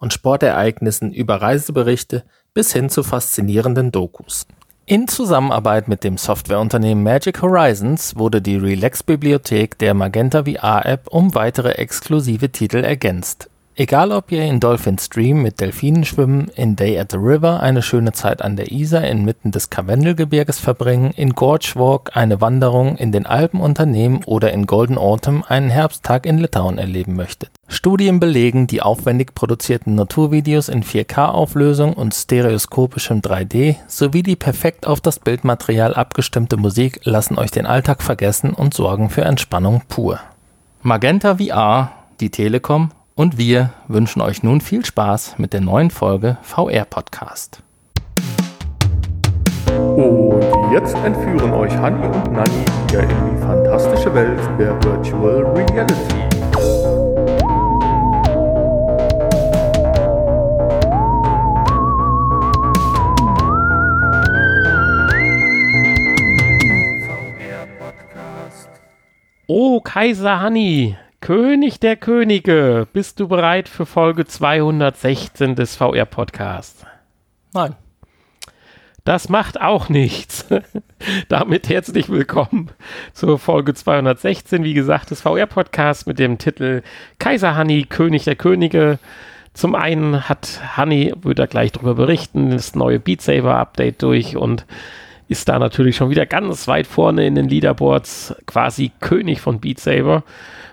und 0.00 0.12
Sportereignissen 0.12 1.12
über 1.12 1.40
Reiseberichte 1.40 2.24
bis 2.52 2.72
hin 2.72 2.90
zu 2.90 3.04
faszinierenden 3.04 3.92
Dokus. 3.92 4.46
In 4.86 5.06
Zusammenarbeit 5.06 5.86
mit 5.86 6.02
dem 6.02 6.16
Softwareunternehmen 6.16 7.04
Magic 7.04 7.40
Horizons 7.42 8.16
wurde 8.16 8.42
die 8.42 8.56
Relax-Bibliothek 8.56 9.78
der 9.78 9.94
Magenta 9.94 10.42
VR-App 10.42 11.06
um 11.08 11.32
weitere 11.36 11.74
exklusive 11.74 12.50
Titel 12.50 12.78
ergänzt. 12.78 13.48
Egal 13.80 14.12
ob 14.12 14.30
ihr 14.30 14.44
in 14.44 14.60
Dolphin 14.60 14.98
Stream 14.98 15.40
mit 15.40 15.58
Delfinen 15.58 16.04
schwimmen, 16.04 16.50
in 16.54 16.76
Day 16.76 16.98
at 16.98 17.12
the 17.12 17.16
River 17.16 17.60
eine 17.60 17.80
schöne 17.80 18.12
Zeit 18.12 18.42
an 18.42 18.54
der 18.54 18.70
Isar 18.72 19.04
inmitten 19.04 19.52
des 19.52 19.70
Karwendelgebirges 19.70 20.58
verbringen, 20.58 21.12
in 21.16 21.30
Gorge 21.30 21.72
Walk 21.76 22.14
eine 22.14 22.42
Wanderung 22.42 22.98
in 22.98 23.10
den 23.10 23.24
Alpen 23.24 23.58
unternehmen 23.58 24.20
oder 24.26 24.52
in 24.52 24.66
Golden 24.66 24.98
Autumn 24.98 25.44
einen 25.48 25.70
Herbsttag 25.70 26.26
in 26.26 26.36
Litauen 26.36 26.76
erleben 26.76 27.16
möchtet. 27.16 27.52
Studien 27.68 28.20
belegen, 28.20 28.66
die 28.66 28.82
aufwendig 28.82 29.34
produzierten 29.34 29.94
Naturvideos 29.94 30.68
in 30.68 30.84
4K-Auflösung 30.84 31.94
und 31.94 32.14
stereoskopischem 32.14 33.22
3D 33.22 33.76
sowie 33.86 34.22
die 34.22 34.36
perfekt 34.36 34.86
auf 34.86 35.00
das 35.00 35.18
Bildmaterial 35.18 35.94
abgestimmte 35.94 36.58
Musik 36.58 37.00
lassen 37.04 37.38
euch 37.38 37.50
den 37.50 37.64
Alltag 37.64 38.02
vergessen 38.02 38.52
und 38.52 38.74
sorgen 38.74 39.08
für 39.08 39.22
Entspannung 39.22 39.80
pur. 39.88 40.20
Magenta 40.82 41.36
VR, 41.36 41.92
die 42.20 42.28
Telekom 42.28 42.90
und 43.14 43.38
wir 43.38 43.70
wünschen 43.88 44.22
euch 44.22 44.42
nun 44.42 44.60
viel 44.60 44.84
Spaß 44.84 45.38
mit 45.38 45.52
der 45.52 45.60
neuen 45.60 45.90
Folge 45.90 46.38
VR 46.42 46.84
Podcast. 46.84 47.62
Und 49.76 50.72
jetzt 50.72 50.96
entführen 50.96 51.52
euch 51.52 51.72
Hanni 51.76 52.06
und 52.06 52.32
Nanni 52.32 52.64
wieder 52.88 53.02
in 53.02 53.08
die 53.08 53.38
fantastische 53.40 54.14
Welt 54.14 54.40
der 54.58 54.82
Virtual 54.84 55.44
Reality. 55.54 56.20
Oh, 69.52 69.80
Kaiser 69.80 70.40
Hanni, 70.40 70.96
König 71.20 71.78
der 71.80 71.96
Könige, 71.96 72.88
bist 72.94 73.20
du 73.20 73.28
bereit 73.28 73.68
für 73.68 73.84
Folge 73.84 74.24
216 74.24 75.54
des 75.54 75.76
VR-Podcasts? 75.76 76.86
Nein. 77.52 77.74
Das 79.04 79.28
macht 79.28 79.60
auch 79.60 79.90
nichts. 79.90 80.46
Damit 81.28 81.68
herzlich 81.68 82.08
willkommen 82.08 82.70
zur 83.12 83.38
Folge 83.38 83.74
216, 83.74 84.64
wie 84.64 84.72
gesagt, 84.72 85.10
des 85.10 85.20
VR-Podcasts 85.20 86.06
mit 86.06 86.18
dem 86.18 86.38
Titel 86.38 86.82
Kaiser 87.18 87.54
Hanni, 87.54 87.84
König 87.84 88.24
der 88.24 88.36
Könige. 88.36 88.98
Zum 89.52 89.74
einen 89.74 90.26
hat 90.26 90.78
Hanni, 90.78 91.12
wird 91.20 91.38
er 91.38 91.48
gleich 91.48 91.72
darüber 91.72 91.96
berichten, 91.96 92.50
das 92.50 92.74
neue 92.74 92.98
Beat 92.98 93.20
Saber 93.20 93.56
Update 93.56 94.02
durch 94.02 94.38
und 94.38 94.64
ist 95.28 95.50
da 95.50 95.58
natürlich 95.58 95.96
schon 95.96 96.08
wieder 96.08 96.24
ganz 96.24 96.66
weit 96.66 96.86
vorne 96.86 97.26
in 97.26 97.34
den 97.34 97.48
Leaderboards, 97.48 98.34
quasi 98.46 98.90
König 99.00 99.42
von 99.42 99.60
Beat 99.60 99.80
Saber. 99.80 100.24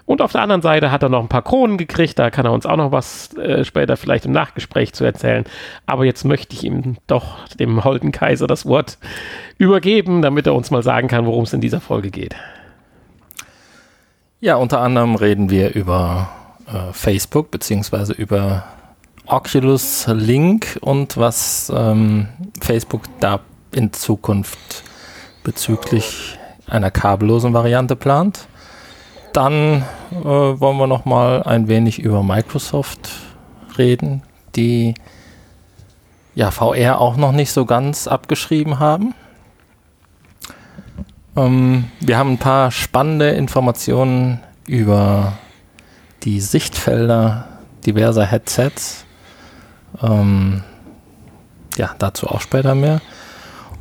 Und 0.08 0.22
auf 0.22 0.32
der 0.32 0.42
anderen 0.42 0.62
Seite 0.62 0.90
hat 0.90 1.04
er 1.04 1.10
noch 1.10 1.20
ein 1.20 1.28
paar 1.28 1.42
Kronen 1.42 1.78
gekriegt, 1.78 2.18
da 2.18 2.32
kann 2.32 2.46
er 2.46 2.54
uns 2.54 2.66
auch 2.66 2.78
noch 2.78 2.94
was 2.94 3.36
äh, 3.36 3.66
später 3.66 3.98
vielleicht 3.98 4.26
im 4.26 4.32
Nachgespräch 4.32 4.94
zu 4.94 5.04
erzählen. 5.04 5.44
Aber 5.86 6.06
jetzt 6.06 6.24
möchte 6.24 6.56
ich 6.56 6.64
ihm 6.64 6.96
doch, 7.08 7.46
dem 7.56 7.84
Holden 7.84 8.14
Kaiser, 8.14 8.48
das 8.48 8.66
Wort 8.66 8.98
übergeben, 9.58 10.22
damit 10.22 10.48
er 10.48 10.56
uns 10.56 10.72
mal 10.72 10.82
sagen 10.82 11.10
kann, 11.10 11.26
worum 11.26 11.44
es 11.44 11.52
in 11.52 11.60
dieser 11.60 11.82
Folge 11.82 12.10
geht. 12.10 12.38
Ja, 14.40 14.56
unter 14.56 14.80
anderem 14.80 15.16
reden 15.16 15.50
wir 15.50 15.76
über 15.76 16.30
äh, 16.68 16.94
Facebook 16.94 17.52
beziehungsweise 17.52 18.14
über 18.14 18.64
Oculus 19.26 20.08
Link 20.08 20.78
und 20.80 21.18
was 21.18 21.70
ähm, 21.76 22.30
Facebook 22.62 23.04
da 23.20 23.42
in 23.74 23.92
Zukunft 23.92 24.84
bezüglich 25.44 26.40
einer 26.66 26.92
kabellosen 26.92 27.54
Variante 27.54 27.98
plant. 27.98 28.48
Dann 29.38 29.84
äh, 30.10 30.26
wollen 30.26 30.78
wir 30.78 30.88
noch 30.88 31.06
mal 31.06 31.44
ein 31.44 31.68
wenig 31.68 32.00
über 32.00 32.24
Microsoft 32.24 33.12
reden, 33.78 34.24
die 34.56 34.96
ja 36.34 36.50
VR 36.50 37.00
auch 37.00 37.18
noch 37.18 37.34
nicht 37.34 37.52
so 37.52 37.68
ganz 37.68 38.08
abgeschrieben 38.08 38.80
haben. 38.80 39.14
Ähm, 41.36 41.86
wir 42.00 42.18
haben 42.18 42.32
ein 42.32 42.38
paar 42.40 42.72
spannende 42.72 43.30
Informationen 43.30 44.40
über 44.66 45.34
die 46.24 46.42
Sichtfelder 46.42 47.48
diverser 47.86 48.26
Headsets. 48.26 49.06
Ähm, 50.02 50.64
ja, 51.78 51.92
dazu 52.00 52.26
auch 52.26 52.42
später 52.42 52.74
mehr. 52.74 53.02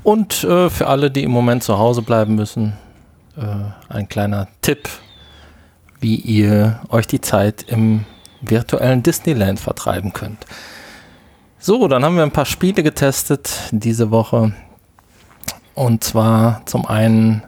Und 0.02 0.44
äh, 0.44 0.68
für 0.68 0.88
alle, 0.88 1.10
die 1.10 1.22
im 1.22 1.30
Moment 1.30 1.64
zu 1.64 1.78
Hause 1.78 2.02
bleiben 2.02 2.34
müssen, 2.34 2.74
äh, 3.38 3.70
ein 3.88 4.06
kleiner 4.06 4.48
Tipp 4.60 4.90
wie 6.06 6.14
ihr 6.14 6.78
euch 6.88 7.08
die 7.08 7.20
Zeit 7.20 7.64
im 7.66 8.04
virtuellen 8.40 9.02
Disneyland 9.02 9.58
vertreiben 9.58 10.12
könnt. 10.12 10.46
So, 11.58 11.88
dann 11.88 12.04
haben 12.04 12.14
wir 12.14 12.22
ein 12.22 12.30
paar 12.30 12.44
Spiele 12.46 12.84
getestet 12.84 13.50
diese 13.72 14.12
Woche. 14.12 14.52
Und 15.74 16.04
zwar 16.04 16.64
zum 16.64 16.86
einen 16.86 17.42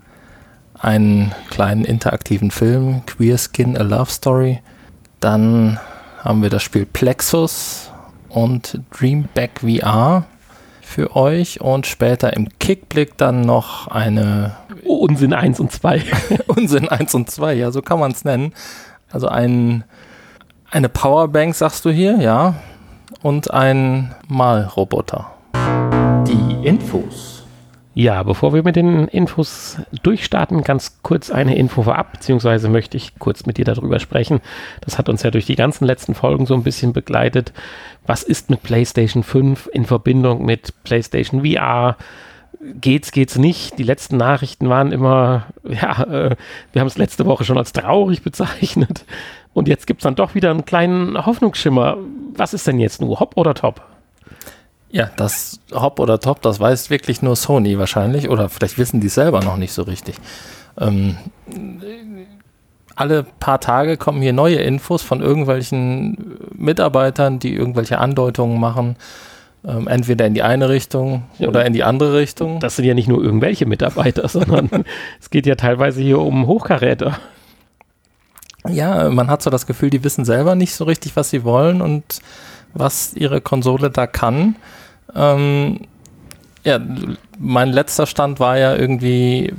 einen 0.75 1.33
kleinen 1.51 1.85
interaktiven 1.85 2.51
Film, 2.51 3.07
Queer 3.07 3.39
Skin 3.39 3.77
A 3.77 3.83
Love 3.83 4.11
Story. 4.11 4.61
Dann 5.21 5.79
haben 6.25 6.43
wir 6.43 6.51
das 6.51 6.65
Spiel 6.65 6.85
Plexus 6.85 7.93
und 8.29 8.81
Dreamback 8.91 9.61
VR 9.61 10.27
für 10.89 11.15
euch 11.15 11.61
und 11.61 11.87
später 11.87 12.33
im 12.33 12.49
Kickblick 12.59 13.19
dann 13.19 13.43
noch 13.43 13.89
eine 13.89 14.57
Unsinn 14.85 15.35
1 15.35 15.61
und 15.61 15.71
2. 15.71 16.03
Unsinn 16.47 16.89
1 16.89 17.15
und 17.15 17.31
2, 17.31 17.55
ja, 17.55 17.71
so 17.71 17.83
kann 17.83 18.01
man 18.01 18.11
es 18.11 18.25
nennen. 18.25 18.55
Also 19.11 19.29
ein, 19.29 19.85
eine 20.71 20.89
Powerbank, 20.89 21.55
sagst 21.55 21.85
du 21.85 21.91
hier, 21.91 22.19
ja. 22.19 22.55
Und 23.23 23.53
ein 23.53 24.15
Malroboter. 24.29 25.31
Die 26.27 26.67
Infos. 26.67 27.28
Ja, 28.01 28.23
bevor 28.23 28.55
wir 28.55 28.63
mit 28.63 28.77
den 28.77 29.09
Infos 29.09 29.77
durchstarten, 30.05 30.63
ganz 30.63 31.03
kurz 31.03 31.33
eine 31.33 31.57
Info 31.57 31.83
vorab, 31.83 32.13
beziehungsweise 32.13 32.69
möchte 32.69 32.97
ich 32.97 33.19
kurz 33.19 33.45
mit 33.45 33.57
dir 33.57 33.65
darüber 33.65 33.99
sprechen. 33.99 34.41
Das 34.83 34.99
hat 34.99 35.09
uns 35.09 35.25
ja 35.25 35.33
durch 35.33 35.47
die 35.47 35.57
ganzen 35.57 35.85
letzten 35.85 36.15
Folgen 36.15 36.47
so 36.47 36.55
ein 36.55 36.63
bisschen 36.63 36.93
begleitet. 36.93 37.53
Was 38.07 38.23
ist 38.23 38.51
mit 38.51 38.63
PlayStation 38.63 39.25
5 39.25 39.69
in 39.73 39.85
Verbindung 39.85 40.45
mit 40.45 40.75
PlayStation 40.85 41.45
VR? 41.45 41.97
geht's, 42.61 43.11
geht's 43.11 43.37
nicht. 43.37 43.81
Die 43.81 43.83
letzten 43.83 44.17
Nachrichten 44.17 44.69
waren 44.69 44.93
immer, 44.93 45.47
ja, 45.65 46.05
äh, 46.05 46.37
wir 46.73 46.81
haben 46.81 46.87
es 46.87 46.99
letzte 46.99 47.27
Woche 47.27 47.43
schon 47.43 47.59
als 47.59 47.73
traurig 47.73 48.23
bezeichnet. 48.23 49.07
Und 49.55 49.67
jetzt 49.67 49.89
gibt's 49.89 50.05
dann 50.05 50.15
doch 50.15 50.37
wieder 50.37 50.53
einen 50.53 50.65
kleinen 50.65 51.27
Hoffnungsschimmer. 51.27 51.97
Was 52.37 52.55
ist 52.55 52.69
denn 52.69 52.79
jetzt 52.79 53.01
nur, 53.01 53.19
Hop 53.19 53.37
oder 53.37 53.55
Top? 53.55 53.83
Ja, 54.91 55.11
das 55.17 55.61
Hop 55.73 56.01
oder 56.01 56.19
Top, 56.19 56.41
das 56.43 56.61
weiß 56.61 56.91
wirklich 56.91 57.21
nur 57.21 57.37
Sony 57.37 57.79
wahrscheinlich. 57.79 58.29
Oder 58.29 58.49
vielleicht 58.49 58.79
wissen 58.79 59.01
die 59.01 59.09
selber 59.09 59.43
noch 59.43 59.57
nicht 59.57 59.73
so 59.73 59.83
richtig. 59.83 60.17
Ähm, 60.81 61.17
alle 62.97 63.23
paar 63.23 63.61
Tage 63.61 63.97
kommen 63.97 64.23
hier 64.23 64.33
neue 64.33 64.57
Infos 64.57 65.03
von 65.03 65.21
irgendwelchen 65.21 66.39
Mitarbeitern, 66.55 67.39
die 67.39 67.55
irgendwelche 67.55 67.99
Andeutungen 67.99 68.59
machen 68.59 68.97
ähm, 69.67 69.89
entweder 69.89 70.27
in 70.27 70.35
die 70.35 70.43
eine 70.43 70.69
Richtung 70.69 71.25
ja, 71.39 71.49
oder 71.49 71.65
in 71.67 71.73
die 71.73 71.85
andere 71.85 72.17
Richtung. 72.17 72.61
Das 72.61 72.77
sind 72.77 72.85
ja 72.85 72.95
nicht 72.95 73.09
nur 73.09 73.23
irgendwelche 73.23 73.67
Mitarbeiter, 73.67 74.29
sondern 74.29 74.85
es 75.21 75.31
geht 75.31 75.47
ja 75.47 75.55
teilweise 75.55 76.01
hier 76.01 76.21
um 76.21 76.47
Hochkaräter. 76.47 77.19
Ja, 78.69 79.09
man 79.11 79.29
hat 79.29 79.43
so 79.43 79.51
das 79.51 79.67
Gefühl, 79.67 79.91
die 79.91 80.05
wissen 80.05 80.25
selber 80.25 80.55
nicht 80.55 80.75
so 80.75 80.85
richtig, 80.85 81.17
was 81.17 81.31
sie 81.31 81.45
wollen 81.45 81.81
und 81.81 82.21
was 82.75 83.15
ihre 83.15 83.41
Konsole 83.41 83.91
da 83.91 84.07
kann. 84.07 84.57
Ähm, 85.15 85.81
ja, 86.65 86.81
mein 87.39 87.71
letzter 87.71 88.07
Stand 88.07 88.41
war 88.41 88.59
ja 88.59 88.75
irgendwie 88.75 89.55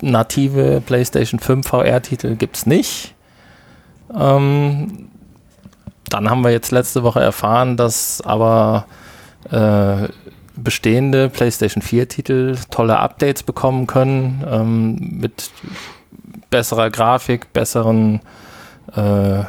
native 0.00 0.82
PlayStation 0.84 1.40
5 1.40 1.66
VR-Titel 1.66 2.36
gibt 2.36 2.56
es 2.56 2.66
nicht. 2.66 3.14
Ähm, 4.14 5.08
dann 6.08 6.30
haben 6.30 6.42
wir 6.42 6.50
jetzt 6.50 6.70
letzte 6.70 7.02
Woche 7.02 7.20
erfahren, 7.20 7.76
dass 7.76 8.22
aber 8.22 8.86
äh, 9.50 10.08
bestehende 10.56 11.28
PlayStation 11.28 11.82
4-Titel 11.82 12.56
tolle 12.70 12.98
Updates 12.98 13.42
bekommen 13.42 13.86
können 13.86 14.44
ähm, 14.50 15.18
mit 15.20 15.50
besserer 16.50 16.90
Grafik, 16.90 17.52
besseren 17.52 18.20
äh, 18.96 19.40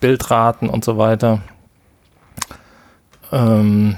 Bildraten 0.00 0.68
und 0.68 0.84
so 0.84 0.98
weiter. 0.98 1.42
Ähm, 3.32 3.96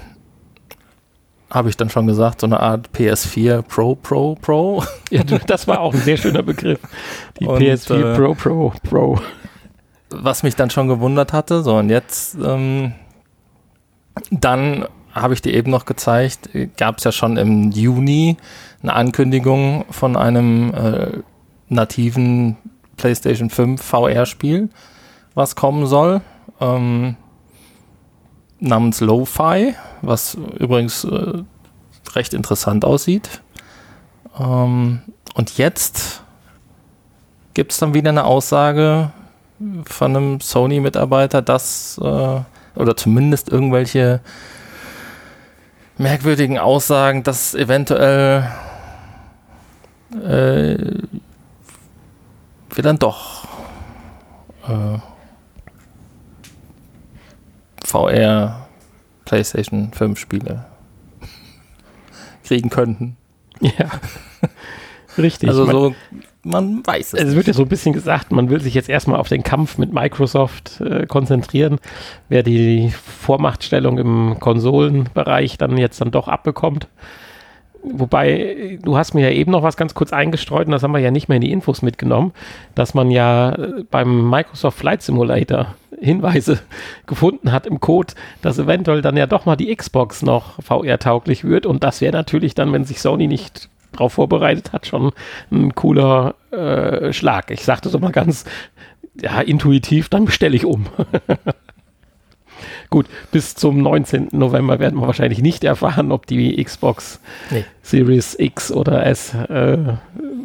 habe 1.50 1.68
ich 1.68 1.76
dann 1.76 1.90
schon 1.90 2.06
gesagt, 2.06 2.40
so 2.40 2.46
eine 2.46 2.60
Art 2.60 2.90
PS4 2.94 3.62
Pro 3.62 3.94
Pro 3.94 4.34
Pro. 4.34 4.82
Ja, 5.10 5.22
das 5.22 5.66
war 5.66 5.80
auch 5.80 5.94
ein 5.94 6.00
sehr 6.00 6.18
schöner 6.18 6.42
Begriff. 6.42 6.80
Die 7.40 7.46
und, 7.46 7.62
PS4 7.62 8.12
äh, 8.12 8.16
Pro 8.16 8.34
Pro 8.34 8.72
Pro. 8.82 9.20
Was 10.10 10.42
mich 10.42 10.56
dann 10.56 10.70
schon 10.70 10.88
gewundert 10.88 11.32
hatte, 11.32 11.62
so 11.62 11.76
und 11.76 11.90
jetzt 11.90 12.36
ähm, 12.42 12.92
dann 14.30 14.86
habe 15.12 15.34
ich 15.34 15.42
dir 15.42 15.54
eben 15.54 15.70
noch 15.70 15.84
gezeigt, 15.84 16.50
gab 16.76 16.98
es 16.98 17.04
ja 17.04 17.12
schon 17.12 17.36
im 17.36 17.70
Juni 17.70 18.36
eine 18.82 18.94
Ankündigung 18.94 19.84
von 19.90 20.16
einem 20.16 20.74
äh, 20.74 21.18
nativen 21.68 22.56
PlayStation 22.96 23.50
5 23.50 23.82
VR-Spiel, 23.82 24.68
was 25.38 25.56
kommen 25.56 25.86
soll. 25.86 26.20
Ähm, 26.60 27.16
namens 28.58 29.00
Lo-Fi, 29.00 29.74
was 30.02 30.34
übrigens 30.34 31.04
äh, 31.04 31.44
recht 32.14 32.34
interessant 32.34 32.84
aussieht. 32.84 33.40
Ähm, 34.38 35.02
und 35.34 35.56
jetzt 35.56 36.22
gibt 37.54 37.72
es 37.72 37.78
dann 37.78 37.94
wieder 37.94 38.10
eine 38.10 38.24
Aussage 38.24 39.12
von 39.86 40.16
einem 40.16 40.40
Sony-Mitarbeiter, 40.40 41.40
dass, 41.40 41.98
äh, 41.98 42.40
oder 42.74 42.96
zumindest 42.96 43.48
irgendwelche 43.48 44.20
merkwürdigen 45.96 46.58
Aussagen, 46.58 47.22
dass 47.22 47.54
eventuell 47.54 48.48
äh, 50.14 50.76
wir 52.74 52.82
dann 52.82 52.98
doch 52.98 53.44
äh, 54.68 54.98
VR 57.88 58.68
PlayStation 59.24 59.92
5 59.92 60.18
Spiele 60.18 60.64
kriegen 62.44 62.70
könnten. 62.70 63.16
Ja. 63.60 63.90
Richtig. 65.16 65.48
Also 65.48 65.66
so, 65.66 65.94
man 66.42 66.86
weiß 66.86 67.14
es. 67.14 67.20
Es 67.20 67.34
wird 67.34 67.46
ja 67.46 67.52
so 67.52 67.62
ein 67.62 67.68
bisschen 67.68 67.92
gesagt, 67.92 68.30
man 68.30 68.50
will 68.50 68.60
sich 68.60 68.74
jetzt 68.74 68.88
erstmal 68.88 69.18
auf 69.18 69.28
den 69.28 69.42
Kampf 69.42 69.78
mit 69.78 69.92
Microsoft 69.92 70.80
äh, 70.80 71.06
konzentrieren, 71.06 71.78
wer 72.28 72.42
die 72.42 72.90
Vormachtstellung 72.90 73.98
im 73.98 74.36
Konsolenbereich 74.38 75.58
dann 75.58 75.76
jetzt 75.76 76.00
dann 76.00 76.10
doch 76.10 76.28
abbekommt. 76.28 76.88
Wobei, 77.82 78.78
du 78.82 78.96
hast 78.96 79.14
mir 79.14 79.30
ja 79.30 79.30
eben 79.30 79.52
noch 79.52 79.62
was 79.62 79.76
ganz 79.76 79.94
kurz 79.94 80.12
eingestreut 80.12 80.66
und 80.66 80.72
das 80.72 80.82
haben 80.82 80.92
wir 80.92 80.98
ja 80.98 81.10
nicht 81.10 81.28
mehr 81.28 81.36
in 81.36 81.42
die 81.42 81.52
Infos 81.52 81.80
mitgenommen, 81.80 82.32
dass 82.74 82.92
man 82.92 83.10
ja 83.10 83.52
äh, 83.52 83.84
beim 83.90 84.28
Microsoft 84.28 84.78
Flight 84.78 85.02
Simulator 85.02 85.74
Hinweise 86.00 86.60
gefunden 87.06 87.52
hat 87.52 87.66
im 87.66 87.80
Code, 87.80 88.14
dass 88.42 88.58
eventuell 88.58 89.02
dann 89.02 89.16
ja 89.16 89.26
doch 89.26 89.46
mal 89.46 89.56
die 89.56 89.74
Xbox 89.74 90.22
noch 90.22 90.62
VR-tauglich 90.62 91.44
wird 91.44 91.66
und 91.66 91.84
das 91.84 92.00
wäre 92.00 92.12
natürlich 92.12 92.54
dann, 92.54 92.72
wenn 92.72 92.84
sich 92.84 93.00
Sony 93.00 93.26
nicht 93.26 93.68
darauf 93.92 94.14
vorbereitet 94.14 94.72
hat, 94.72 94.86
schon 94.86 95.12
ein 95.50 95.74
cooler 95.74 96.34
äh, 96.50 97.12
Schlag. 97.12 97.50
Ich 97.50 97.64
sagte 97.64 97.88
so 97.88 97.98
mal 97.98 98.12
ganz 98.12 98.44
ja, 99.20 99.40
intuitiv, 99.40 100.08
dann 100.08 100.24
bestelle 100.24 100.56
ich 100.56 100.64
um. 100.64 100.86
Gut, 102.90 103.06
bis 103.32 103.54
zum 103.54 103.82
19. 103.82 104.28
November 104.32 104.78
werden 104.78 104.98
wir 104.98 105.06
wahrscheinlich 105.06 105.42
nicht 105.42 105.62
erfahren, 105.64 106.10
ob 106.10 106.26
die 106.26 106.62
Xbox 106.62 107.20
nee. 107.50 107.64
Series 107.82 108.34
X 108.38 108.72
oder 108.72 109.04
S 109.06 109.34
äh, 109.34 109.76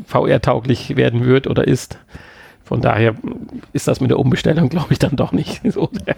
VR-tauglich 0.07 0.95
werden 0.97 1.25
wird 1.25 1.47
oder 1.47 1.67
ist. 1.67 1.97
Von 2.63 2.81
daher 2.81 3.15
ist 3.73 3.87
das 3.87 3.99
mit 3.99 4.09
der 4.09 4.19
Umbestellung, 4.19 4.69
glaube 4.69 4.93
ich, 4.93 4.99
dann 4.99 5.15
doch 5.15 5.31
nicht 5.31 5.61
so 5.71 5.87
der, 5.87 6.15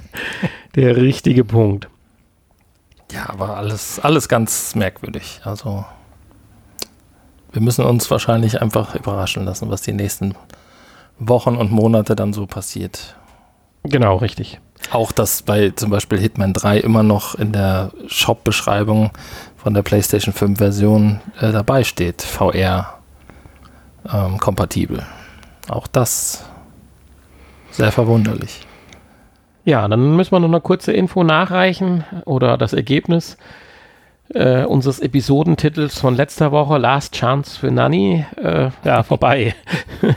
der 0.75 0.95
richtige 0.95 1.43
Punkt. 1.43 1.89
Ja, 3.11 3.29
aber 3.29 3.57
alles, 3.57 3.99
alles 3.99 4.29
ganz 4.29 4.75
merkwürdig. 4.75 5.41
Also 5.43 5.85
wir 7.51 7.61
müssen 7.61 7.85
uns 7.85 8.09
wahrscheinlich 8.11 8.61
einfach 8.61 8.95
überraschen 8.95 9.45
lassen, 9.45 9.69
was 9.69 9.81
die 9.81 9.93
nächsten 9.93 10.35
Wochen 11.19 11.55
und 11.55 11.71
Monate 11.71 12.15
dann 12.15 12.33
so 12.33 12.45
passiert. 12.45 13.15
Genau, 13.83 14.17
richtig. 14.17 14.59
Auch, 14.91 15.11
dass 15.11 15.41
bei 15.41 15.69
zum 15.69 15.89
Beispiel 15.89 16.19
Hitman 16.19 16.53
3 16.53 16.79
immer 16.79 17.03
noch 17.03 17.35
in 17.35 17.53
der 17.53 17.91
Shop-Beschreibung 18.07 19.11
von 19.55 19.73
der 19.73 19.83
PlayStation 19.83 20.33
5-Version 20.33 21.21
äh, 21.39 21.51
dabei 21.51 21.83
steht, 21.83 22.21
VR-kompatibel. 22.21 24.99
Ähm, 24.99 25.05
Auch 25.67 25.87
das 25.87 26.45
sehr 27.71 27.91
verwunderlich. 27.91 28.65
Ja, 29.65 29.87
dann 29.87 30.15
müssen 30.15 30.31
wir 30.31 30.39
noch 30.39 30.47
eine 30.47 30.61
kurze 30.61 30.93
Info 30.93 31.23
nachreichen 31.23 32.03
oder 32.25 32.57
das 32.57 32.73
Ergebnis 32.73 33.37
äh, 34.33 34.63
unseres 34.63 34.99
Episodentitels 34.99 35.99
von 35.99 36.15
letzter 36.15 36.51
Woche, 36.51 36.77
Last 36.77 37.15
Chance 37.15 37.59
für 37.59 37.71
Nanny, 37.71 38.25
äh, 38.41 38.69
ja, 38.83 39.03
vorbei. 39.03 39.55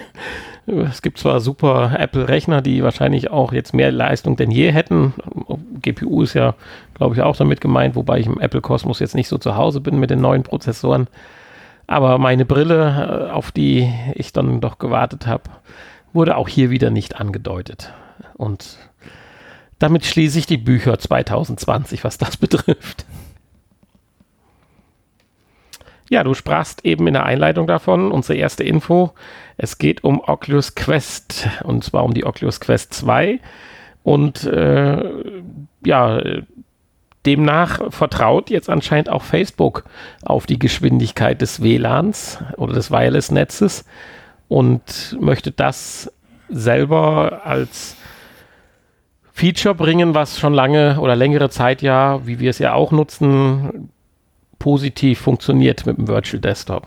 Es 0.70 1.00
gibt 1.00 1.16
zwar 1.16 1.40
super 1.40 1.96
Apple-Rechner, 1.98 2.60
die 2.60 2.82
wahrscheinlich 2.82 3.30
auch 3.30 3.54
jetzt 3.54 3.72
mehr 3.72 3.90
Leistung 3.90 4.36
denn 4.36 4.50
je 4.50 4.70
hätten. 4.70 5.14
GPU 5.80 6.22
ist 6.22 6.34
ja, 6.34 6.54
glaube 6.94 7.14
ich, 7.14 7.22
auch 7.22 7.36
damit 7.36 7.62
gemeint, 7.62 7.96
wobei 7.96 8.18
ich 8.18 8.26
im 8.26 8.38
Apple-Kosmos 8.38 8.98
jetzt 8.98 9.14
nicht 9.14 9.28
so 9.28 9.38
zu 9.38 9.56
Hause 9.56 9.80
bin 9.80 9.98
mit 9.98 10.10
den 10.10 10.20
neuen 10.20 10.42
Prozessoren. 10.42 11.06
Aber 11.88 12.18
meine 12.18 12.44
Brille, 12.44 13.28
äh, 13.28 13.32
auf 13.32 13.50
die 13.50 13.92
ich 14.14 14.32
dann 14.32 14.60
doch 14.60 14.78
gewartet 14.78 15.26
habe, 15.26 15.44
wurde 16.12 16.36
auch 16.36 16.46
hier 16.46 16.70
wieder 16.70 16.90
nicht 16.90 17.16
angedeutet. 17.16 17.92
Und 18.34 18.78
damit 19.78 20.04
schließe 20.04 20.38
ich 20.38 20.46
die 20.46 20.58
Bücher 20.58 20.98
2020, 20.98 22.04
was 22.04 22.18
das 22.18 22.36
betrifft. 22.36 23.06
Ja, 26.10 26.24
du 26.24 26.34
sprachst 26.34 26.84
eben 26.84 27.06
in 27.06 27.14
der 27.14 27.24
Einleitung 27.24 27.66
davon, 27.66 28.12
unsere 28.12 28.38
erste 28.38 28.64
Info. 28.64 29.12
Es 29.56 29.78
geht 29.78 30.04
um 30.04 30.20
Oculus 30.20 30.74
Quest 30.74 31.48
und 31.64 31.84
zwar 31.84 32.04
um 32.04 32.12
die 32.12 32.24
Oculus 32.24 32.60
Quest 32.60 32.92
2. 32.94 33.40
Und 34.02 34.44
äh, 34.44 35.22
ja, 35.84 36.20
demnach 37.28 37.92
vertraut 37.92 38.48
jetzt 38.48 38.70
anscheinend 38.70 39.10
auch 39.10 39.22
Facebook 39.22 39.84
auf 40.24 40.46
die 40.46 40.58
Geschwindigkeit 40.58 41.42
des 41.42 41.62
WLANs 41.62 42.38
oder 42.56 42.72
des 42.72 42.90
Wireless-Netzes 42.90 43.84
und 44.48 45.18
möchte 45.20 45.50
das 45.50 46.10
selber 46.48 47.42
als 47.44 47.96
Feature 49.34 49.74
bringen, 49.74 50.14
was 50.14 50.38
schon 50.38 50.54
lange 50.54 50.98
oder 51.00 51.14
längere 51.16 51.50
Zeit 51.50 51.82
ja, 51.82 52.26
wie 52.26 52.40
wir 52.40 52.48
es 52.48 52.58
ja 52.58 52.72
auch 52.72 52.92
nutzen, 52.92 53.90
positiv 54.58 55.20
funktioniert 55.20 55.84
mit 55.84 55.98
dem 55.98 56.08
Virtual 56.08 56.40
Desktop. 56.40 56.86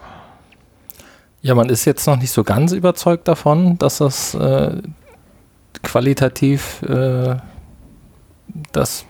Ja, 1.43 1.53
man 1.53 1.69
ist 1.69 1.85
jetzt 1.85 2.07
noch 2.07 2.17
nicht 2.17 2.31
so 2.31 2.43
ganz 2.43 2.71
überzeugt 2.71 3.27
davon, 3.27 3.77
dass 3.77 3.99
das 3.99 4.33
äh, 4.33 4.81
qualitativ 5.83 6.81
äh, 6.81 7.35
das 8.71 9.05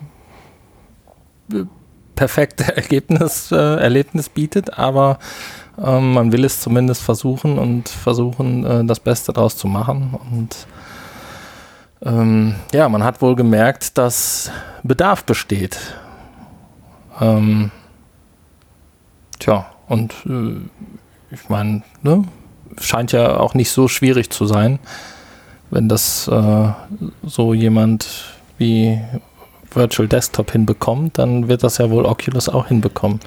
perfekte 2.16 2.76
Ergebnis, 2.76 3.52
äh, 3.52 3.56
Erlebnis 3.56 4.30
bietet, 4.30 4.78
aber 4.78 5.20
ähm, 5.78 6.14
man 6.14 6.32
will 6.32 6.46
es 6.46 6.60
zumindest 6.60 7.02
versuchen 7.02 7.58
und 7.58 7.90
versuchen, 7.90 8.66
äh, 8.66 8.86
das 8.86 9.00
Beste 9.00 9.34
daraus 9.34 9.58
zu 9.58 9.68
machen. 9.68 10.18
Und 10.32 10.68
ähm, 12.04 12.56
ja, 12.74 12.90
man 12.90 13.04
hat 13.04 13.22
wohl 13.22 13.36
gemerkt, 13.36 13.98
dass 13.98 14.52
Bedarf 14.84 15.24
besteht. 15.24 15.78
Ähm, 17.20 17.72
Tja, 19.42 19.66
und 19.88 20.14
äh, 20.28 20.54
ich 21.32 21.50
meine, 21.50 21.82
ne, 22.04 22.26
scheint 22.80 23.12
ja 23.12 23.38
auch 23.38 23.56
nicht 23.56 23.72
so 23.72 23.88
schwierig 23.88 24.30
zu 24.30 24.46
sein, 24.46 24.78
wenn 25.72 25.90
das 25.90 26.28
äh, 26.28 26.70
so 27.24 27.56
jemand 27.56 28.36
wie 28.60 29.02
Virtual 29.74 30.08
Desktop 30.08 30.52
hinbekommt, 30.52 31.18
dann 31.18 31.48
wird 31.48 31.64
das 31.64 31.78
ja 31.78 31.90
wohl 31.90 32.06
Oculus 32.06 32.50
auch 32.50 32.68
hinbekommen, 32.68 33.20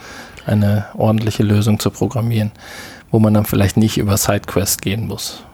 eine 0.46 0.86
ordentliche 0.94 1.42
Lösung 1.42 1.78
zu 1.78 1.90
programmieren, 1.90 2.52
wo 3.10 3.18
man 3.18 3.34
dann 3.34 3.44
vielleicht 3.44 3.76
nicht 3.76 3.98
über 3.98 4.16
SideQuest 4.16 4.82
gehen 4.82 5.06
muss. 5.06 5.44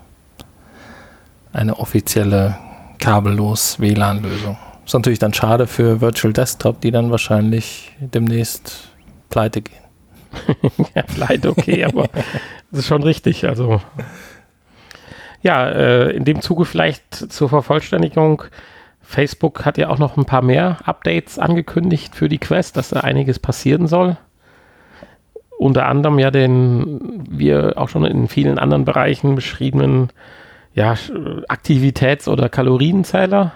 Eine 1.53 1.79
offizielle 1.79 2.57
kabellos 2.99 3.81
WLAN-Lösung. 3.81 4.57
Ist 4.85 4.95
natürlich 4.95 5.19
dann 5.19 5.35
schade 5.35 5.67
für 5.67 6.01
Virtual 6.01 6.33
Desktop, 6.33 6.81
die 6.81 6.91
dann 6.91 7.11
wahrscheinlich 7.11 7.93
demnächst 8.01 8.89
pleite 9.29 9.63
gehen. 9.63 9.77
ja, 10.95 11.05
vielleicht 11.07 11.47
okay, 11.47 11.85
aber 11.87 12.09
das 12.71 12.81
ist 12.81 12.87
schon 12.87 13.03
richtig. 13.03 13.49
Also 13.49 13.81
ja, 15.43 15.69
äh, 15.69 16.11
in 16.11 16.25
dem 16.25 16.41
Zuge 16.41 16.65
vielleicht 16.65 17.33
zur 17.33 17.49
Vervollständigung. 17.49 18.43
Facebook 19.11 19.65
hat 19.65 19.77
ja 19.77 19.89
auch 19.89 19.99
noch 19.99 20.17
ein 20.17 20.25
paar 20.25 20.41
mehr 20.41 20.79
Updates 20.85 21.41
angekündigt 21.41 22.15
für 22.15 22.29
die 22.29 22.39
Quest, 22.39 22.77
dass 22.77 22.91
da 22.91 23.01
einiges 23.01 23.41
passieren 23.41 23.89
soll. 23.89 24.17
Unter 25.59 25.87
anderem 25.87 26.21
ja 26.21 26.31
den, 26.31 27.25
wir 27.29 27.75
auch 27.77 27.89
schon 27.89 28.05
in 28.05 28.29
vielen 28.29 28.59
anderen 28.61 28.85
Bereichen 28.85 29.35
beschriebenen 29.35 30.11
ja, 30.75 30.95
Aktivitäts- 31.49 32.29
oder 32.29 32.49
Kalorienzähler. 32.49 33.53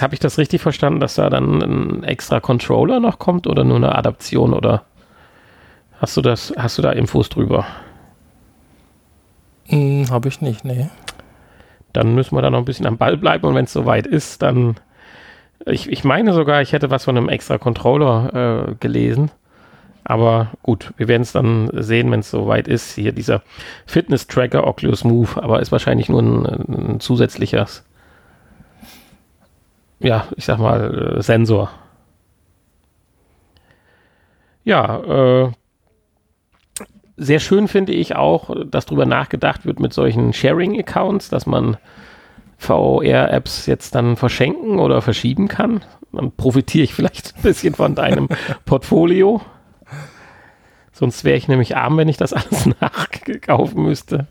Habe 0.00 0.14
ich 0.14 0.20
das 0.20 0.36
richtig 0.36 0.60
verstanden, 0.60 0.98
dass 1.00 1.14
da 1.14 1.30
dann 1.30 1.62
ein 1.62 2.04
extra 2.04 2.40
Controller 2.40 2.98
noch 2.98 3.20
kommt 3.20 3.46
oder 3.46 3.62
nur 3.62 3.76
eine 3.76 3.94
Adaption 3.94 4.52
oder 4.52 4.84
hast 6.00 6.16
du 6.16 6.22
das, 6.22 6.52
hast 6.56 6.76
du 6.76 6.82
da 6.82 6.90
Infos 6.90 7.28
drüber? 7.28 7.66
Hm, 9.66 10.10
habe 10.10 10.28
ich 10.28 10.40
nicht, 10.40 10.64
nee. 10.64 10.88
Dann 11.92 12.14
müssen 12.14 12.36
wir 12.36 12.42
da 12.42 12.50
noch 12.50 12.58
ein 12.58 12.64
bisschen 12.64 12.86
am 12.86 12.98
Ball 12.98 13.16
bleiben 13.16 13.46
und 13.46 13.54
wenn 13.54 13.64
es 13.64 13.72
soweit 13.72 14.06
ist, 14.06 14.42
dann 14.42 14.76
ich, 15.66 15.90
ich 15.90 16.04
meine 16.04 16.32
sogar, 16.32 16.62
ich 16.62 16.72
hätte 16.72 16.90
was 16.90 17.04
von 17.04 17.16
einem 17.16 17.28
extra 17.28 17.58
Controller 17.58 18.68
äh, 18.70 18.74
gelesen. 18.80 19.30
Aber 20.04 20.52
gut, 20.62 20.92
wir 20.96 21.08
werden 21.08 21.22
es 21.22 21.32
dann 21.32 21.70
sehen, 21.74 22.10
wenn 22.10 22.20
es 22.20 22.30
soweit 22.30 22.66
ist. 22.66 22.94
Hier 22.94 23.12
dieser 23.12 23.42
Fitness-Tracker 23.86 24.66
Oculus 24.66 25.04
Move, 25.04 25.42
aber 25.42 25.60
ist 25.60 25.72
wahrscheinlich 25.72 26.08
nur 26.08 26.22
ein, 26.22 26.46
ein 26.46 27.00
zusätzliches, 27.00 27.84
ja, 29.98 30.26
ich 30.36 30.46
sag 30.46 30.58
mal, 30.58 31.16
äh, 31.18 31.22
Sensor. 31.22 31.70
Ja, 34.64 35.44
äh, 35.44 35.52
sehr 37.20 37.38
schön 37.38 37.68
finde 37.68 37.92
ich 37.92 38.16
auch, 38.16 38.50
dass 38.66 38.86
darüber 38.86 39.04
nachgedacht 39.04 39.66
wird 39.66 39.78
mit 39.78 39.92
solchen 39.92 40.32
Sharing-Accounts, 40.32 41.28
dass 41.28 41.44
man 41.44 41.76
VR-Apps 42.56 43.66
jetzt 43.66 43.94
dann 43.94 44.16
verschenken 44.16 44.78
oder 44.78 45.02
verschieben 45.02 45.46
kann. 45.46 45.82
Dann 46.12 46.32
profitiere 46.32 46.84
ich 46.84 46.94
vielleicht 46.94 47.36
ein 47.36 47.42
bisschen 47.42 47.74
von 47.74 47.94
deinem 47.94 48.28
Portfolio. 48.64 49.42
Sonst 50.92 51.24
wäre 51.24 51.36
ich 51.36 51.46
nämlich 51.46 51.76
arm, 51.76 51.98
wenn 51.98 52.08
ich 52.08 52.16
das 52.16 52.32
alles 52.32 52.68
nachkaufen 52.80 53.82
müsste. 53.82 54.26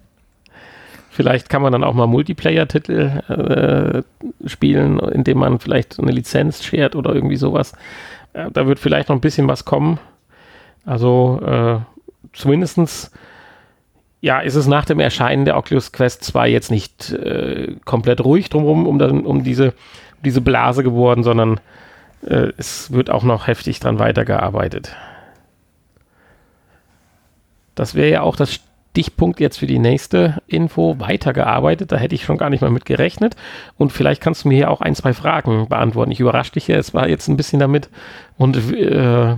Vielleicht 1.12 1.50
kann 1.50 1.62
man 1.62 1.72
dann 1.72 1.84
auch 1.84 1.94
mal 1.94 2.08
Multiplayer-Titel 2.08 4.04
äh, 4.44 4.48
spielen, 4.48 5.00
indem 5.00 5.40
man 5.40 5.60
vielleicht 5.60 6.00
eine 6.00 6.12
Lizenz 6.12 6.64
shared 6.64 6.96
oder 6.96 7.14
irgendwie 7.14 7.36
sowas. 7.36 7.74
Äh, 8.34 8.50
da 8.52 8.66
wird 8.66 8.80
vielleicht 8.80 9.10
noch 9.10 9.16
ein 9.16 9.22
bisschen 9.22 9.48
was 9.48 9.66
kommen. 9.66 10.00
Also 10.86 11.40
äh, 11.46 11.80
zumindestens 12.34 13.12
ja, 14.22 14.40
ist 14.40 14.56
es 14.56 14.68
nach 14.68 14.86
dem 14.86 15.00
Erscheinen 15.00 15.46
der 15.46 15.58
Oculus 15.58 15.92
Quest 15.92 16.24
2 16.26 16.50
jetzt 16.50 16.72
nicht 16.72 17.12
äh, 17.12 17.76
komplett 17.86 18.22
ruhig 18.22 18.50
drumherum 18.50 18.86
um, 18.86 19.26
um, 19.26 19.44
diese, 19.44 19.74
diese 20.26 20.42
Blase 20.42 20.84
geworden, 20.84 21.24
sondern 21.24 21.60
äh, 22.26 22.52
es 22.58 22.92
wird 22.92 23.10
auch 23.10 23.24
noch 23.24 23.48
heftig 23.48 23.80
dran 23.80 24.00
weitergearbeitet. 24.00 24.96
Das 27.76 27.96
wäre 27.96 28.10
ja 28.10 28.22
auch 28.22 28.36
das 28.36 28.60
Stichpunkt 28.92 29.40
jetzt 29.40 29.58
für 29.58 29.68
die 29.68 29.80
nächste 29.80 30.42
Info. 30.48 31.00
Weitergearbeitet, 31.00 31.94
da 31.94 31.96
hätte 31.96 32.16
ich 32.16 32.26
schon 32.26 32.38
gar 32.38 32.50
nicht 32.50 32.60
mal 32.60 32.72
mit 32.72 32.86
gerechnet. 32.86 33.38
Und 33.78 33.94
vielleicht 33.94 34.22
kannst 34.22 34.44
du 34.44 34.50
mir 34.50 34.56
hier 34.56 34.72
auch 34.72 34.82
ein, 34.82 34.96
zwei 34.96 35.14
Fragen 35.14 35.70
beantworten. 35.70 36.12
Ich 36.12 36.20
überrasche 36.20 36.52
dich 36.52 36.68
ja, 36.68 36.76
es 36.76 36.94
war 36.94 37.08
jetzt 37.08 37.30
ein 37.30 37.38
bisschen 37.38 37.60
damit 37.62 37.90
und 38.38 38.58
äh, 38.74 39.36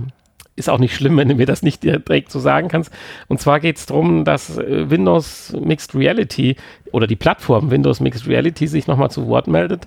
ist 0.56 0.68
auch 0.68 0.78
nicht 0.78 0.94
schlimm, 0.94 1.16
wenn 1.16 1.28
du 1.28 1.34
mir 1.34 1.46
das 1.46 1.62
nicht 1.62 1.82
direkt 1.82 2.30
so 2.30 2.38
sagen 2.38 2.68
kannst. 2.68 2.92
Und 3.28 3.40
zwar 3.40 3.60
geht 3.60 3.78
es 3.78 3.86
darum, 3.86 4.24
dass 4.24 4.58
äh, 4.58 4.90
Windows 4.90 5.54
Mixed 5.58 5.94
Reality 5.94 6.56
oder 6.92 7.06
die 7.06 7.16
Plattform 7.16 7.70
Windows 7.70 8.00
Mixed 8.00 8.26
Reality 8.26 8.66
sich 8.66 8.86
nochmal 8.86 9.10
zu 9.10 9.26
Wort 9.28 9.46
meldet 9.46 9.86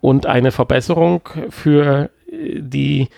und 0.00 0.26
eine 0.26 0.52
Verbesserung 0.52 1.28
für 1.50 2.10
äh, 2.30 2.60
die 2.60 3.08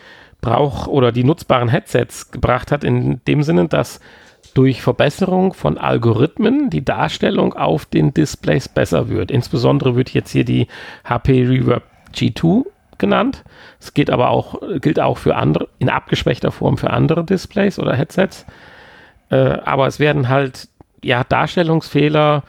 Brauch- 0.41 0.87
oder 0.87 1.12
die 1.12 1.25
nutzbaren 1.25 1.69
Headsets 1.69 2.31
gebracht 2.31 2.71
hat, 2.71 2.85
in 2.85 3.21
dem 3.26 3.43
Sinne, 3.43 3.69
dass 3.69 4.00
durch 4.55 4.81
Verbesserung 4.81 5.53
von 5.53 5.76
Algorithmen 5.76 6.71
die 6.71 6.85
Darstellung 6.85 7.55
auf 7.55 7.85
den 7.85 8.15
Displays 8.15 8.69
besser 8.69 9.09
wird. 9.09 9.31
Insbesondere 9.31 9.97
wird 9.97 10.11
jetzt 10.11 10.31
hier 10.31 10.45
die 10.45 10.69
HP 11.05 11.47
Reverb 11.47 11.83
G2 12.15 12.65
genannt. 12.99 13.45
Es 13.81 13.95
geht 13.95 14.11
aber 14.11 14.31
auch, 14.31 14.61
gilt 14.81 15.00
auch 15.00 15.19
für 15.19 15.37
andere, 15.37 15.69
in 15.79 15.88
abgeschwächter 15.88 16.50
Form 16.50 16.79
für 16.79 16.91
andere 16.91 17.25
Displays 17.25 17.79
oder 17.79 17.95
Headsets. 17.95 18.47
Äh, 19.31 19.59
aber 19.65 19.87
es 19.87 19.99
werden 19.99 20.29
halt, 20.29 20.69
ja, 21.03 21.25
Darstellungsfehler 21.25 22.43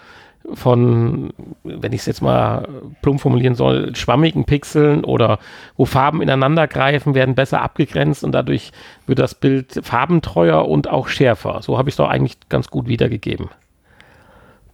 von, 0.54 1.34
wenn 1.64 1.92
ich 1.92 2.02
es 2.02 2.06
jetzt 2.06 2.22
mal 2.22 2.68
plump 3.02 3.20
formulieren 3.20 3.56
soll, 3.56 3.96
schwammigen 3.96 4.46
Pixeln 4.46 5.04
oder 5.04 5.40
wo 5.76 5.86
Farben 5.86 6.22
ineinander 6.22 6.68
greifen, 6.68 7.16
werden 7.16 7.36
besser 7.36 7.62
abgegrenzt 7.62 8.24
und 8.24 8.32
dadurch 8.32 8.72
wird 9.06 9.20
das 9.20 9.36
Bild 9.36 9.80
farbentreuer 9.84 10.68
und 10.68 10.90
auch 10.90 11.10
schärfer. 11.10 11.62
So 11.62 11.78
habe 11.78 11.90
ich 11.90 11.94
es 11.94 11.98
doch 11.98 12.10
eigentlich 12.10 12.38
ganz 12.50 12.70
gut 12.70 12.88
wiedergegeben. 12.88 13.50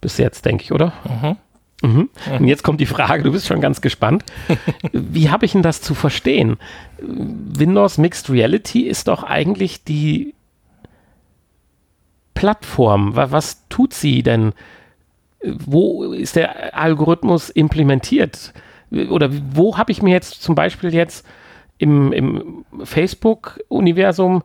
Bis 0.00 0.18
jetzt, 0.18 0.44
denke 0.44 0.62
ich, 0.62 0.72
oder? 0.72 0.92
Mhm. 1.04 1.36
Mhm. 1.82 2.08
Und 2.38 2.46
jetzt 2.46 2.62
kommt 2.62 2.80
die 2.80 2.86
Frage, 2.86 3.22
du 3.22 3.32
bist 3.32 3.46
schon 3.46 3.60
ganz 3.60 3.80
gespannt. 3.80 4.24
Wie 4.92 5.30
habe 5.30 5.44
ich 5.44 5.52
denn 5.52 5.62
das 5.62 5.82
zu 5.82 5.94
verstehen? 5.94 6.56
Windows 6.98 7.98
Mixed 7.98 8.30
Reality 8.30 8.82
ist 8.82 9.08
doch 9.08 9.22
eigentlich 9.22 9.84
die 9.84 10.34
Plattform. 12.34 13.16
Was 13.16 13.68
tut 13.68 13.94
sie 13.94 14.22
denn? 14.22 14.52
Wo 15.42 16.12
ist 16.12 16.36
der 16.36 16.76
Algorithmus 16.76 17.50
implementiert? 17.50 18.54
Oder 18.90 19.30
wo 19.52 19.76
habe 19.76 19.92
ich 19.92 20.02
mir 20.02 20.12
jetzt 20.12 20.42
zum 20.42 20.54
Beispiel 20.54 20.94
jetzt 20.94 21.26
im, 21.78 22.12
im 22.12 22.64
Facebook-Universum 22.82 24.42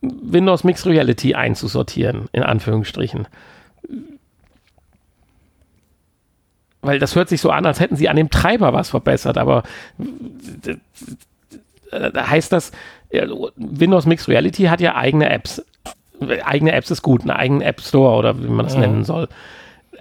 Windows 0.00 0.64
Mixed 0.64 0.86
Reality 0.86 1.34
einzusortieren, 1.34 2.28
in 2.32 2.42
Anführungsstrichen? 2.42 3.28
Weil 6.82 6.98
das 6.98 7.16
hört 7.16 7.28
sich 7.28 7.40
so 7.40 7.50
an, 7.50 7.64
als 7.64 7.80
hätten 7.80 7.96
sie 7.96 8.08
an 8.08 8.16
dem 8.16 8.28
Treiber 8.28 8.72
was 8.72 8.90
verbessert, 8.90 9.38
aber 9.38 9.62
da 11.90 12.28
heißt 12.28 12.52
das, 12.52 12.72
Windows 13.56 14.06
Mixed 14.06 14.28
Reality 14.28 14.64
hat 14.64 14.80
ja 14.80 14.96
eigene 14.96 15.30
Apps. 15.30 15.62
Eigene 16.44 16.72
Apps 16.72 16.90
ist 16.90 17.02
gut, 17.02 17.22
einen 17.22 17.30
eigenen 17.30 17.62
App 17.62 17.80
Store 17.80 18.16
oder 18.16 18.42
wie 18.42 18.48
man 18.48 18.66
das 18.66 18.74
ja. 18.74 18.80
nennen 18.80 19.04
soll. 19.04 19.28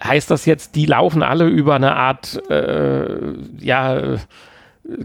Heißt 0.04 0.32
das 0.32 0.46
jetzt, 0.46 0.76
die 0.76 0.86
laufen 0.86 1.24
alle 1.24 1.48
über 1.48 1.76
eine 1.76 1.96
Art, 1.96 2.42
äh, 2.50 3.34
ja, 3.60 4.18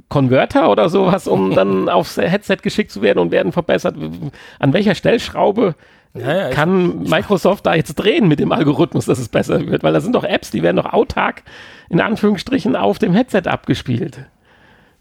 Konverter 0.09 0.71
oder 0.71 0.89
sowas, 0.89 1.29
um 1.29 1.51
dann 1.55 1.89
aufs 1.89 2.17
Headset 2.17 2.59
geschickt 2.63 2.91
zu 2.91 3.03
werden 3.03 3.19
und 3.19 3.31
werden 3.31 3.53
verbessert? 3.53 3.97
An 4.59 4.73
welcher 4.73 4.95
Stellschraube 4.95 5.75
ja, 6.15 6.37
ja, 6.37 6.51
kann 6.51 7.03
ich, 7.03 7.11
Microsoft 7.11 7.67
da 7.67 7.75
jetzt 7.75 7.95
drehen 7.95 8.29
mit 8.29 8.41
dem 8.41 8.53
Algorithmus, 8.53 9.07
dass 9.07 9.19
es 9.19 9.29
besser 9.29 9.67
wird? 9.67 9.83
Weil 9.83 9.93
da 9.93 10.01
sind 10.01 10.15
doch 10.15 10.25
Apps, 10.25 10.51
die 10.51 10.63
werden 10.63 10.77
doch 10.77 10.93
autark 10.93 11.43
in 11.89 12.01
Anführungsstrichen 12.01 12.77
auf 12.77 12.99
dem 12.99 13.13
Headset 13.13 13.43
abgespielt. 13.47 14.19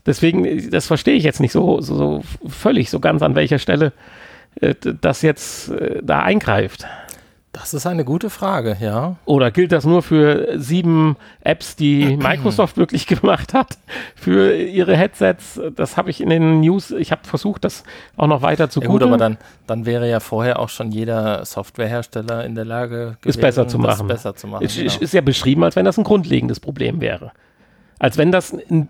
Deswegen, 0.06 0.70
das 0.70 0.86
verstehe 0.86 1.16
ich 1.16 1.24
jetzt 1.24 1.40
nicht 1.40 1.52
so, 1.52 1.82
so, 1.82 1.96
so 1.96 2.22
völlig, 2.48 2.92
so 2.92 3.00
ganz 3.00 3.24
an 3.24 3.34
welcher 3.34 3.58
Stelle 3.58 3.92
äh, 4.62 4.76
das 4.82 5.22
jetzt 5.22 5.70
äh, 5.72 6.02
da 6.04 6.20
eingreift. 6.20 6.86
Das 7.56 7.74
ist 7.74 7.88
eine 7.88 8.04
gute 8.04 8.30
Frage, 8.30 8.76
ja. 8.82 9.16
Oder 9.24 9.50
gilt 9.50 9.72
das 9.72 9.86
nur 9.86 10.02
für 10.02 10.60
sieben 10.60 11.16
Apps, 11.40 11.78
die 11.78 12.18
Microsoft 12.22 12.76
wirklich 12.76 13.08
gemacht 13.08 13.54
hat 13.54 13.78
für 14.14 14.54
ihre 14.54 14.98
Headsets? 14.98 15.62
Das 15.74 15.96
habe 15.96 16.10
ich 16.10 16.20
in 16.20 16.30
den 16.30 16.60
News, 16.60 16.92
ich 16.92 17.14
habe 17.14 17.22
versucht, 17.24 17.64
das 17.64 17.84
auch 18.18 18.28
noch 18.28 18.42
weiter 18.42 18.70
zu 18.70 18.82
ja, 18.82 18.88
gut, 18.88 19.02
aber 19.04 19.16
dann, 19.16 19.38
dann 19.68 19.86
wäre 19.86 20.10
ja 20.10 20.20
vorher 20.20 20.60
auch 20.60 20.68
schon 20.68 20.92
jeder 20.92 21.46
Softwarehersteller 21.46 22.44
in 22.44 22.56
der 22.56 22.66
Lage 22.66 23.16
gewesen, 23.22 23.30
es 23.30 23.38
besser 23.38 23.70
zu 23.70 23.80
machen. 23.80 24.08
Besser 24.08 24.36
zu 24.36 24.48
machen 24.48 24.66
es 24.66 24.76
genau. 24.76 24.94
ist 25.00 25.14
ja 25.14 25.22
beschrieben, 25.22 25.64
als 25.64 25.78
wenn 25.78 25.86
das 25.86 25.98
ein 25.98 26.04
grundlegendes 26.04 26.60
Problem 26.60 27.00
wäre. 27.00 27.32
Als 28.00 28.18
wenn 28.18 28.34
das 28.34 28.52
ein, 28.52 28.90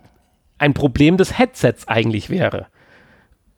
ein 0.58 0.74
Problem 0.74 1.18
des 1.18 1.38
Headsets 1.38 1.88
eigentlich 1.88 2.32
wäre. 2.32 2.66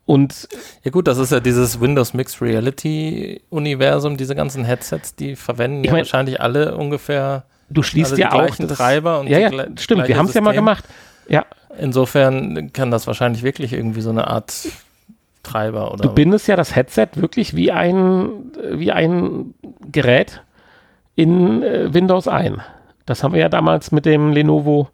Und 0.08 0.48
ja 0.84 0.90
gut, 0.90 1.06
das 1.06 1.18
ist 1.18 1.32
ja 1.32 1.38
dieses 1.38 1.82
Windows 1.82 2.14
Mixed 2.14 2.40
Reality 2.40 3.42
Universum, 3.50 4.16
diese 4.16 4.34
ganzen 4.34 4.64
Headsets, 4.64 5.14
die 5.14 5.36
verwenden 5.36 5.84
ja 5.84 5.92
mein, 5.92 5.98
wahrscheinlich 5.98 6.40
alle 6.40 6.78
ungefähr 6.78 7.44
du 7.68 7.82
schließt 7.82 8.16
ja 8.16 8.32
auch 8.32 8.56
das, 8.56 8.78
Treiber 8.78 9.20
und 9.20 9.26
ja, 9.26 9.38
ja, 9.38 9.66
stimmt, 9.78 10.08
wir 10.08 10.16
haben 10.16 10.24
es 10.24 10.32
ja 10.32 10.40
mal 10.40 10.54
gemacht. 10.54 10.86
Ja. 11.28 11.44
Insofern 11.78 12.72
kann 12.72 12.90
das 12.90 13.06
wahrscheinlich 13.06 13.42
wirklich 13.42 13.74
irgendwie 13.74 14.00
so 14.00 14.08
eine 14.08 14.28
Art 14.28 14.54
Treiber 15.42 15.92
oder 15.92 16.04
Du 16.04 16.14
bindest 16.14 16.48
ja 16.48 16.56
das 16.56 16.74
Headset 16.74 17.08
wirklich 17.16 17.54
wie 17.54 17.70
ein 17.70 18.30
wie 18.70 18.90
ein 18.90 19.52
Gerät 19.92 20.42
in 21.16 21.62
äh, 21.62 21.92
Windows 21.92 22.28
ein. 22.28 22.62
Das 23.04 23.22
haben 23.22 23.34
wir 23.34 23.42
ja 23.42 23.50
damals 23.50 23.92
mit 23.92 24.06
dem 24.06 24.32
Lenovo 24.32 24.88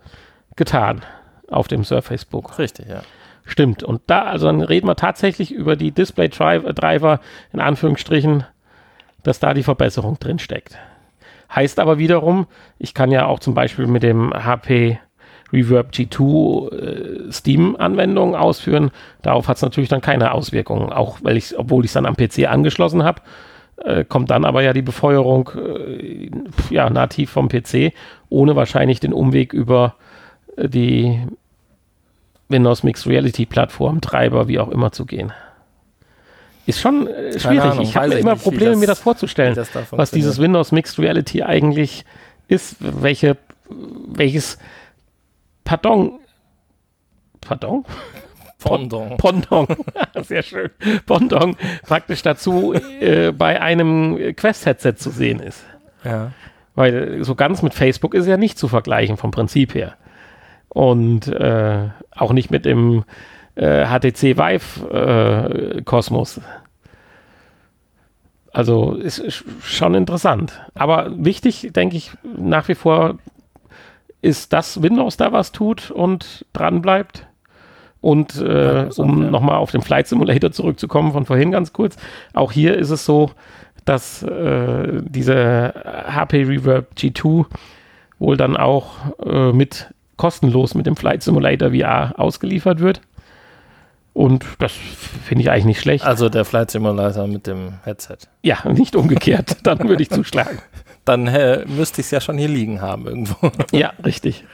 getan 0.57 1.03
auf 1.49 1.69
dem 1.69 1.85
Surface 1.85 2.25
Book. 2.25 2.59
Richtig, 2.59 2.89
ja. 2.89 3.03
Stimmt. 3.45 3.83
Und 3.83 4.03
da, 4.07 4.23
also 4.23 4.47
dann 4.47 4.63
reden 4.63 4.89
wir 4.89 4.97
tatsächlich 4.97 5.53
über 5.53 5.77
die 5.77 5.93
Display-Driver, 5.93 7.21
in 7.53 7.61
Anführungsstrichen, 7.61 8.45
dass 9.23 9.39
da 9.39 9.55
die 9.55 9.63
Verbesserung 9.63 10.19
drin 10.19 10.39
steckt. 10.39 10.79
Heißt 11.55 11.79
aber 11.79 11.99
wiederum, 11.99 12.47
ich 12.79 12.95
kann 12.95 13.11
ja 13.11 13.27
auch 13.27 13.39
zum 13.39 13.55
Beispiel 13.55 13.87
mit 13.87 14.03
dem 14.03 14.33
HP 14.33 14.99
Reverb 15.53 15.93
G2 15.93 16.73
äh, 16.73 17.33
Steam-Anwendungen 17.33 18.35
ausführen. 18.35 18.91
Darauf 19.23 19.47
hat 19.47 19.57
es 19.57 19.63
natürlich 19.63 19.91
dann 19.91 20.01
keine 20.01 20.33
Auswirkungen, 20.33 20.93
auch 20.93 21.19
weil 21.23 21.37
ich, 21.37 21.57
obwohl 21.57 21.85
ich 21.85 21.91
es 21.91 21.95
dann 21.95 22.07
am 22.07 22.17
PC 22.17 22.51
angeschlossen 22.51 23.05
habe, 23.05 23.23
äh, 23.77 24.05
kommt 24.05 24.31
dann 24.31 24.45
aber 24.45 24.63
ja 24.63 24.73
die 24.73 24.83
Befeuerung 24.83 25.51
äh, 25.57 26.31
ja, 26.71 26.91
nativ 26.91 27.31
vom 27.31 27.49
PC, 27.49 27.93
ohne 28.29 28.57
wahrscheinlich 28.57 29.01
den 29.01 29.13
Umweg 29.13 29.53
über 29.53 29.95
äh, 30.57 30.69
die 30.69 31.21
Windows 32.49 32.83
Mixed 32.83 33.07
Reality 33.07 33.47
Plattform, 33.47 34.01
Treiber, 34.01 34.49
wie 34.49 34.59
auch 34.59 34.69
immer 34.69 34.93
zu 34.93 35.07
gehen. 35.07 35.33
Ist 36.67 36.81
schon 36.81 37.07
äh, 37.07 37.39
schwierig. 37.39 37.61
Ahnung, 37.61 37.83
ich 37.83 37.97
habe 37.97 38.15
immer 38.15 38.37
Probleme, 38.37 38.71
das- 38.73 38.79
mir 38.81 38.87
das 38.87 39.01
vorzustellen, 39.01 39.55
das 39.55 39.71
da 39.73 39.83
was 39.91 40.11
dieses. 40.11 40.39
Windows 40.39 40.73
Mixed 40.73 40.99
Reality 40.99 41.43
eigentlich 41.43 42.05
ist, 42.49 42.77
welche, 42.81 43.37
welches 43.69 44.59
Pardon, 45.65 46.19
Pardon? 47.41 47.85
Pendant. 48.59 49.17
Pendant, 49.19 49.69
sehr 50.23 50.43
schön, 50.43 50.71
Pendant 51.07 51.57
praktisch 51.83 52.23
dazu 52.23 52.73
äh, 52.73 53.31
bei 53.33 53.61
einem 53.61 54.35
Quest-Headset 54.35 54.95
zu 54.97 55.11
sehen 55.11 55.41
ist. 55.41 55.63
Ja. 56.03 56.33
Weil 56.75 57.23
so 57.25 57.35
ganz 57.35 57.61
mit 57.63 57.75
Facebook 57.75 58.15
ist 58.15 58.27
ja 58.27 58.37
nicht 58.39 58.59
zu 58.59 58.69
vergleichen 58.69 59.17
vom 59.19 59.31
Prinzip 59.31 59.75
her. 59.75 59.97
Und 60.75 61.29
äh, 61.29 61.89
auch 62.11 62.33
nicht 62.33 62.51
mit 62.51 62.67
dem 62.67 63.05
äh, 63.55 63.87
HTC 63.87 64.37
Vive 64.37 65.79
äh, 65.79 65.83
Kosmos. 65.83 66.41
Also 68.53 68.95
ist 68.95 69.23
sch- 69.23 69.45
schon 69.63 69.95
interessant. 69.95 70.61
Aber 70.75 71.11
wichtig, 71.17 71.71
denke 71.73 71.97
ich, 71.97 72.13
nach 72.37 72.69
wie 72.69 72.75
vor 72.75 73.19
ist, 74.21 74.53
dass 74.53 74.83
Windows 74.83 75.17
da 75.17 75.33
was 75.33 75.53
tut 75.53 75.91
und 75.91 76.45
dran 76.53 76.83
bleibt. 76.83 77.27
Und 78.01 78.37
äh, 78.41 78.89
um 78.97 79.23
ja. 79.23 79.31
nochmal 79.31 79.57
auf 79.57 79.71
den 79.71 79.81
Flight 79.81 80.09
Simulator 80.09 80.53
zurückzukommen 80.53 81.13
von 81.13 81.25
vorhin 81.25 81.51
ganz 81.51 81.73
kurz, 81.73 81.97
auch 82.35 82.53
hier 82.53 82.77
ist 82.77 82.91
es 82.91 83.07
so, 83.07 83.31
dass 83.85 84.23
äh, 84.23 85.01
diese 85.03 85.73
HP 86.07 86.43
Reverb 86.45 86.89
G2 86.97 87.47
wohl 88.19 88.37
dann 88.37 88.57
auch 88.57 88.93
äh, 89.25 89.53
mit 89.53 89.94
kostenlos 90.25 90.75
mit 90.75 90.87
dem 90.87 90.97
Flight 90.97 91.23
Simulator 91.23 91.73
VR 91.73 92.15
ausgeliefert 92.17 92.81
wird. 92.81 93.03
Und 94.15 94.43
das 94.59 94.73
finde 94.73 95.43
ich 95.43 95.51
eigentlich 95.51 95.67
nicht 95.67 95.81
schlecht. 95.81 96.03
Also 96.03 96.31
der 96.31 96.47
Flight 96.47 96.71
Simulator 96.71 97.27
mit 97.27 97.47
dem 97.47 97.75
Headset. 97.85 98.17
ja, 98.41 98.57
nicht 98.73 98.97
umgekehrt. 98.97 99.59
Dann 99.65 99.87
würde 99.87 100.03
ich 100.03 100.09
zuschlagen. 100.09 100.61
Dann 101.05 101.27
äh, 101.27 101.67
müsste 101.67 102.01
ich 102.01 102.07
es 102.07 102.11
ja 102.11 102.23
schon 102.23 102.39
hier 102.39 102.49
liegen 102.49 102.81
haben 102.81 103.07
irgendwo. 103.07 103.51
Ja, 103.73 103.93
richtig. 104.03 104.47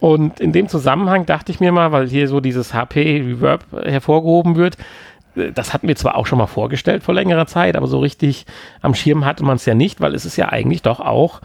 Und 0.00 0.40
in 0.40 0.50
dem 0.50 0.68
Zusammenhang 0.68 1.24
dachte 1.24 1.52
ich 1.52 1.60
mir 1.60 1.70
mal, 1.70 1.92
weil 1.92 2.08
hier 2.08 2.26
so 2.26 2.40
dieses 2.40 2.74
HP 2.74 3.20
Reverb 3.20 3.64
hervorgehoben 3.84 4.56
wird, 4.56 4.76
äh, 5.36 5.52
das 5.52 5.72
hatten 5.72 5.86
wir 5.86 5.94
zwar 5.94 6.16
auch 6.16 6.26
schon 6.26 6.38
mal 6.38 6.48
vorgestellt 6.48 7.04
vor 7.04 7.14
längerer 7.14 7.46
Zeit, 7.46 7.76
aber 7.76 7.86
so 7.86 8.00
richtig 8.00 8.44
am 8.82 8.96
Schirm 8.96 9.24
hatte 9.24 9.44
man 9.44 9.54
es 9.54 9.66
ja 9.66 9.74
nicht, 9.74 10.00
weil 10.00 10.16
es 10.16 10.26
ist 10.26 10.36
ja 10.36 10.48
eigentlich 10.48 10.82
doch 10.82 10.98
auch 10.98 11.42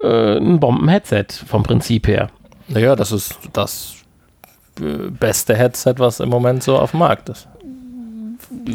äh, 0.00 0.36
ein 0.36 0.60
Bomben-Headset 0.60 1.26
vom 1.44 1.64
Prinzip 1.64 2.06
her. 2.06 2.30
Naja, 2.68 2.96
das 2.96 3.12
ist 3.12 3.38
das 3.52 3.94
äh, 4.80 5.10
beste 5.10 5.54
Headset, 5.56 5.94
was 5.98 6.20
im 6.20 6.28
Moment 6.28 6.62
so 6.62 6.78
auf 6.78 6.92
dem 6.92 7.00
Markt 7.00 7.28
ist. 7.28 7.48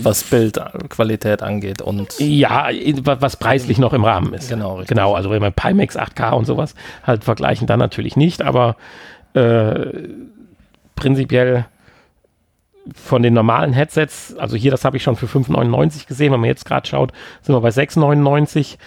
Was 0.01 0.24
Bildqualität 0.24 1.41
angeht 1.44 1.82
und 1.82 2.17
Ja, 2.20 2.70
wa- 3.03 3.17
was 3.20 3.36
preislich 3.36 3.77
noch 3.77 3.94
im 3.94 4.03
Rahmen 4.06 4.34
ist. 4.34 4.50
Genau, 4.50 4.75
richtig. 4.77 4.89
Genau, 4.89 5.13
also 5.13 5.29
wenn 5.29 5.41
wir 5.41 5.51
Pimax 5.51 5.96
8K 5.98 6.32
und 6.34 6.46
sowas 6.46 6.74
halt 7.03 7.24
vergleichen, 7.24 7.67
dann 7.67 7.79
natürlich 7.79 8.15
nicht, 8.15 8.41
aber 8.41 8.75
äh, 9.34 9.86
prinzipiell 10.96 11.65
von 12.96 13.22
den 13.22 13.34
normalen 13.34 13.74
Headsets, 13.74 14.36
also 14.38 14.56
hier, 14.56 14.72
das 14.72 14.86
habe 14.86 14.98
ich 14.98 15.03
schon 15.03 15.15
für 15.17 15.25
5,99 15.27 16.08
gesehen, 16.08 16.32
wenn 16.32 16.39
man 16.39 16.48
jetzt 16.48 16.65
gerade 16.65 16.88
schaut, 16.88 17.12
sind 17.41 17.53
wir 17.53 17.62
bei 17.62 17.70
6,99 17.70 18.77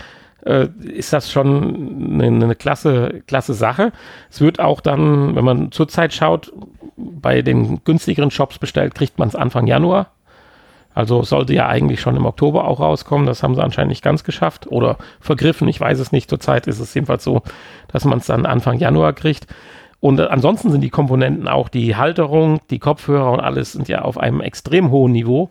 äh, 0.45 0.69
ist 0.85 1.13
das 1.13 1.31
schon 1.31 2.21
eine, 2.21 2.45
eine 2.45 2.55
klasse, 2.55 3.23
klasse 3.27 3.55
Sache. 3.55 3.93
Es 4.31 4.41
wird 4.41 4.61
auch 4.61 4.81
dann, 4.81 5.35
wenn 5.37 5.45
man 5.45 5.73
zurzeit 5.73 6.13
schaut, 6.13 6.53
bei 6.97 7.43
den 7.43 7.83
günstigeren 7.85 8.31
Shops 8.31 8.59
bestellt, 8.59 8.95
kriegt 8.95 9.19
man 9.19 9.29
es 9.29 9.37
Anfang 9.37 9.67
Januar. 9.67 10.11
Also 10.93 11.23
sollte 11.23 11.55
ja 11.55 11.69
eigentlich 11.69 12.01
schon 12.01 12.17
im 12.17 12.27
Oktober 12.27 12.67
auch 12.67 12.81
rauskommen. 12.81 13.27
Das 13.27 13.43
haben 13.43 13.55
sie 13.55 13.63
anscheinend 13.63 13.91
nicht 13.91 14.03
ganz 14.03 14.25
geschafft 14.25 14.67
oder 14.67 14.99
vergriffen. 15.21 15.69
Ich 15.69 15.81
weiß 15.81 15.99
es 16.01 16.13
nicht. 16.13 16.29
Zurzeit 16.29 16.67
ist 16.67 16.81
es 16.81 16.93
jedenfalls 16.95 17.23
so, 17.25 17.43
dass 17.89 18.05
man 18.05 18.19
es 18.19 18.27
dann 18.27 18.45
Anfang 18.45 18.79
Januar 18.79 19.13
kriegt. 19.13 19.47
Und 20.01 20.19
äh, 20.19 20.25
ansonsten 20.25 20.71
sind 20.71 20.81
die 20.81 20.91
Komponenten 20.91 21.47
auch 21.47 21.69
die 21.69 21.97
Halterung, 21.97 22.61
die 22.71 22.79
Kopfhörer 22.79 23.31
und 23.31 23.41
alles 23.41 23.73
sind 23.73 23.89
ja 23.89 24.03
auf 24.03 24.19
einem 24.19 24.41
extrem 24.41 24.91
hohen 24.91 25.13
Niveau, 25.13 25.51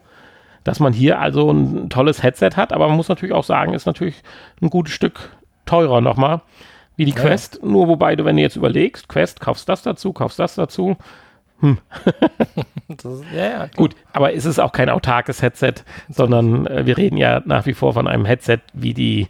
dass 0.63 0.79
man 0.79 0.93
hier 0.93 1.19
also 1.19 1.51
ein 1.51 1.89
tolles 1.89 2.21
Headset 2.23 2.51
hat. 2.55 2.73
Aber 2.73 2.87
man 2.87 2.97
muss 2.97 3.09
natürlich 3.09 3.33
auch 3.35 3.43
sagen, 3.43 3.73
ist 3.73 3.85
natürlich 3.85 4.21
ein 4.61 4.69
gutes 4.69 4.93
Stück 4.93 5.31
teurer 5.65 6.01
nochmal 6.01 6.41
wie 6.95 7.05
die 7.05 7.11
Ja. 7.13 7.21
Quest. 7.21 7.59
Nur 7.63 7.87
wobei 7.87 8.15
du, 8.15 8.25
wenn 8.25 8.35
du 8.35 8.41
jetzt 8.41 8.55
überlegst, 8.57 9.07
Quest, 9.07 9.39
kaufst 9.39 9.69
das 9.69 9.81
dazu, 9.83 10.11
kaufst 10.13 10.37
das 10.39 10.55
dazu, 10.55 10.97
das, 11.61 13.05
ist- 13.05 13.23
ja, 13.35 13.43
ja, 13.49 13.67
Gut, 13.75 13.93
aber 14.13 14.33
es 14.33 14.45
ist 14.45 14.59
auch 14.59 14.71
kein 14.71 14.89
autarkes 14.89 15.41
Headset, 15.41 15.73
sondern 16.09 16.65
äh, 16.67 16.85
wir 16.85 16.97
reden 16.97 17.17
ja 17.17 17.41
nach 17.45 17.65
wie 17.65 17.73
vor 17.73 17.93
von 17.93 18.07
einem 18.07 18.25
Headset 18.25 18.59
wie 18.73 18.93
die 18.93 19.27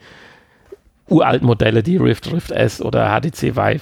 uralten 1.08 1.48
Modelle, 1.48 1.82
die 1.82 1.98
Rift, 1.98 2.32
Rift 2.32 2.52
S 2.52 2.82
oder 2.84 3.10
HTC 3.20 3.56
Vive. 3.56 3.82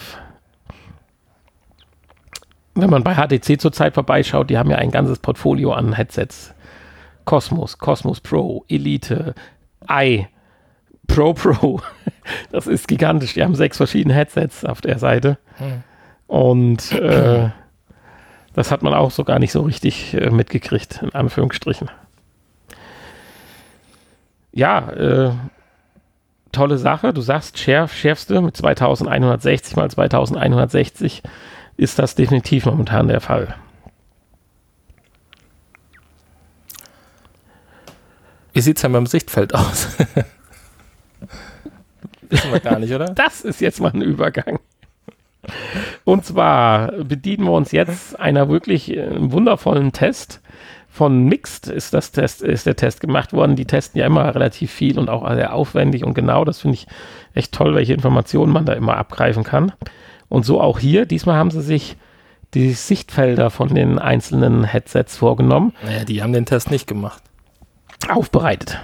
Wenn 2.75 2.89
man 2.89 3.03
bei 3.03 3.15
HTC 3.15 3.59
zurzeit 3.59 3.95
vorbeischaut, 3.95 4.49
die 4.49 4.57
haben 4.57 4.69
ja 4.69 4.77
ein 4.77 4.91
ganzes 4.91 5.19
Portfolio 5.19 5.73
an 5.73 5.93
Headsets. 5.93 6.53
Cosmos, 7.27 7.77
Cosmos 7.77 8.21
Pro, 8.21 8.63
Elite, 8.69 9.35
i, 9.91 10.27
Pro 11.07 11.33
Pro. 11.33 11.81
Das 12.51 12.67
ist 12.67 12.89
gigantisch. 12.89 13.35
Die 13.35 13.43
haben 13.43 13.55
sechs 13.55 13.77
verschiedene 13.77 14.13
Headsets 14.13 14.65
auf 14.65 14.81
der 14.81 14.99
Seite. 14.99 15.37
Hm. 15.57 15.83
Und 16.27 16.91
äh, 16.91 17.49
das 18.53 18.69
hat 18.69 18.81
man 18.81 18.93
auch 18.93 19.11
so 19.11 19.23
gar 19.23 19.39
nicht 19.39 19.53
so 19.53 19.61
richtig 19.61 20.13
äh, 20.13 20.29
mitgekriegt, 20.29 21.01
in 21.01 21.13
Anführungsstrichen. 21.13 21.89
Ja, 24.51 24.89
äh, 24.89 25.31
tolle 26.51 26.77
Sache. 26.77 27.13
Du 27.13 27.21
sagst, 27.21 27.59
schärf, 27.59 27.93
schärfste 27.93 28.41
mit 28.41 28.57
2160 28.57 29.75
mal 29.77 29.89
2160 29.89 31.23
ist 31.77 31.99
das 31.99 32.15
definitiv 32.15 32.65
momentan 32.65 33.07
der 33.07 33.21
Fall. 33.21 33.55
Wie 38.57 38.61
sieht 38.61 38.77
es 38.77 38.81
denn 38.81 38.91
beim 38.91 39.05
Sichtfeld 39.05 39.53
aus? 39.53 39.89
Wissen 42.29 42.51
wir 42.51 42.59
gar 42.59 42.79
nicht, 42.79 42.91
oder? 42.91 43.05
Das 43.05 43.41
ist 43.41 43.61
jetzt 43.61 43.79
mal 43.79 43.91
ein 43.93 44.01
Übergang. 44.01 44.57
Und 46.03 46.25
zwar 46.25 46.91
bedienen 46.91 47.43
wir 47.43 47.51
uns 47.51 47.71
jetzt 47.71 48.19
einer 48.19 48.49
wirklich 48.49 48.97
äh, 48.97 49.09
wundervollen 49.31 49.91
Test. 49.91 50.41
Von 50.89 51.25
Mixed 51.25 51.67
ist, 51.67 51.93
das 51.93 52.11
Test, 52.11 52.41
ist 52.41 52.65
der 52.65 52.75
Test 52.75 52.99
gemacht 52.99 53.31
worden. 53.31 53.55
Die 53.55 53.65
testen 53.65 53.99
ja 53.99 54.07
immer 54.07 54.33
relativ 54.33 54.71
viel 54.71 54.97
und 54.97 55.07
auch 55.07 55.31
sehr 55.35 55.53
aufwendig 55.53 56.03
und 56.03 56.15
genau. 56.15 56.43
Das 56.43 56.61
finde 56.61 56.77
ich 56.77 56.87
echt 57.35 57.53
toll, 57.53 57.75
welche 57.75 57.93
Informationen 57.93 58.51
man 58.51 58.65
da 58.65 58.73
immer 58.73 58.97
abgreifen 58.97 59.43
kann. 59.43 59.71
Und 60.29 60.45
so 60.45 60.59
auch 60.59 60.79
hier. 60.79 61.05
Diesmal 61.05 61.35
haben 61.37 61.51
sie 61.51 61.61
sich 61.61 61.95
die 62.55 62.71
Sichtfelder 62.71 63.51
von 63.51 63.75
den 63.75 63.99
einzelnen 63.99 64.63
Headsets 64.63 65.15
vorgenommen, 65.15 65.73
Naja, 65.85 66.05
die 66.05 66.23
haben 66.23 66.33
den 66.33 66.47
Test 66.47 66.71
nicht 66.71 66.87
gemacht. 66.87 67.21
Aufbereitet. 68.09 68.79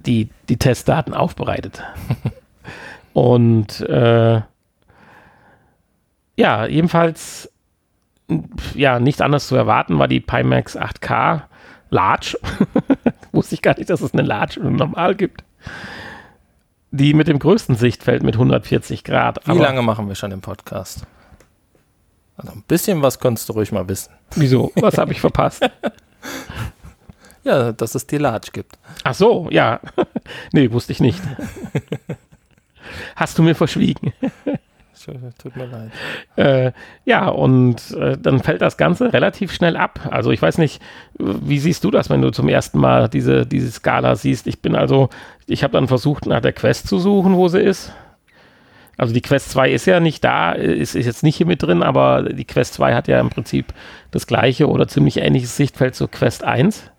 Die, 0.00 0.30
die 0.48 0.56
Testdaten 0.56 1.14
aufbereitet. 1.14 1.82
Und 3.12 3.80
äh, 3.80 4.42
ja, 6.36 6.66
jedenfalls 6.66 7.50
ja, 8.74 8.98
nicht 8.98 9.22
anders 9.22 9.46
zu 9.46 9.56
erwarten 9.56 9.98
war 9.98 10.08
die 10.08 10.20
Pimax 10.20 10.76
8K 10.76 11.42
Large. 11.90 12.38
Wusste 13.32 13.54
ich 13.54 13.62
gar 13.62 13.76
nicht, 13.76 13.90
dass 13.90 14.00
es 14.00 14.12
eine 14.12 14.22
Large 14.22 14.60
und 14.60 14.66
eine 14.66 14.76
Normal 14.76 15.14
gibt. 15.14 15.44
Die 16.90 17.14
mit 17.14 17.28
dem 17.28 17.38
größten 17.38 17.76
Sichtfeld 17.76 18.22
mit 18.22 18.34
140 18.34 19.04
Grad. 19.04 19.46
Wie 19.46 19.58
lange 19.58 19.82
machen 19.82 20.08
wir 20.08 20.14
schon 20.14 20.30
den 20.30 20.40
Podcast? 20.40 21.06
Also 22.36 22.52
ein 22.52 22.62
bisschen 22.66 23.02
was 23.02 23.18
konntest 23.18 23.48
du 23.48 23.54
ruhig 23.54 23.72
mal 23.72 23.88
wissen. 23.88 24.12
Wieso? 24.34 24.72
Was 24.76 24.98
habe 24.98 25.12
ich 25.12 25.20
verpasst? 25.20 25.68
Ja, 27.46 27.70
dass 27.70 27.94
es 27.94 28.08
die 28.08 28.18
Large 28.18 28.48
gibt. 28.52 28.76
Ach 29.04 29.14
so, 29.14 29.46
ja. 29.52 29.78
nee, 30.52 30.72
wusste 30.72 30.90
ich 30.90 30.98
nicht. 30.98 31.22
Hast 33.16 33.38
du 33.38 33.44
mir 33.44 33.54
verschwiegen. 33.54 34.12
Tut 35.40 35.54
mir 35.54 35.66
leid. 35.66 35.92
Äh, 36.34 36.72
ja, 37.04 37.28
und 37.28 37.92
äh, 37.92 38.18
dann 38.18 38.40
fällt 38.40 38.62
das 38.62 38.76
Ganze 38.76 39.12
relativ 39.12 39.52
schnell 39.52 39.76
ab. 39.76 40.08
Also 40.10 40.32
ich 40.32 40.42
weiß 40.42 40.58
nicht, 40.58 40.82
wie 41.16 41.60
siehst 41.60 41.84
du 41.84 41.92
das, 41.92 42.10
wenn 42.10 42.20
du 42.20 42.30
zum 42.30 42.48
ersten 42.48 42.80
Mal 42.80 43.08
diese, 43.08 43.46
diese 43.46 43.70
Skala 43.70 44.16
siehst? 44.16 44.48
Ich 44.48 44.60
bin 44.60 44.74
also, 44.74 45.08
ich 45.46 45.62
habe 45.62 45.74
dann 45.74 45.86
versucht, 45.86 46.26
nach 46.26 46.40
der 46.40 46.52
Quest 46.52 46.88
zu 46.88 46.98
suchen, 46.98 47.36
wo 47.36 47.46
sie 47.46 47.60
ist. 47.60 47.92
Also 48.96 49.14
die 49.14 49.20
Quest 49.20 49.50
2 49.50 49.70
ist 49.70 49.86
ja 49.86 50.00
nicht 50.00 50.24
da, 50.24 50.50
ist, 50.52 50.96
ist 50.96 51.06
jetzt 51.06 51.22
nicht 51.22 51.36
hier 51.36 51.46
mit 51.46 51.62
drin, 51.62 51.84
aber 51.84 52.24
die 52.24 52.46
Quest 52.46 52.74
2 52.74 52.94
hat 52.94 53.06
ja 53.06 53.20
im 53.20 53.30
Prinzip 53.30 53.72
das 54.10 54.26
gleiche 54.26 54.68
oder 54.68 54.88
ziemlich 54.88 55.18
ähnliches 55.18 55.56
Sichtfeld 55.56 55.94
zur 55.94 56.10
Quest 56.10 56.42
1. 56.42 56.90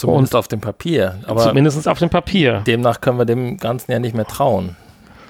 Zumindest 0.00 0.34
auf 0.34 0.48
dem 0.48 0.60
Papier. 0.60 1.18
Aber 1.26 1.42
zumindest 1.42 1.86
auf 1.88 1.98
dem 1.98 2.10
Papier. 2.10 2.62
Demnach 2.66 3.00
können 3.00 3.18
wir 3.18 3.24
dem 3.26 3.56
Ganzen 3.58 3.92
ja 3.92 3.98
nicht 3.98 4.14
mehr 4.14 4.26
trauen, 4.26 4.76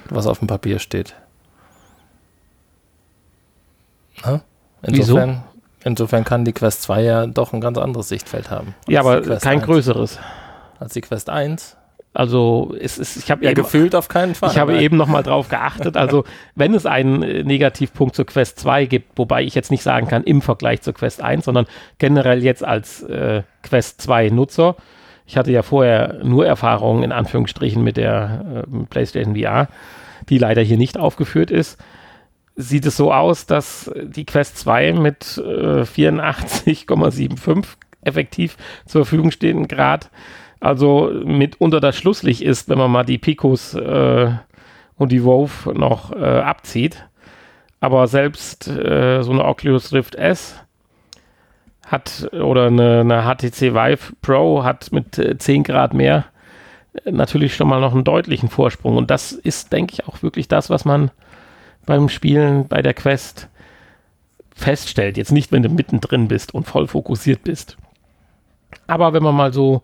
was 0.09 0.27
auf 0.27 0.39
dem 0.39 0.49
Papier 0.49 0.79
steht. 0.79 1.15
Insofern, 4.83 5.29
Wieso? 5.29 5.43
insofern 5.85 6.25
kann 6.25 6.45
die 6.45 6.53
Quest 6.53 6.83
2 6.83 7.03
ja 7.03 7.27
doch 7.27 7.53
ein 7.53 7.61
ganz 7.61 7.79
anderes 7.79 8.09
Sichtfeld 8.09 8.51
haben. 8.51 8.75
Ja, 8.89 9.01
aber 9.01 9.23
kein 9.39 9.59
1. 9.59 9.65
größeres. 9.65 10.19
Als 10.79 10.93
die 10.95 11.01
Quest 11.01 11.29
1. 11.29 11.77
Also 12.13 12.75
es 12.81 12.99
ist, 12.99 13.17
ich 13.17 13.31
habe 13.31 13.45
ja, 13.45 13.53
gefühlt 13.53 13.95
auf 13.95 14.09
keinen 14.09 14.35
Fall. 14.35 14.51
Ich 14.51 14.59
habe 14.59 14.77
eben 14.79 14.97
noch 14.97 15.07
mal 15.07 15.23
drauf 15.23 15.49
geachtet. 15.49 15.97
Also 15.97 16.25
wenn 16.57 16.75
es 16.75 16.85
einen 16.85 17.23
äh, 17.23 17.45
Negativpunkt 17.45 18.17
zur 18.17 18.27
Quest 18.27 18.59
2 18.59 18.87
gibt, 18.87 19.17
wobei 19.17 19.45
ich 19.45 19.55
jetzt 19.55 19.71
nicht 19.71 19.85
sagen 19.85 20.09
kann 20.09 20.25
im 20.25 20.43
Vergleich 20.43 20.83
zur 20.83 20.93
Quest 20.95 21.23
1, 21.23 21.45
sondern 21.45 21.67
generell 21.99 22.43
jetzt 22.43 22.65
als 22.65 23.03
äh, 23.05 23.43
Quest 23.63 24.01
2 24.01 24.31
Nutzer. 24.31 24.75
Ich 25.25 25.37
hatte 25.37 25.53
ja 25.53 25.63
vorher 25.63 26.19
nur 26.25 26.47
Erfahrungen 26.47 27.05
in 27.05 27.13
Anführungsstrichen 27.13 27.85
mit 27.85 27.97
der 27.97 28.65
äh, 28.69 28.85
PlayStation 28.87 29.37
VR, 29.37 29.69
die 30.29 30.39
leider 30.39 30.63
hier 30.63 30.79
nicht 30.79 30.99
aufgeführt 30.99 31.53
ist. 31.53 31.79
Sieht 32.57 32.87
es 32.87 32.97
so 32.97 33.13
aus, 33.13 33.47
dass 33.47 33.89
die 33.97 34.27
Quest 34.27 34.59
2 34.59 34.95
mit 34.95 35.39
äh, 35.39 35.83
84,75 35.83 37.67
effektiv 38.03 38.57
zur 38.87 39.05
Verfügung 39.05 39.31
stehenden 39.31 39.69
Grad 39.69 40.11
also 40.61 41.11
mitunter 41.25 41.81
das 41.81 41.97
Schlusslicht 41.97 42.43
ist, 42.43 42.69
wenn 42.69 42.79
man 42.79 42.91
mal 42.91 43.05
die 43.05 43.19
Picos 43.19 43.75
äh, 43.75 44.31
und 44.97 45.11
die 45.11 45.25
Wove 45.25 45.73
noch 45.73 46.13
äh, 46.13 46.23
abzieht. 46.25 47.07
Aber 47.81 48.07
selbst 48.07 48.69
äh, 48.69 49.23
so 49.23 49.33
eine 49.33 49.45
Oculus 49.45 49.93
Rift 49.93 50.15
S 50.15 50.63
hat 51.87 52.29
oder 52.33 52.67
eine, 52.67 53.01
eine 53.01 53.23
HTC 53.23 53.75
Vive 53.75 54.13
Pro 54.21 54.63
hat 54.63 54.93
mit 54.93 55.15
10 55.15 55.61
äh, 55.61 55.65
Grad 55.65 55.95
mehr 55.95 56.27
äh, 57.05 57.11
natürlich 57.11 57.57
schon 57.57 57.69
mal 57.69 57.81
noch 57.81 57.95
einen 57.95 58.05
deutlichen 58.05 58.51
Vorsprung. 58.51 58.99
Und 58.99 59.11
das 59.11 59.33
ist, 59.33 59.73
denke 59.73 59.95
ich, 59.95 60.07
auch 60.07 60.23
wirklich 60.23 60.47
das, 60.47 60.69
was 60.69 60.85
man 60.85 61.11
beim 61.87 62.11
Spielen 62.11 62.69
bei 62.69 62.83
der 62.83 62.93
Quest 62.93 63.49
feststellt. 64.55 65.17
Jetzt 65.17 65.33
nicht, 65.33 65.51
wenn 65.51 65.63
du 65.63 65.71
mittendrin 65.71 66.29
bist 66.29 66.53
und 66.53 66.65
voll 66.65 66.87
fokussiert 66.87 67.43
bist. 67.45 67.79
Aber 68.87 69.15
wenn 69.15 69.23
man 69.23 69.35
mal 69.35 69.53
so 69.55 69.83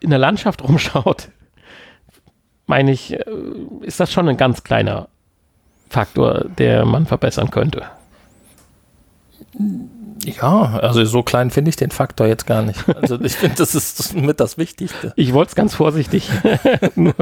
in 0.00 0.10
der 0.10 0.18
Landschaft 0.18 0.62
rumschaut, 0.68 1.28
meine 2.66 2.92
ich, 2.92 3.12
äh, 3.12 3.24
ist 3.82 4.00
das 4.00 4.12
schon 4.12 4.28
ein 4.28 4.36
ganz 4.36 4.64
kleiner 4.64 5.08
Faktor, 5.88 6.44
der 6.44 6.84
man 6.84 7.06
verbessern 7.06 7.50
könnte. 7.50 7.84
Ja, 10.24 10.78
also 10.80 11.04
so 11.04 11.22
klein 11.22 11.50
finde 11.50 11.70
ich 11.70 11.76
den 11.76 11.90
Faktor 11.90 12.26
jetzt 12.26 12.46
gar 12.46 12.62
nicht. 12.62 12.84
Also 12.94 13.20
ich 13.20 13.32
finde, 13.32 13.56
das 13.56 13.74
ist 13.74 14.14
mit 14.14 14.38
das 14.38 14.58
Wichtigste. 14.58 15.12
Ich 15.16 15.32
wollte 15.32 15.50
es 15.50 15.54
ganz 15.54 15.74
vorsichtig 15.74 16.28
nur 16.94 17.14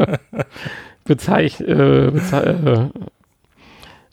bezeich, 1.05 1.61
äh, 1.61 2.11
bezei 2.11 2.43
äh, 2.43 2.89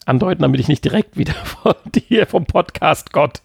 andeuten, 0.06 0.44
damit 0.44 0.60
ich 0.60 0.68
nicht 0.68 0.86
direkt 0.86 1.18
wieder 1.18 1.34
von 1.34 1.74
dir 1.94 2.28
vom 2.28 2.46
Podcast 2.46 3.12
Gott 3.12 3.42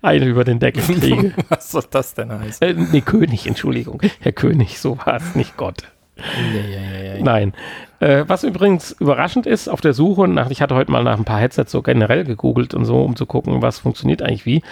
eine 0.00 0.26
über 0.26 0.44
den 0.44 0.58
Deckel 0.58 0.82
kriege. 0.82 1.32
Was 1.48 1.70
soll 1.70 1.84
das 1.90 2.14
denn 2.14 2.32
heißen? 2.32 2.66
Äh, 2.66 2.74
nee, 2.74 3.00
König, 3.00 3.46
Entschuldigung. 3.46 4.00
Herr 4.20 4.32
König, 4.32 4.78
so 4.78 4.98
war 4.98 5.16
es, 5.16 5.34
nicht 5.34 5.56
Gott. 5.56 5.84
Ja, 6.16 6.60
ja, 6.60 7.14
ja, 7.14 7.22
Nein. 7.22 7.52
Äh, 7.98 8.24
was 8.26 8.44
übrigens 8.44 8.92
überraschend 8.92 9.46
ist, 9.46 9.68
auf 9.68 9.80
der 9.80 9.92
Suche 9.92 10.28
nach, 10.28 10.50
ich 10.50 10.60
hatte 10.60 10.74
heute 10.74 10.90
mal 10.90 11.02
nach 11.04 11.16
ein 11.16 11.24
paar 11.24 11.38
Headsets 11.38 11.72
so 11.72 11.82
generell 11.82 12.24
gegoogelt 12.24 12.74
und 12.74 12.84
so, 12.84 13.02
um 13.02 13.16
zu 13.16 13.26
gucken, 13.26 13.62
was 13.62 13.78
funktioniert 13.78 14.22
eigentlich 14.22 14.44
wie. 14.44 14.62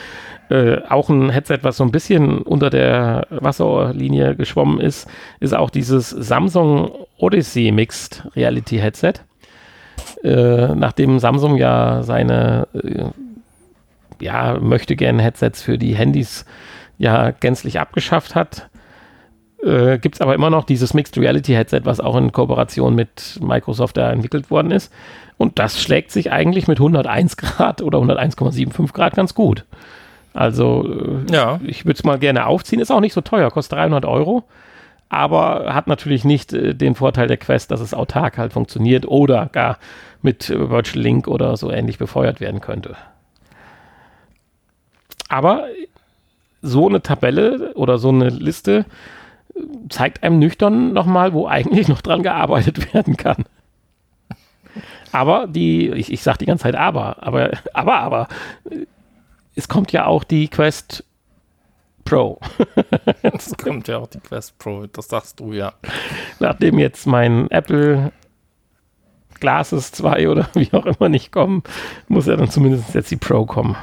Äh, 0.50 0.82
auch 0.88 1.08
ein 1.08 1.30
Headset, 1.30 1.60
was 1.62 1.76
so 1.76 1.84
ein 1.84 1.92
bisschen 1.92 2.38
unter 2.42 2.70
der 2.70 3.26
Wasserlinie 3.30 4.36
geschwommen 4.36 4.80
ist, 4.80 5.08
ist 5.38 5.54
auch 5.54 5.70
dieses 5.70 6.10
Samsung 6.10 6.90
Odyssey 7.18 7.70
Mixed 7.72 8.26
Reality 8.34 8.78
Headset. 8.78 9.14
Äh, 10.24 10.74
nachdem 10.74 11.18
Samsung 11.20 11.56
ja 11.56 12.02
seine 12.02 12.68
äh, 12.74 13.04
ja, 14.20 14.58
möchte 14.60 14.96
gerne 14.96 15.22
Headsets 15.22 15.62
für 15.62 15.78
die 15.78 15.94
Handys 15.94 16.44
ja 16.98 17.30
gänzlich 17.30 17.80
abgeschafft 17.80 18.34
hat. 18.34 18.68
Äh, 19.62 19.98
Gibt 19.98 20.16
es 20.16 20.20
aber 20.20 20.34
immer 20.34 20.50
noch 20.50 20.64
dieses 20.64 20.94
Mixed 20.94 21.18
Reality 21.18 21.52
Headset, 21.52 21.82
was 21.84 22.00
auch 22.00 22.16
in 22.16 22.32
Kooperation 22.32 22.94
mit 22.94 23.38
Microsoft 23.42 23.96
da 23.96 24.10
entwickelt 24.10 24.50
worden 24.50 24.70
ist. 24.70 24.92
Und 25.36 25.58
das 25.58 25.80
schlägt 25.80 26.10
sich 26.10 26.32
eigentlich 26.32 26.68
mit 26.68 26.78
101 26.78 27.36
Grad 27.36 27.82
oder 27.82 27.98
101,75 27.98 28.92
Grad 28.92 29.14
ganz 29.14 29.34
gut. 29.34 29.64
Also, 30.32 31.24
äh, 31.28 31.32
ja. 31.32 31.60
ich 31.64 31.84
würde 31.84 31.98
es 31.98 32.04
mal 32.04 32.18
gerne 32.18 32.46
aufziehen. 32.46 32.80
Ist 32.80 32.90
auch 32.90 33.00
nicht 33.00 33.14
so 33.14 33.20
teuer, 33.20 33.50
kostet 33.50 33.78
300 33.78 34.04
Euro. 34.04 34.44
Aber 35.08 35.74
hat 35.74 35.88
natürlich 35.88 36.24
nicht 36.24 36.52
äh, 36.52 36.74
den 36.74 36.94
Vorteil 36.94 37.26
der 37.26 37.36
Quest, 37.36 37.70
dass 37.70 37.80
es 37.80 37.94
autark 37.94 38.38
halt 38.38 38.52
funktioniert 38.52 39.06
oder 39.06 39.46
gar 39.52 39.78
mit 40.22 40.50
Virtual 40.50 41.02
Link 41.02 41.26
oder 41.26 41.56
so 41.56 41.70
ähnlich 41.70 41.98
befeuert 41.98 42.40
werden 42.40 42.60
könnte. 42.60 42.96
Aber 45.30 45.68
so 46.60 46.88
eine 46.88 47.00
Tabelle 47.02 47.72
oder 47.74 47.98
so 47.98 48.10
eine 48.10 48.28
Liste 48.28 48.84
zeigt 49.88 50.22
einem 50.22 50.38
nüchtern 50.38 50.92
nochmal, 50.92 51.32
wo 51.32 51.46
eigentlich 51.46 51.88
noch 51.88 52.02
dran 52.02 52.22
gearbeitet 52.22 52.92
werden 52.94 53.16
kann. 53.16 53.44
Aber 55.12 55.46
die, 55.46 55.88
ich, 55.90 56.12
ich 56.12 56.22
sage 56.22 56.38
die 56.38 56.46
ganze 56.46 56.62
Zeit 56.62 56.74
aber, 56.74 57.22
aber, 57.22 57.50
aber, 57.72 57.98
aber, 58.00 58.28
es 59.54 59.68
kommt 59.68 59.92
ja 59.92 60.06
auch 60.06 60.24
die 60.24 60.48
Quest 60.48 61.04
Pro. 62.04 62.40
es 63.22 63.56
kommt 63.56 63.88
ja 63.88 63.98
auch 63.98 64.08
die 64.08 64.20
Quest 64.20 64.58
Pro, 64.58 64.86
das 64.86 65.08
sagst 65.08 65.38
du 65.40 65.52
ja. 65.52 65.74
Nachdem 66.38 66.78
jetzt 66.78 67.06
mein 67.06 67.50
Apple 67.50 68.12
Glasses 69.40 69.92
2 69.92 70.28
oder 70.28 70.48
wie 70.54 70.72
auch 70.72 70.86
immer 70.86 71.08
nicht 71.08 71.32
kommen, 71.32 71.62
muss 72.08 72.26
ja 72.26 72.36
dann 72.36 72.50
zumindest 72.50 72.94
jetzt 72.94 73.10
die 73.10 73.16
Pro 73.16 73.46
kommen. 73.46 73.76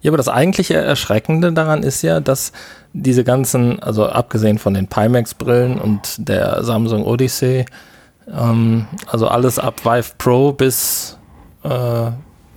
Ja, 0.00 0.10
aber 0.10 0.16
das 0.16 0.28
eigentliche 0.28 0.74
Erschreckende 0.74 1.52
daran 1.52 1.82
ist 1.82 2.02
ja, 2.02 2.20
dass 2.20 2.52
diese 2.92 3.24
ganzen, 3.24 3.82
also 3.82 4.06
abgesehen 4.06 4.58
von 4.58 4.74
den 4.74 4.88
Pimax-Brillen 4.88 5.78
und 5.78 6.28
der 6.28 6.62
Samsung 6.62 7.04
Odyssey, 7.04 7.66
ähm, 8.32 8.86
also 9.06 9.28
alles 9.28 9.58
ab 9.58 9.84
Vive 9.84 10.12
Pro 10.18 10.52
bis, 10.52 11.18
äh, 11.62 12.10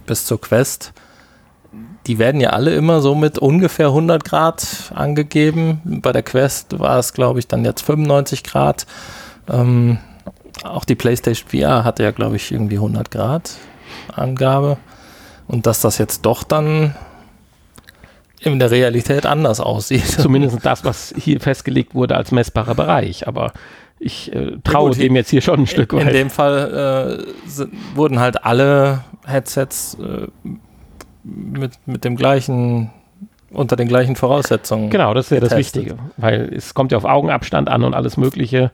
bis 0.06 0.26
zur 0.26 0.40
Quest, 0.40 0.94
die 2.08 2.20
werden 2.20 2.40
ja 2.40 2.52
alle 2.52 2.74
immer 2.74 3.02
so 3.02 3.16
mit 3.16 3.38
ungefähr 3.38 3.88
100 3.88 4.24
Grad 4.24 4.92
angegeben. 4.96 5.82
Bei 6.02 6.14
der 6.14 6.24
Quest 6.24 6.80
war 6.80 7.00
es, 7.00 7.14
glaube 7.14 7.40
ich, 7.40 7.48
dann 7.48 7.66
jetzt 7.66 7.82
95 7.82 8.44
Grad. 8.44 8.88
Ähm, 9.50 9.98
auch 10.64 10.86
die 10.86 10.96
PlayStation 10.96 11.50
VR 11.50 11.84
hatte 11.84 12.04
ja, 12.04 12.12
glaube 12.12 12.36
ich, 12.36 12.52
irgendwie 12.52 12.76
100 12.76 13.12
Grad 13.12 13.56
Angabe. 14.14 14.78
Und 15.48 15.66
dass 15.66 15.82
das 15.82 15.98
jetzt 15.98 16.26
doch 16.26 16.44
dann 16.44 16.96
in 18.40 18.60
der 18.60 18.72
Realität 18.72 19.26
anders 19.26 19.60
aussieht. 19.60 20.06
Zumindest 20.06 20.60
das, 20.64 20.84
was 20.84 21.14
hier 21.18 21.40
festgelegt 21.40 21.96
wurde 21.96 22.16
als 22.16 22.32
messbarer 22.32 22.76
Bereich. 22.76 23.28
Aber 23.28 23.54
ich 24.00 24.34
äh, 24.34 24.58
traue 24.64 24.92
ja, 24.92 24.98
dem 25.00 25.16
jetzt 25.16 25.30
hier 25.30 25.42
schon 25.42 25.62
ein 25.62 25.68
Stück 25.68 25.94
weit. 25.94 26.08
In 26.08 26.14
dem 26.14 26.30
Fall 26.30 27.26
äh, 27.46 27.50
sind, 27.50 27.74
wurden 27.96 28.20
halt 28.20 28.44
alle 28.44 29.04
Headsets 29.26 29.98
äh, 30.00 30.28
mit, 31.24 31.74
mit 31.86 32.04
dem 32.06 32.16
gleichen 32.16 32.92
unter 33.50 33.78
den 33.78 33.88
gleichen 33.88 34.16
Voraussetzungen. 34.18 34.90
Genau, 34.90 35.14
das 35.14 35.32
wäre 35.32 35.48
das 35.48 35.58
Wichtige, 35.58 35.98
weil 36.18 36.54
es 36.54 36.74
kommt 36.74 36.92
ja 36.92 36.98
auf 36.98 37.06
Augenabstand 37.06 37.70
an 37.70 37.84
und 37.84 37.94
alles 37.94 38.18
Mögliche. 38.18 38.72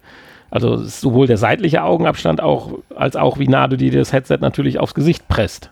Also 0.54 0.78
sowohl 0.78 1.26
der 1.26 1.38
seitliche 1.38 1.82
Augenabstand 1.82 2.40
auch, 2.40 2.78
als 2.96 3.16
auch 3.16 3.40
wie 3.40 3.48
nah 3.48 3.68
du 3.68 3.76
dir 3.76 3.92
das 3.92 4.14
Headset 4.14 4.38
natürlich 4.40 4.80
aufs 4.80 4.94
Gesicht 4.94 5.28
presst. 5.28 5.72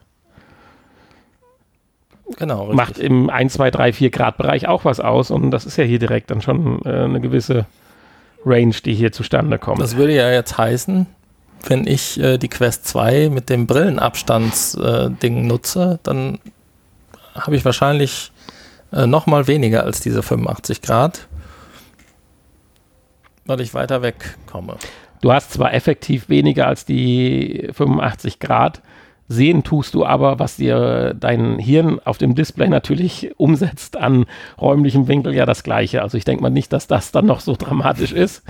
Genau. 2.39 2.61
Richtig. 2.61 2.75
Macht 2.75 2.97
im 2.97 3.29
1, 3.29 3.53
2, 3.53 3.69
3, 3.69 3.93
4 3.93 4.09
Grad 4.09 4.37
Bereich 4.37 4.67
auch 4.67 4.83
was 4.83 4.99
aus 4.99 5.29
und 5.29 5.51
das 5.51 5.67
ist 5.67 5.77
ja 5.77 5.83
hier 5.83 5.99
direkt 5.99 6.31
dann 6.31 6.41
schon 6.41 6.83
äh, 6.83 7.03
eine 7.03 7.21
gewisse 7.21 7.67
Range, 8.43 8.73
die 8.83 8.95
hier 8.95 9.11
zustande 9.11 9.59
kommt. 9.59 9.79
Das 9.79 9.97
würde 9.97 10.15
ja 10.15 10.31
jetzt 10.31 10.57
heißen, 10.57 11.05
wenn 11.67 11.85
ich 11.85 12.19
äh, 12.19 12.39
die 12.39 12.49
Quest 12.49 12.87
2 12.87 13.29
mit 13.29 13.51
dem 13.51 13.67
Brillenabstandsding 13.67 15.37
äh, 15.37 15.43
nutze, 15.43 15.99
dann 16.01 16.39
habe 17.35 17.55
ich 17.55 17.63
wahrscheinlich 17.65 18.31
äh, 18.91 19.05
noch 19.05 19.27
mal 19.27 19.45
weniger 19.45 19.83
als 19.83 19.99
diese 19.99 20.23
85 20.23 20.81
Grad 20.81 21.27
weil 23.45 23.61
ich 23.61 23.73
weiter 23.73 24.01
weg 24.01 24.37
komme. 24.45 24.77
Du 25.21 25.31
hast 25.31 25.53
zwar 25.53 25.73
effektiv 25.73 26.29
weniger 26.29 26.67
als 26.67 26.85
die 26.85 27.69
85 27.73 28.39
Grad, 28.39 28.81
sehen 29.27 29.63
tust 29.63 29.93
du 29.93 30.05
aber, 30.05 30.39
was 30.39 30.57
dir 30.57 31.13
dein 31.13 31.57
Hirn 31.59 31.99
auf 32.03 32.17
dem 32.17 32.35
Display 32.35 32.67
natürlich 32.67 33.31
umsetzt 33.37 33.97
an 33.97 34.25
räumlichem 34.59 35.07
Winkel, 35.07 35.33
ja 35.33 35.45
das 35.45 35.63
gleiche. 35.63 36.01
Also 36.01 36.17
ich 36.17 36.25
denke 36.25 36.43
mal 36.43 36.49
nicht, 36.49 36.73
dass 36.73 36.87
das 36.87 37.11
dann 37.11 37.25
noch 37.25 37.39
so 37.39 37.55
dramatisch 37.55 38.11
ist. 38.11 38.43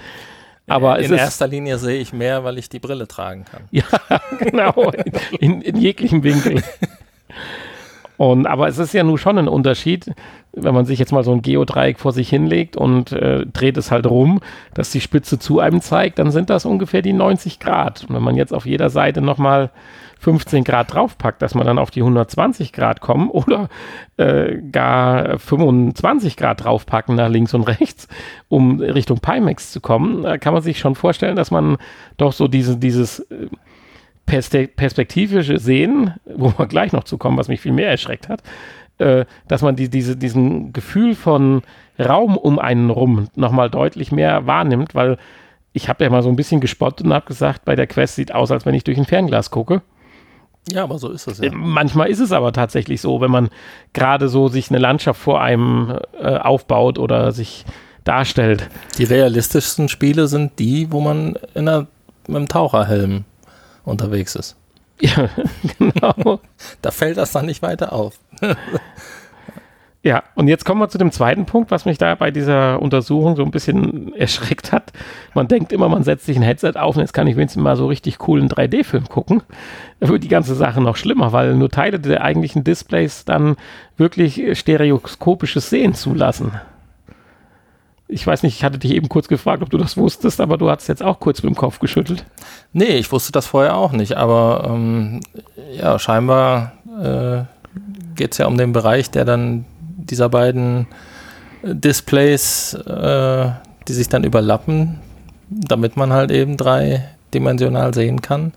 Aber 0.68 1.00
in 1.00 1.12
erster 1.12 1.48
Linie 1.48 1.78
sehe 1.78 2.00
ich 2.00 2.14
mehr, 2.14 2.44
weil 2.44 2.58
ich 2.58 2.70
die 2.70 2.80
Brille 2.80 3.08
tragen 3.08 3.46
kann. 3.46 3.64
Ja, 3.72 3.84
genau. 4.40 4.92
In, 5.40 5.62
in 5.62 5.78
jeglichem 5.78 6.24
Winkel. 6.24 6.64
Und, 8.22 8.46
aber 8.46 8.68
es 8.68 8.78
ist 8.78 8.94
ja 8.94 9.04
nun 9.04 9.18
schon 9.18 9.40
ein 9.40 9.48
Unterschied, 9.48 10.14
wenn 10.54 10.76
man 10.76 10.86
sich 10.86 11.00
jetzt 11.00 11.12
mal 11.12 11.24
so 11.24 11.32
ein 11.32 11.42
Geodreieck 11.42 11.98
vor 11.98 12.12
sich 12.12 12.30
hinlegt 12.30 12.78
und 12.78 13.12
äh, 13.14 13.48
dreht 13.48 13.78
es 13.78 13.90
halt 13.90 14.06
rum, 14.06 14.42
dass 14.76 14.92
die 14.92 15.02
Spitze 15.02 15.40
zu 15.40 15.60
einem 15.60 15.82
zeigt, 15.82 16.20
dann 16.20 16.30
sind 16.30 16.52
das 16.52 16.66
ungefähr 16.66 17.02
die 17.02 17.14
90 17.14 17.60
Grad. 17.60 18.06
Und 18.08 18.16
wenn 18.16 18.22
man 18.22 18.36
jetzt 18.36 18.54
auf 18.54 18.68
jeder 18.68 18.92
Seite 18.92 19.22
nochmal 19.22 19.72
15 20.20 20.64
Grad 20.64 20.94
draufpackt, 20.94 21.42
dass 21.42 21.56
man 21.56 21.66
dann 21.66 21.80
auf 21.80 21.90
die 21.90 22.02
120 22.02 22.74
Grad 22.74 23.02
kommen 23.02 23.28
oder 23.32 23.70
äh, 24.18 24.56
gar 24.72 25.40
25 25.40 26.38
Grad 26.38 26.64
draufpacken 26.64 27.16
nach 27.16 27.28
links 27.28 27.56
und 27.56 27.64
rechts, 27.64 28.08
um 28.50 28.80
Richtung 28.82 29.18
Pimax 29.18 29.72
zu 29.72 29.82
kommen, 29.82 30.22
da 30.22 30.38
kann 30.38 30.54
man 30.54 30.62
sich 30.62 30.78
schon 30.78 30.94
vorstellen, 30.94 31.36
dass 31.36 31.50
man 31.50 31.78
doch 32.18 32.34
so 32.34 32.48
diese, 32.48 32.78
dieses 32.78 33.22
äh, 33.32 33.48
perspektivische 34.26 35.60
Sehen, 35.60 36.14
wo 36.26 36.54
wir 36.58 36.68
gleich 36.68 36.94
noch 36.94 37.04
zu 37.04 37.18
kommen, 37.18 37.38
was 37.38 37.48
mich 37.48 37.62
viel 37.62 37.74
mehr 37.74 37.90
erschreckt 37.90 38.30
hat, 38.30 38.44
äh, 38.98 39.26
dass 39.48 39.62
man 39.62 39.76
die, 39.76 39.90
diese, 39.90 40.16
diesen 40.16 40.74
Gefühl 40.74 41.16
von 41.16 41.64
Raum 42.00 42.38
um 42.38 42.60
einen 42.60 42.90
rum 42.90 43.28
nochmal 43.36 43.70
deutlich 43.70 44.12
mehr 44.12 44.48
wahrnimmt, 44.48 44.96
weil 44.96 45.18
ich 45.74 45.90
habe 45.90 46.04
ja 46.04 46.10
mal 46.10 46.24
so 46.24 46.30
ein 46.30 46.36
bisschen 46.36 46.62
gespottet 46.62 47.06
und 47.06 47.14
habe 47.14 47.26
gesagt, 47.26 47.66
bei 47.66 47.76
der 47.76 47.88
Quest 47.88 48.16
sieht 48.16 48.34
aus, 48.34 48.52
als 48.52 48.66
wenn 48.66 48.76
ich 48.76 48.84
durch 48.84 48.98
ein 48.98 49.06
Fernglas 49.06 49.52
gucke. 49.52 49.82
Ja, 50.70 50.84
aber 50.84 51.00
so 51.00 51.10
ist 51.10 51.28
es 51.28 51.40
ja. 51.40 51.46
Äh, 51.46 51.52
manchmal 51.54 52.10
ist 52.10 52.20
es 52.20 52.32
aber 52.32 52.54
tatsächlich 52.54 53.02
so, 53.02 53.22
wenn 53.22 53.32
man 53.32 53.50
gerade 53.94 54.30
so 54.30 54.48
sich 54.48 54.70
eine 54.70 54.80
Landschaft 54.80 55.20
vor 55.20 55.42
einem 55.42 55.98
äh, 56.22 56.38
aufbaut 56.38 57.00
oder 57.00 57.32
sich 57.32 57.66
darstellt. 58.04 58.70
Die 58.98 59.04
realistischsten 59.04 59.90
Spiele 59.90 60.28
sind 60.28 60.60
die, 60.60 60.92
wo 60.92 61.02
man 61.02 61.38
in 61.56 61.68
einer, 61.68 61.88
mit 62.28 62.38
einem 62.38 62.48
Taucherhelm 62.48 63.26
unterwegs 63.86 64.36
ist. 64.36 64.56
Ja, 65.04 65.30
genau. 65.80 66.40
da 66.84 66.92
fällt 66.92 67.18
das 67.18 67.32
dann 67.32 67.48
nicht 67.48 67.64
weiter 67.64 67.92
auf. 67.92 68.20
Ja, 70.04 70.24
und 70.34 70.48
jetzt 70.48 70.66
kommen 70.66 70.82
wir 70.82 70.90
zu 70.90 70.98
dem 70.98 71.12
zweiten 71.12 71.46
Punkt, 71.46 71.70
was 71.70 71.86
mich 71.86 72.00
da 72.00 72.16
bei 72.16 72.32
dieser 72.32 72.82
Untersuchung 72.82 73.36
so 73.36 73.44
ein 73.44 73.52
bisschen 73.52 74.16
erschreckt 74.16 74.72
hat. 74.72 74.92
Man 75.36 75.48
denkt 75.48 75.72
immer, 75.72 75.90
man 75.90 76.04
setzt 76.04 76.26
sich 76.26 76.38
ein 76.38 76.42
Headset 76.42 76.74
auf 76.76 76.96
und 76.96 77.02
jetzt 77.02 77.14
kann 77.14 77.28
ich 77.28 77.36
wenigstens 77.36 77.62
mal 77.62 77.76
so 77.76 77.86
richtig 77.86 78.18
coolen 78.18 78.50
3D-Film 78.50 79.10
gucken. 79.10 79.44
Da 80.00 80.08
wird 80.08 80.24
die 80.24 80.28
ganze 80.28 80.56
Sache 80.56 80.82
noch 80.82 80.96
schlimmer, 80.96 81.34
weil 81.34 81.54
nur 81.54 81.70
Teile 81.70 82.00
der 82.00 82.24
eigentlichen 82.24 82.64
Displays 82.64 83.26
dann 83.26 83.58
wirklich 83.96 84.42
stereoskopisches 84.58 85.70
Sehen 85.70 85.94
zulassen. 85.94 86.54
Ich 88.14 88.28
weiß 88.28 88.44
nicht, 88.44 88.58
ich 88.58 88.64
hatte 88.66 88.78
dich 88.78 88.92
eben 88.92 89.08
kurz 89.08 89.30
gefragt, 89.30 89.64
ob 89.64 89.70
du 89.70 89.78
das 89.78 89.96
wusstest, 89.96 90.42
aber 90.42 90.58
du 90.58 90.70
hast 90.70 90.88
jetzt 90.88 91.02
auch 91.02 91.22
kurz 91.22 91.44
mit 91.44 91.54
dem 91.54 91.58
Kopf 91.58 91.80
geschüttelt. 91.80 92.26
Nee, 92.74 92.98
ich 92.98 93.10
wusste 93.10 93.32
das 93.32 93.48
vorher 93.48 93.78
auch 93.78 93.94
nicht, 93.94 94.18
aber 94.18 94.66
ähm, 94.68 95.22
ja, 95.72 95.98
scheinbar 95.98 96.74
äh, 97.02 97.44
geht 98.16 98.34
es 98.34 98.38
ja 98.38 98.48
um 98.48 98.58
den 98.58 98.74
Bereich, 98.74 99.12
der 99.12 99.24
dann 99.24 99.64
dieser 99.96 100.28
beiden 100.28 100.88
äh, 101.64 101.74
Displays, 101.74 102.74
äh, 102.74 103.50
die 103.88 103.94
sich 103.94 104.10
dann 104.10 104.26
überlappen, 104.26 105.00
damit 105.50 105.96
man 105.96 106.12
halt 106.12 106.32
eben 106.32 106.58
dreidimensional 106.58 107.94
sehen 107.94 108.22
kann. 108.22 108.52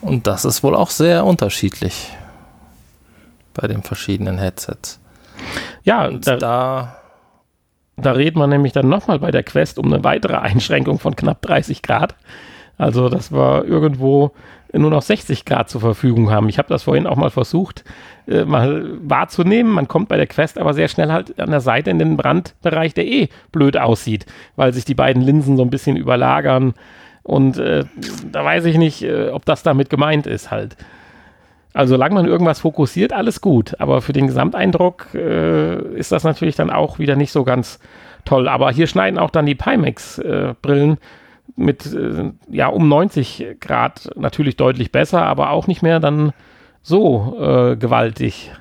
Und 0.00 0.26
das 0.26 0.44
ist 0.44 0.64
wohl 0.64 0.74
auch 0.74 0.90
sehr 0.90 1.24
unterschiedlich 1.24 2.12
bei 3.54 3.68
den 3.68 3.84
verschiedenen 3.84 4.38
Headsets. 4.38 4.98
Ja, 5.84 6.06
und 6.06 6.26
da, 6.26 6.36
da, 6.36 6.96
da 7.96 8.12
redet 8.12 8.36
man 8.36 8.50
nämlich 8.50 8.72
dann 8.72 8.88
nochmal 8.88 9.18
bei 9.18 9.30
der 9.30 9.42
Quest 9.42 9.78
um 9.78 9.92
eine 9.92 10.04
weitere 10.04 10.36
Einschränkung 10.36 10.98
von 10.98 11.16
knapp 11.16 11.42
30 11.42 11.82
Grad. 11.82 12.14
Also 12.78 13.08
das 13.08 13.32
war 13.32 13.64
irgendwo 13.64 14.32
nur 14.72 14.90
noch 14.90 15.02
60 15.02 15.44
Grad 15.44 15.70
zur 15.70 15.80
Verfügung 15.80 16.30
haben. 16.30 16.48
Ich 16.48 16.58
habe 16.58 16.68
das 16.68 16.82
vorhin 16.82 17.06
auch 17.06 17.16
mal 17.16 17.30
versucht, 17.30 17.84
äh, 18.26 18.44
mal 18.44 18.84
wahrzunehmen. 19.00 19.72
Man 19.72 19.88
kommt 19.88 20.08
bei 20.08 20.16
der 20.16 20.26
Quest 20.26 20.58
aber 20.58 20.74
sehr 20.74 20.88
schnell 20.88 21.10
halt 21.10 21.38
an 21.40 21.50
der 21.50 21.60
Seite 21.60 21.90
in 21.90 21.98
den 21.98 22.16
Brandbereich, 22.16 22.92
der 22.92 23.06
eh 23.06 23.28
blöd 23.52 23.76
aussieht, 23.76 24.26
weil 24.56 24.74
sich 24.74 24.84
die 24.84 24.94
beiden 24.94 25.22
Linsen 25.22 25.56
so 25.56 25.62
ein 25.62 25.70
bisschen 25.70 25.96
überlagern. 25.96 26.74
Und 27.22 27.58
äh, 27.58 27.84
da 28.30 28.44
weiß 28.44 28.66
ich 28.66 28.76
nicht, 28.76 29.02
äh, 29.02 29.30
ob 29.30 29.44
das 29.46 29.62
damit 29.62 29.88
gemeint 29.90 30.26
ist 30.26 30.50
halt. 30.50 30.76
Also 31.76 31.94
solange 31.94 32.14
man 32.14 32.26
irgendwas 32.26 32.60
fokussiert, 32.60 33.12
alles 33.12 33.42
gut. 33.42 33.78
Aber 33.80 34.00
für 34.00 34.14
den 34.14 34.26
Gesamteindruck 34.26 35.08
äh, 35.14 35.76
ist 35.94 36.10
das 36.10 36.24
natürlich 36.24 36.56
dann 36.56 36.70
auch 36.70 36.98
wieder 36.98 37.16
nicht 37.16 37.32
so 37.32 37.44
ganz 37.44 37.78
toll. 38.24 38.48
Aber 38.48 38.70
hier 38.72 38.86
schneiden 38.86 39.18
auch 39.18 39.28
dann 39.28 39.44
die 39.44 39.54
Pimax-Brillen 39.54 40.92
äh, 40.94 40.96
mit 41.54 41.84
äh, 41.92 42.32
ja 42.48 42.68
um 42.68 42.88
90 42.88 43.58
Grad 43.60 44.08
natürlich 44.16 44.56
deutlich 44.56 44.90
besser, 44.90 45.22
aber 45.26 45.50
auch 45.50 45.66
nicht 45.66 45.82
mehr 45.82 46.00
dann 46.00 46.32
so 46.80 47.36
äh, 47.38 47.76
gewaltig 47.76 48.52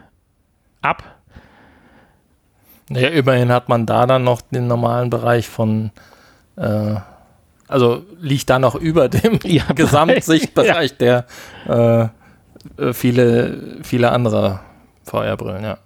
ab. 0.82 1.04
Naja, 2.90 3.08
immerhin 3.08 3.50
hat 3.50 3.70
man 3.70 3.86
da 3.86 4.06
dann 4.08 4.26
noch 4.26 4.42
den 4.42 4.68
normalen 4.68 5.10
Bereich 5.10 5.48
von, 5.48 5.92
äh, 6.58 6.96
also 7.70 8.04
liegt 8.20 8.50
da 8.50 8.60
noch 8.60 8.76
über 8.76 9.08
dem 9.08 9.40
ja, 9.44 9.64
Gesamtsichtbereich 9.76 10.96
ja. 11.00 11.24
der 11.66 12.10
äh, 12.12 12.25
viele, 12.92 13.80
viele 13.84 14.12
andere 14.12 14.60
VR-Brillen, 15.04 15.64
ja. 15.64 15.78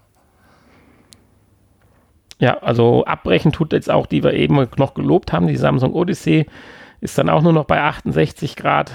Ja, 2.39 2.57
also 2.59 3.03
abbrechen 3.03 3.51
tut 3.51 3.73
jetzt 3.73 3.91
auch, 3.91 4.05
die 4.05 4.23
wir 4.23 4.33
eben 4.33 4.67
noch 4.77 4.93
gelobt 4.93 5.33
haben, 5.33 5.47
die 5.47 5.57
Samsung 5.57 5.93
Odyssey 5.93 6.45
ist 7.01 7.17
dann 7.17 7.29
auch 7.29 7.41
nur 7.41 7.53
noch 7.53 7.65
bei 7.65 7.81
68 7.81 8.55
Grad 8.55 8.91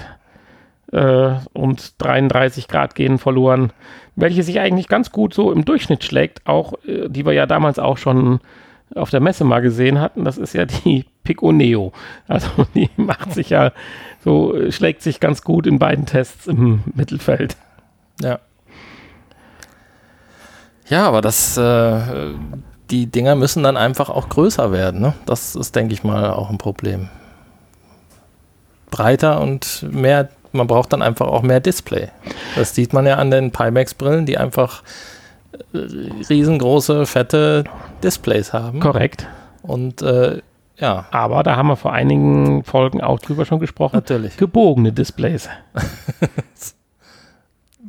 äh, 0.91 1.33
und 1.53 2.01
33 2.01 2.67
Grad 2.67 2.95
gehen 2.95 3.19
verloren, 3.19 3.71
welche 4.15 4.43
sich 4.43 4.59
eigentlich 4.59 4.87
ganz 4.87 5.11
gut 5.11 5.33
so 5.33 5.51
im 5.51 5.63
Durchschnitt 5.63 6.03
schlägt, 6.03 6.45
auch 6.47 6.73
äh, 6.87 7.07
die 7.07 7.25
wir 7.25 7.33
ja 7.33 7.45
damals 7.45 7.77
auch 7.77 7.97
schon 7.97 8.39
auf 8.95 9.09
der 9.09 9.19
Messe 9.19 9.43
mal 9.43 9.61
gesehen 9.61 9.99
hatten, 9.99 10.25
das 10.25 10.37
ist 10.37 10.53
ja 10.53 10.65
die 10.65 11.05
Pico 11.23 11.51
Neo. 11.51 11.91
Also 12.27 12.49
die 12.73 12.89
macht 12.97 13.33
sich 13.33 13.49
ja 13.49 13.71
so, 14.23 14.55
äh, 14.55 14.71
schlägt 14.71 15.01
sich 15.01 15.19
ganz 15.19 15.41
gut 15.43 15.67
in 15.67 15.79
beiden 15.79 16.05
Tests 16.05 16.47
im 16.47 16.83
Mittelfeld. 16.93 17.57
Ja. 18.21 18.39
Ja, 20.87 21.07
aber 21.07 21.21
das, 21.21 21.57
äh, 21.57 22.33
die 22.91 23.07
Dinger 23.07 23.35
müssen 23.35 23.63
dann 23.63 23.75
einfach 23.75 24.09
auch 24.09 24.29
größer 24.29 24.71
werden. 24.71 25.01
Ne? 25.01 25.13
Das 25.25 25.55
ist, 25.55 25.75
denke 25.75 25.93
ich 25.93 26.03
mal, 26.03 26.31
auch 26.31 26.49
ein 26.49 26.57
Problem 26.57 27.09
breiter 28.95 29.41
und 29.41 29.85
mehr, 29.91 30.29
man 30.53 30.67
braucht 30.67 30.93
dann 30.93 31.01
einfach 31.01 31.27
auch 31.27 31.41
mehr 31.41 31.59
Display. 31.59 32.09
Das 32.55 32.73
sieht 32.75 32.93
man 32.93 33.05
ja 33.05 33.15
an 33.15 33.29
den 33.29 33.51
Pimax-Brillen, 33.51 34.25
die 34.25 34.37
einfach 34.37 34.83
äh, 35.73 35.77
riesengroße, 36.29 37.05
fette 37.05 37.65
Displays 38.03 38.53
haben. 38.53 38.79
Korrekt. 38.79 39.27
Und 39.61 40.01
äh, 40.01 40.41
ja. 40.77 41.05
Aber 41.11 41.43
da 41.43 41.57
haben 41.57 41.67
wir 41.67 41.75
vor 41.75 41.91
einigen 41.91 42.63
Folgen 42.63 43.01
auch 43.01 43.19
drüber 43.19 43.45
schon 43.45 43.59
gesprochen. 43.59 43.97
Natürlich. 43.97 44.37
Gebogene 44.37 44.93
Displays. 44.93 45.49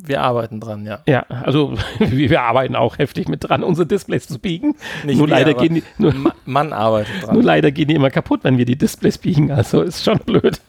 wir 0.07 0.21
arbeiten 0.21 0.59
dran, 0.59 0.85
ja. 0.85 0.99
Ja, 1.05 1.25
also 1.29 1.77
wir 1.99 2.41
arbeiten 2.41 2.75
auch 2.75 2.97
heftig 2.97 3.27
mit 3.27 3.47
dran, 3.47 3.63
unsere 3.63 3.85
Displays 3.85 4.27
zu 4.27 4.39
biegen. 4.39 4.75
Nicht 5.03 5.17
nur 5.17 5.27
wir, 5.27 5.35
leider 5.35 5.53
gehen 5.53 5.75
die, 5.75 5.83
nur, 5.97 6.13
man 6.45 6.73
arbeitet 6.73 7.23
dran. 7.23 7.35
Nur 7.35 7.43
leider 7.43 7.71
gehen 7.71 7.87
die 7.87 7.95
immer 7.95 8.09
kaputt, 8.09 8.43
wenn 8.43 8.57
wir 8.57 8.65
die 8.65 8.77
Displays 8.77 9.17
biegen. 9.17 9.51
Also 9.51 9.81
ist 9.81 10.03
schon 10.03 10.19
blöd. 10.19 10.61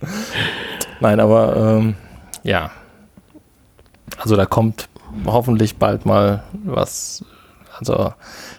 Nein, 1.00 1.20
aber 1.20 1.56
ähm, 1.56 1.94
ja. 2.42 2.70
Also 4.18 4.36
da 4.36 4.46
kommt 4.46 4.88
hoffentlich 5.26 5.76
bald 5.76 6.06
mal 6.06 6.44
was. 6.64 7.24
Also 7.78 8.12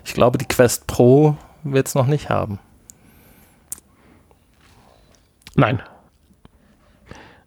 ich 0.03 0.13
glaube, 0.13 0.37
die 0.37 0.47
Quest 0.47 0.87
Pro 0.87 1.35
wird 1.63 1.87
es 1.87 1.95
noch 1.95 2.07
nicht 2.07 2.29
haben. 2.29 2.59
Nein. 5.55 5.81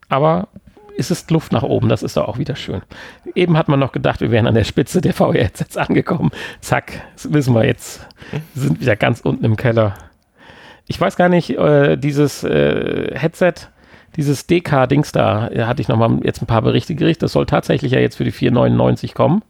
Aber 0.08 0.48
ist 0.96 1.10
es 1.10 1.28
Luft 1.30 1.52
nach 1.52 1.62
oben. 1.62 1.88
Das 1.88 2.02
ist 2.02 2.16
doch 2.16 2.28
auch 2.28 2.38
wieder 2.38 2.56
schön. 2.56 2.82
Eben 3.34 3.56
hat 3.56 3.68
man 3.68 3.80
noch 3.80 3.92
gedacht, 3.92 4.20
wir 4.20 4.30
wären 4.30 4.46
an 4.46 4.54
der 4.54 4.64
Spitze 4.64 5.00
der 5.00 5.12
VR-Headsets 5.12 5.76
angekommen. 5.76 6.30
Zack, 6.60 7.02
das 7.14 7.32
wissen 7.32 7.54
wir 7.54 7.64
jetzt. 7.64 8.06
Wir 8.54 8.62
sind 8.62 8.80
wieder 8.80 8.96
ganz 8.96 9.20
unten 9.20 9.44
im 9.44 9.56
Keller. 9.56 9.94
Ich 10.86 11.00
weiß 11.00 11.16
gar 11.16 11.28
nicht, 11.28 11.50
äh, 11.50 11.96
dieses 11.96 12.44
äh, 12.44 13.18
Headset, 13.18 13.54
dieses 14.16 14.46
DK-Dings 14.46 15.12
da, 15.12 15.48
äh, 15.48 15.64
hatte 15.64 15.80
ich 15.80 15.88
noch 15.88 15.96
mal 15.96 16.20
jetzt 16.22 16.42
ein 16.42 16.46
paar 16.46 16.62
Berichte 16.62 16.94
gerichtet. 16.94 17.24
Das 17.24 17.32
soll 17.32 17.46
tatsächlich 17.46 17.92
ja 17.92 18.00
jetzt 18.00 18.16
für 18.16 18.24
die 18.24 18.32
499 18.32 19.14
kommen, 19.14 19.42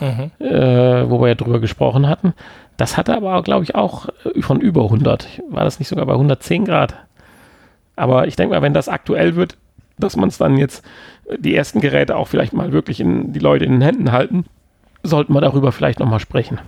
mhm. 0.00 0.30
äh, 0.44 1.10
wo 1.10 1.20
wir 1.20 1.28
ja 1.28 1.34
drüber 1.34 1.60
gesprochen 1.60 2.06
hatten. 2.06 2.34
Das 2.76 2.96
hatte 2.96 3.16
aber, 3.16 3.42
glaube 3.42 3.64
ich, 3.64 3.74
auch 3.74 4.08
äh, 4.24 4.42
von 4.42 4.60
über 4.60 4.84
100. 4.84 5.42
War 5.48 5.64
das 5.64 5.78
nicht 5.78 5.88
sogar 5.88 6.06
bei 6.06 6.12
110 6.12 6.66
Grad? 6.66 6.94
Aber 7.96 8.26
ich 8.26 8.36
denke 8.36 8.54
mal, 8.54 8.62
wenn 8.62 8.74
das 8.74 8.88
aktuell 8.88 9.36
wird, 9.36 9.56
dass 9.98 10.16
man 10.16 10.28
es 10.28 10.38
dann 10.38 10.56
jetzt, 10.56 10.84
äh, 11.26 11.38
die 11.38 11.54
ersten 11.54 11.80
Geräte 11.80 12.16
auch 12.16 12.28
vielleicht 12.28 12.52
mal 12.52 12.72
wirklich 12.72 13.00
in 13.00 13.32
die 13.32 13.40
Leute 13.40 13.64
in 13.64 13.72
den 13.72 13.82
Händen 13.82 14.12
halten, 14.12 14.44
sollten 15.02 15.32
wir 15.32 15.40
darüber 15.40 15.72
vielleicht 15.72 16.00
nochmal 16.00 16.20
sprechen. 16.20 16.58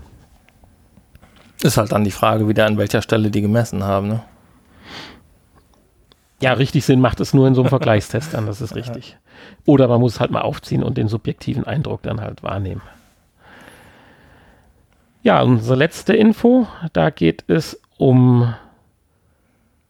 Ist 1.62 1.78
halt 1.78 1.92
dann 1.92 2.04
die 2.04 2.10
Frage 2.10 2.48
wieder, 2.48 2.66
an 2.66 2.78
welcher 2.78 3.02
Stelle 3.02 3.30
die 3.30 3.40
gemessen 3.40 3.82
haben, 3.82 4.08
ne? 4.08 4.22
Ja, 6.42 6.52
richtig 6.52 6.84
Sinn 6.84 7.00
macht 7.00 7.18
es 7.20 7.32
nur 7.32 7.48
in 7.48 7.54
so 7.54 7.62
einem 7.62 7.70
Vergleichstest 7.70 8.34
dann, 8.34 8.46
das 8.46 8.60
ist 8.60 8.74
richtig. 8.76 9.16
Oder 9.64 9.88
man 9.88 10.00
muss 10.00 10.14
es 10.14 10.20
halt 10.20 10.30
mal 10.30 10.42
aufziehen 10.42 10.82
und 10.82 10.98
den 10.98 11.08
subjektiven 11.08 11.64
Eindruck 11.64 12.02
dann 12.02 12.20
halt 12.20 12.42
wahrnehmen. 12.42 12.82
Ja, 15.22 15.42
unsere 15.42 15.76
letzte 15.76 16.14
Info, 16.14 16.68
da 16.92 17.10
geht 17.10 17.44
es 17.48 17.80
um 17.96 18.54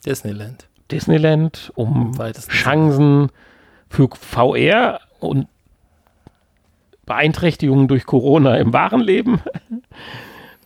Disneyland. 0.07 0.67
Disneyland, 0.91 1.73
um 1.75 2.17
Weitesten 2.19 2.53
Chancen 2.53 3.31
für 3.89 4.09
VR 4.09 5.01
und 5.21 5.49
Beeinträchtigungen 7.07 7.89
durch 7.89 8.05
Corona 8.05 8.57
im 8.57 8.73
wahren 8.73 9.01
Leben. 9.01 9.41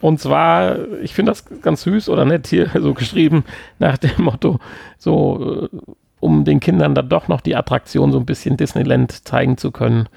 Und 0.01 0.19
zwar, 0.19 0.79
ich 1.03 1.13
finde 1.13 1.33
das 1.33 1.45
ganz 1.61 1.83
süß 1.83 2.09
oder 2.09 2.25
nett 2.25 2.47
hier 2.47 2.71
so 2.81 2.95
geschrieben, 2.95 3.45
nach 3.79 3.99
dem 3.99 4.25
Motto, 4.25 4.59
so, 4.99 5.69
äh, 5.71 5.77
um 6.21 6.45
den 6.45 6.61
Kindern 6.61 6.95
dann 6.95 7.09
doch 7.09 7.29
noch 7.29 7.43
die 7.43 7.57
Attraktion 7.57 8.13
so 8.13 8.19
ein 8.19 8.27
bisschen 8.27 8.57
Disneyland 8.57 9.29
zeigen 9.29 9.57
zu 9.59 9.71
können, 9.71 10.09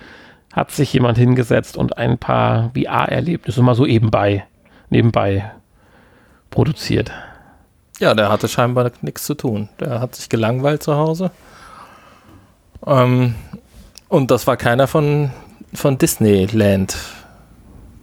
hat 0.54 0.72
sich 0.72 0.94
jemand 0.94 1.18
hingesetzt 1.18 1.78
und 1.78 1.98
ein 1.98 2.18
paar 2.18 2.72
VR-Erlebnisse 2.76 3.62
mal 3.62 3.76
so 3.76 3.86
ebenbei, 3.86 4.46
nebenbei 4.90 5.52
produziert. 6.50 7.12
Ja, 8.04 8.14
der 8.14 8.30
hatte 8.30 8.50
scheinbar 8.50 8.92
nichts 9.00 9.24
zu 9.24 9.34
tun. 9.34 9.70
Der 9.80 10.02
hat 10.02 10.14
sich 10.14 10.28
gelangweilt 10.28 10.84
zu 10.84 10.98
Hause. 10.98 11.32
Ähm, 12.86 13.36
und 14.10 14.30
das 14.30 14.46
war 14.46 14.58
keiner 14.58 14.88
von, 14.88 15.32
von 15.74 15.98
Disneyland, 15.98 16.98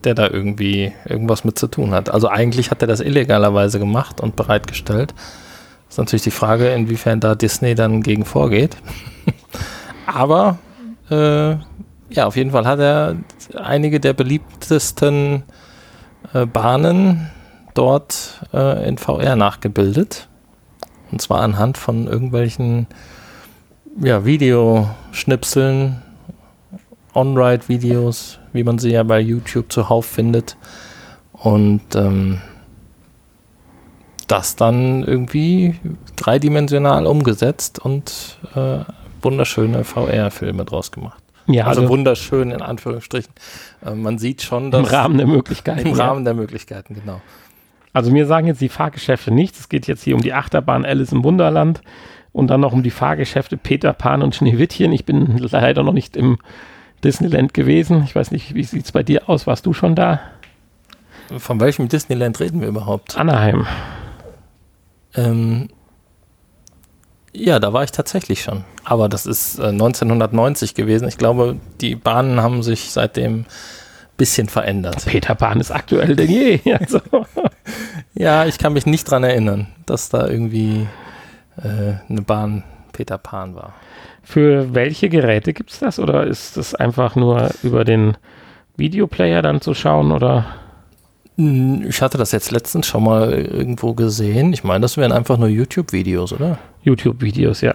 der 0.05 0.15
da 0.15 0.27
irgendwie 0.27 0.95
irgendwas 1.05 1.45
mit 1.45 1.59
zu 1.59 1.67
tun 1.67 1.91
hat. 1.91 2.09
Also 2.09 2.29
eigentlich 2.29 2.71
hat 2.71 2.81
er 2.81 2.89
das 2.89 3.01
illegalerweise 3.01 3.79
gemacht 3.79 4.23
und 4.23 4.37
bereitgestellt. 4.37 5.13
Ist 5.91 5.99
natürlich 5.99 6.23
die 6.23 6.31
Frage, 6.31 6.71
inwiefern 6.71 7.21
da 7.21 7.35
Disney 7.35 7.75
dann 7.75 8.03
gegen 8.03 8.25
vorgeht. 8.25 8.79
Aber 10.07 10.57
äh, 11.11 11.51
ja, 12.09 12.25
auf 12.25 12.37
jeden 12.37 12.53
Fall 12.53 12.67
hat 12.67 12.79
er 12.79 13.17
einige 13.55 14.01
der 14.01 14.15
beliebtesten 14.15 15.43
äh, 16.33 16.47
Bahnen 16.47 17.31
dort 17.75 18.41
äh, 18.53 18.89
in 18.89 18.99
VR 18.99 19.37
nachgebildet. 19.37 20.29
Und 21.11 21.21
zwar 21.21 21.41
anhand 21.43 21.77
von 21.79 22.07
irgendwelchen 22.07 22.87
ja, 24.01 24.25
Videoschnipseln, 24.25 26.03
On-Ride-Videos, 27.15 28.39
wie 28.53 28.65
man 28.65 28.79
sie 28.79 28.91
ja 28.91 29.03
bei 29.03 29.21
YouTube 29.21 29.73
zuhauf 29.73 30.07
findet. 30.07 30.57
Und 31.33 31.83
ähm, 31.95 32.41
das 34.27 34.55
dann 34.55 35.03
irgendwie 35.03 35.81
dreidimensional 36.17 37.07
umgesetzt 37.07 37.79
und 37.81 38.39
äh, 38.55 38.81
wunderschöne 39.23 39.85
VR-Filme 39.85 40.65
draus 40.65 40.93
gemacht. 40.93 41.23
Ja, 41.47 41.67
Also, 41.67 41.89
wunderschön 41.89 42.53
in 42.53 42.63
Anführungsstrichen. 42.63 43.33
Äh, 43.85 43.95
man 43.95 44.19
sieht 44.19 44.43
schon, 44.43 44.67
im 44.67 44.71
dass 44.71 44.93
Rahmen 44.93 45.19
der 45.19 45.27
Möglichkeiten. 45.27 45.89
im 45.89 45.97
ja. 45.97 46.07
Rahmen 46.07 46.25
der 46.25 46.35
Möglichkeiten, 46.35 46.95
genau. 46.95 47.21
Also 47.92 48.11
mir 48.11 48.26
sagen 48.26 48.46
jetzt 48.46 48.61
die 48.61 48.68
Fahrgeschäfte 48.68 49.33
nichts. 49.33 49.61
Es 49.61 49.68
geht 49.68 49.87
jetzt 49.87 50.05
hier 50.05 50.14
um 50.14 50.22
die 50.22 50.33
Achterbahn 50.33 50.85
Alice 50.85 51.12
im 51.12 51.24
Wunderland 51.24 51.83
und 52.33 52.48
dann 52.48 52.61
noch 52.61 52.72
um 52.72 52.83
die 52.83 52.90
Fahrgeschäfte 52.90 53.57
Peter 53.57 53.92
Pan 53.92 54.22
und 54.22 54.35
Schneewittchen. 54.35 54.92
Ich 54.92 55.05
bin 55.05 55.38
leider 55.38 55.83
noch 55.83 55.92
nicht 55.92 56.16
im 56.16 56.38
Disneyland 57.03 57.55
gewesen. 57.55 58.03
Ich 58.05 58.14
weiß 58.14 58.31
nicht, 58.31 58.55
wie 58.55 58.64
sieht 58.64 58.85
es 58.85 58.92
bei 58.92 59.03
dir 59.03 59.29
aus? 59.29 59.46
Warst 59.46 59.66
du 59.66 59.72
schon 59.72 59.94
da? 59.94 60.20
Von 61.38 61.61
welchem 61.61 61.88
Disneyland 61.88 62.40
reden 62.40 62.61
wir 62.61 62.68
überhaupt? 62.68 63.16
Anaheim. 63.16 63.66
Ähm, 65.14 65.68
ja, 67.33 67.59
da 67.59 67.72
war 67.72 67.85
ich 67.85 67.92
tatsächlich 67.92 68.42
schon. 68.42 68.64
Aber 68.85 69.09
das 69.09 69.26
ist 69.26 69.59
äh, 69.59 69.66
1990 69.66 70.74
gewesen. 70.74 71.07
Ich 71.09 71.18
glaube, 71.18 71.57
die 71.81 71.94
Bahnen 71.94 72.40
haben 72.40 72.62
sich 72.62 72.90
seitdem 72.90 73.46
bisschen 74.21 74.49
verändert. 74.49 75.05
Peter 75.07 75.35
Pan 75.35 75.59
ist 75.61 75.71
aktuell 75.71 76.15
denn 76.15 76.29
je. 76.31 76.61
Also, 76.79 77.01
Ja, 78.15 78.45
ich 78.47 78.59
kann 78.59 78.75
mich 78.75 78.87
nicht 78.87 79.11
dran 79.11 79.25
erinnern, 79.25 79.67
dass 79.87 80.11
da 80.11 80.29
irgendwie 80.29 80.87
äh, 81.63 81.95
eine 82.09 82.23
Bahn 82.23 82.63
Peter 82.93 83.19
Pan 83.19 83.55
war. 83.55 83.73
für 84.23 84.75
welche 84.75 85.09
Geräte 85.09 85.53
gibt 85.55 85.71
es 85.71 85.79
das? 85.79 85.99
Oder 85.99 86.27
ist 86.27 86.57
das 86.57 86.75
einfach 86.75 87.17
nur 87.17 87.51
über 87.63 87.85
den 87.85 88.17
Videoplayer 88.77 89.43
dann 89.43 89.61
zu 89.61 89.75
schauen? 89.75 90.13
Oder 90.13 90.45
Hm, 91.37 91.87
Ich 91.89 92.03
hatte 92.03 92.19
das 92.19 92.33
jetzt 92.33 92.51
letztens 92.51 92.87
schon 92.87 93.05
mal 93.05 93.33
irgendwo 93.33 93.95
gesehen. 93.95 94.53
Ich 94.53 94.65
meine, 94.65 94.81
das 94.83 94.97
wären 94.99 95.13
einfach 95.13 95.39
nur 95.39 95.49
YouTube-Videos, 95.49 96.33
oder? 96.35 96.59
YouTube-Videos? 96.83 97.63
Ja, 97.63 97.75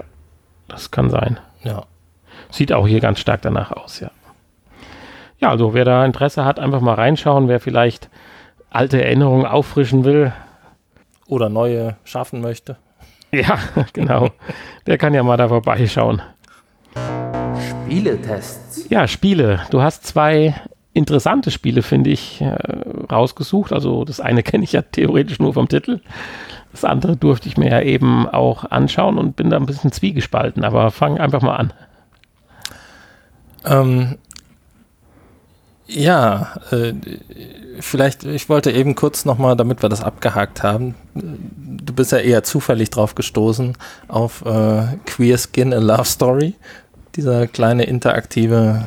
das 0.67 0.91
kann 0.91 1.09
sein. 1.09 1.39
Ja. 1.63 1.85
Sieht 2.51 2.71
auch 2.71 2.87
hier 2.87 2.99
ganz 2.99 3.19
stark 3.19 3.41
danach 3.41 3.71
aus, 3.71 3.99
ja. 3.99 4.11
Ja, 5.39 5.49
also 5.49 5.73
wer 5.73 5.85
da 5.85 6.05
Interesse 6.05 6.45
hat, 6.45 6.59
einfach 6.59 6.81
mal 6.81 6.93
reinschauen. 6.93 7.47
Wer 7.47 7.59
vielleicht 7.59 8.09
alte 8.69 9.03
Erinnerungen 9.03 9.45
auffrischen 9.45 10.03
will, 10.03 10.33
Oder 11.27 11.49
neue 11.49 11.95
schaffen 12.03 12.41
möchte. 12.41 12.77
ja, 13.31 13.57
genau, 13.93 14.29
der 14.85 14.97
kann 14.97 15.13
ja 15.13 15.23
mal 15.23 15.37
da 15.37 15.47
vorbeischauen. 15.47 16.21
Spieletests. 17.69 18.89
Ja, 18.89 19.07
Spiele. 19.07 19.61
Du 19.71 19.81
hast 19.81 20.05
zwei 20.05 20.55
interessante 20.93 21.51
Spiele, 21.51 21.81
finde 21.81 22.09
ich, 22.09 22.41
äh, 22.41 22.55
rausgesucht. 23.11 23.73
Also 23.73 24.05
das 24.05 24.19
eine 24.19 24.43
kenne 24.43 24.63
ich 24.63 24.71
ja 24.71 24.81
theoretisch 24.81 25.39
nur 25.39 25.53
vom 25.53 25.67
Titel. 25.67 25.99
Das 26.71 26.83
andere 26.83 27.15
durfte 27.15 27.47
ich 27.47 27.57
mir 27.57 27.69
ja 27.69 27.81
eben 27.81 28.27
auch 28.27 28.65
anschauen 28.65 29.17
und 29.17 29.35
bin 29.35 29.49
da 29.49 29.57
ein 29.57 29.65
bisschen 29.65 29.91
zwiegespalten. 29.91 30.63
Aber 30.63 30.91
fang 30.91 31.19
einfach 31.19 31.41
mal 31.41 31.55
an. 31.55 31.73
Ähm, 33.65 34.17
ja, 35.87 36.53
äh, 36.71 36.93
vielleicht, 37.79 38.23
ich 38.23 38.49
wollte 38.49 38.71
eben 38.71 38.95
kurz 38.95 39.25
nochmal, 39.25 39.55
damit 39.55 39.81
wir 39.81 39.89
das 39.89 40.03
abgehakt 40.03 40.63
haben, 40.63 40.95
du 41.13 41.93
bist 41.93 42.11
ja 42.11 42.17
eher 42.17 42.43
zufällig 42.43 42.89
drauf 42.89 43.15
gestoßen 43.15 43.77
auf 44.07 44.43
äh, 44.45 44.83
Queer 45.05 45.37
Skin 45.37 45.73
A 45.73 45.79
Love 45.79 46.05
Story, 46.05 46.55
dieser 47.15 47.47
kleine 47.47 47.83
interaktive 47.83 48.85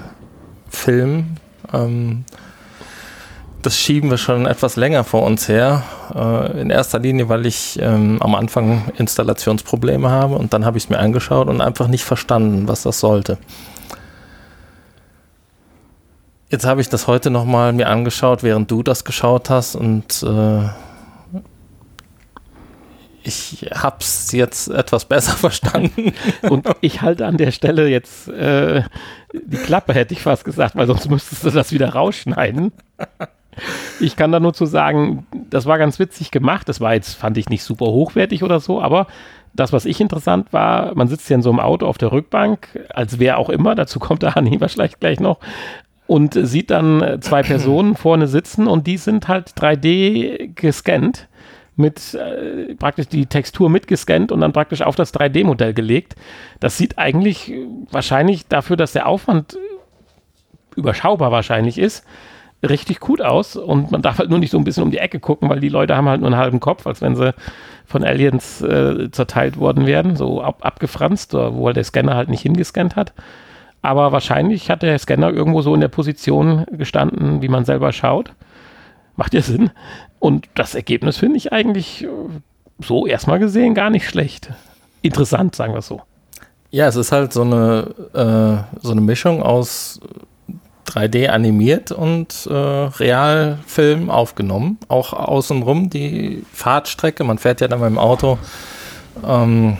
Film. 0.68 1.36
Ähm, 1.72 2.24
das 3.62 3.76
schieben 3.76 4.10
wir 4.10 4.18
schon 4.18 4.46
etwas 4.46 4.76
länger 4.76 5.04
vor 5.04 5.24
uns 5.24 5.48
her. 5.48 5.82
Äh, 6.14 6.60
in 6.60 6.70
erster 6.70 6.98
Linie, 6.98 7.28
weil 7.28 7.46
ich 7.46 7.78
ähm, 7.80 8.18
am 8.20 8.34
Anfang 8.34 8.90
Installationsprobleme 8.96 10.10
habe 10.10 10.36
und 10.36 10.52
dann 10.52 10.64
habe 10.64 10.78
ich 10.78 10.84
es 10.84 10.90
mir 10.90 10.98
angeschaut 10.98 11.48
und 11.48 11.60
einfach 11.60 11.88
nicht 11.88 12.04
verstanden, 12.04 12.68
was 12.68 12.82
das 12.82 13.00
sollte. 13.00 13.38
Jetzt 16.50 16.64
habe 16.64 16.80
ich 16.80 16.88
das 16.88 17.06
heute 17.06 17.30
nochmal 17.30 17.74
mir 17.74 17.88
angeschaut, 17.88 18.42
während 18.42 18.70
du 18.70 18.82
das 18.82 19.04
geschaut 19.04 19.50
hast 19.50 19.76
und 19.76 20.22
äh, 20.22 20.68
ich 23.22 23.68
habe 23.74 23.98
es 24.00 24.32
jetzt 24.32 24.68
etwas 24.68 25.04
besser 25.04 25.32
verstanden. 25.36 26.14
Und 26.48 26.66
ich 26.80 27.02
halte 27.02 27.26
an 27.26 27.36
der 27.36 27.50
Stelle 27.50 27.88
jetzt 27.88 28.28
äh, 28.28 28.82
die 29.34 29.58
Klappe, 29.58 29.92
hätte 29.92 30.14
ich 30.14 30.22
fast 30.22 30.46
gesagt, 30.46 30.74
weil 30.74 30.86
sonst 30.86 31.10
müsstest 31.10 31.44
du 31.44 31.50
das 31.50 31.70
wieder 31.70 31.90
rausschneiden. 31.90 32.72
Ich 34.00 34.16
kann 34.16 34.32
da 34.32 34.40
nur 34.40 34.54
zu 34.54 34.64
sagen, 34.64 35.26
das 35.50 35.66
war 35.66 35.78
ganz 35.78 35.98
witzig 35.98 36.30
gemacht. 36.30 36.68
Das 36.68 36.80
war 36.80 36.94
jetzt, 36.94 37.14
fand 37.14 37.36
ich 37.36 37.50
nicht 37.50 37.64
super 37.64 37.86
hochwertig 37.86 38.42
oder 38.42 38.60
so, 38.60 38.80
aber 38.80 39.06
das, 39.52 39.72
was 39.72 39.84
ich 39.84 40.00
interessant 40.00 40.52
war, 40.52 40.94
man 40.94 41.08
sitzt 41.08 41.28
ja 41.28 41.34
in 41.34 41.42
so 41.42 41.50
einem 41.50 41.60
Auto 41.60 41.86
auf 41.86 41.98
der 41.98 42.12
Rückbank, 42.12 42.86
als 42.90 43.18
wer 43.18 43.38
auch 43.38 43.48
immer, 43.48 43.74
dazu 43.74 43.98
kommt 43.98 44.22
der 44.22 44.34
Hanni 44.34 44.60
wahrscheinlich 44.60 45.00
gleich 45.00 45.20
noch, 45.20 45.38
und 46.08 46.34
sieht 46.34 46.70
dann 46.70 47.02
äh, 47.02 47.20
zwei 47.20 47.42
Personen 47.44 47.94
vorne 47.94 48.26
sitzen 48.26 48.66
und 48.66 48.88
die 48.88 48.96
sind 48.96 49.28
halt 49.28 49.50
3D 49.50 50.54
gescannt 50.54 51.28
mit 51.76 52.14
äh, 52.14 52.74
praktisch 52.74 53.06
die 53.06 53.26
Textur 53.26 53.70
mitgescannt 53.70 54.32
und 54.32 54.40
dann 54.40 54.52
praktisch 54.52 54.82
auf 54.82 54.96
das 54.96 55.14
3D-Modell 55.14 55.74
gelegt. 55.74 56.16
Das 56.58 56.76
sieht 56.76 56.98
eigentlich 56.98 57.52
äh, 57.52 57.66
wahrscheinlich 57.92 58.48
dafür, 58.48 58.76
dass 58.76 58.92
der 58.92 59.06
Aufwand 59.06 59.54
äh, 59.54 59.58
überschaubar 60.74 61.30
wahrscheinlich 61.30 61.78
ist, 61.78 62.04
richtig 62.68 62.98
gut 62.98 63.20
aus 63.20 63.54
und 63.54 63.92
man 63.92 64.02
darf 64.02 64.18
halt 64.18 64.30
nur 64.30 64.40
nicht 64.40 64.50
so 64.50 64.58
ein 64.58 64.64
bisschen 64.64 64.82
um 64.82 64.90
die 64.90 64.98
Ecke 64.98 65.20
gucken, 65.20 65.48
weil 65.48 65.60
die 65.60 65.68
Leute 65.68 65.94
haben 65.94 66.08
halt 66.08 66.20
nur 66.20 66.30
einen 66.30 66.40
halben 66.40 66.58
Kopf, 66.58 66.86
als 66.86 67.00
wenn 67.00 67.14
sie 67.14 67.32
von 67.86 68.02
Aliens 68.02 68.60
äh, 68.62 69.10
zerteilt 69.12 69.58
worden 69.58 69.86
wären, 69.86 70.16
so 70.16 70.42
ab, 70.42 70.58
abgefranst, 70.62 71.34
wo 71.34 71.66
halt 71.66 71.76
der 71.76 71.84
Scanner 71.84 72.16
halt 72.16 72.28
nicht 72.28 72.42
hingescannt 72.42 72.96
hat. 72.96 73.12
Aber 73.88 74.12
wahrscheinlich 74.12 74.68
hat 74.68 74.82
der 74.82 74.98
Scanner 74.98 75.30
irgendwo 75.30 75.62
so 75.62 75.74
in 75.74 75.80
der 75.80 75.88
Position 75.88 76.66
gestanden, 76.70 77.40
wie 77.40 77.48
man 77.48 77.64
selber 77.64 77.90
schaut. 77.94 78.34
Macht 79.16 79.32
ja 79.32 79.40
Sinn. 79.40 79.70
Und 80.18 80.46
das 80.54 80.74
Ergebnis 80.74 81.16
finde 81.16 81.38
ich 81.38 81.54
eigentlich 81.54 82.04
äh, 82.04 82.08
so 82.80 83.06
erstmal 83.06 83.38
gesehen 83.38 83.72
gar 83.72 83.88
nicht 83.88 84.06
schlecht. 84.06 84.50
Interessant, 85.00 85.54
sagen 85.54 85.72
wir 85.72 85.78
es 85.78 85.86
so. 85.86 86.02
Ja, 86.70 86.86
es 86.86 86.96
ist 86.96 87.12
halt 87.12 87.32
so 87.32 87.40
eine, 87.40 87.94
äh, 88.12 88.78
so 88.82 88.92
eine 88.92 89.00
Mischung 89.00 89.42
aus 89.42 90.00
3D 90.88 91.28
animiert 91.28 91.90
und 91.90 92.46
äh, 92.46 92.52
Realfilm 92.52 94.10
aufgenommen. 94.10 94.76
Auch 94.88 95.14
außenrum 95.14 95.88
die 95.88 96.44
Fahrtstrecke. 96.52 97.24
Man 97.24 97.38
fährt 97.38 97.62
ja 97.62 97.68
dann 97.68 97.80
dem 97.80 97.96
Auto 97.96 98.36
ähm, 99.26 99.78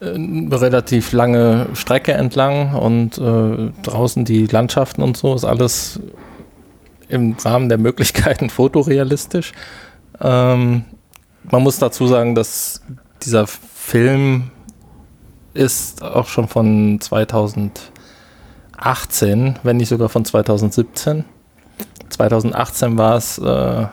eine 0.00 0.60
relativ 0.60 1.12
lange 1.12 1.68
Strecke 1.74 2.12
entlang 2.12 2.74
und 2.74 3.18
äh, 3.18 3.70
draußen 3.82 4.24
die 4.24 4.46
Landschaften 4.46 5.02
und 5.02 5.16
so 5.16 5.34
ist 5.34 5.44
alles 5.44 6.00
im 7.08 7.36
Rahmen 7.42 7.68
der 7.68 7.78
Möglichkeiten 7.78 8.50
fotorealistisch. 8.50 9.52
Ähm, 10.20 10.84
man 11.44 11.62
muss 11.62 11.78
dazu 11.78 12.06
sagen, 12.06 12.34
dass 12.34 12.82
dieser 13.22 13.46
Film 13.46 14.50
ist 15.54 16.02
auch 16.02 16.26
schon 16.26 16.48
von 16.48 17.00
2018, 17.00 19.58
wenn 19.62 19.76
nicht 19.76 19.88
sogar 19.88 20.08
von 20.08 20.24
2017. 20.24 21.24
2018 22.10 22.98
war 22.98 23.16
es 23.16 23.38
äh, 23.38 23.86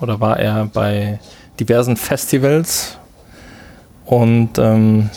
oder 0.00 0.20
war 0.20 0.38
er 0.38 0.66
bei 0.66 1.18
diversen 1.58 1.96
Festivals 1.96 2.98
und 4.06 4.58
ähm, 4.58 5.10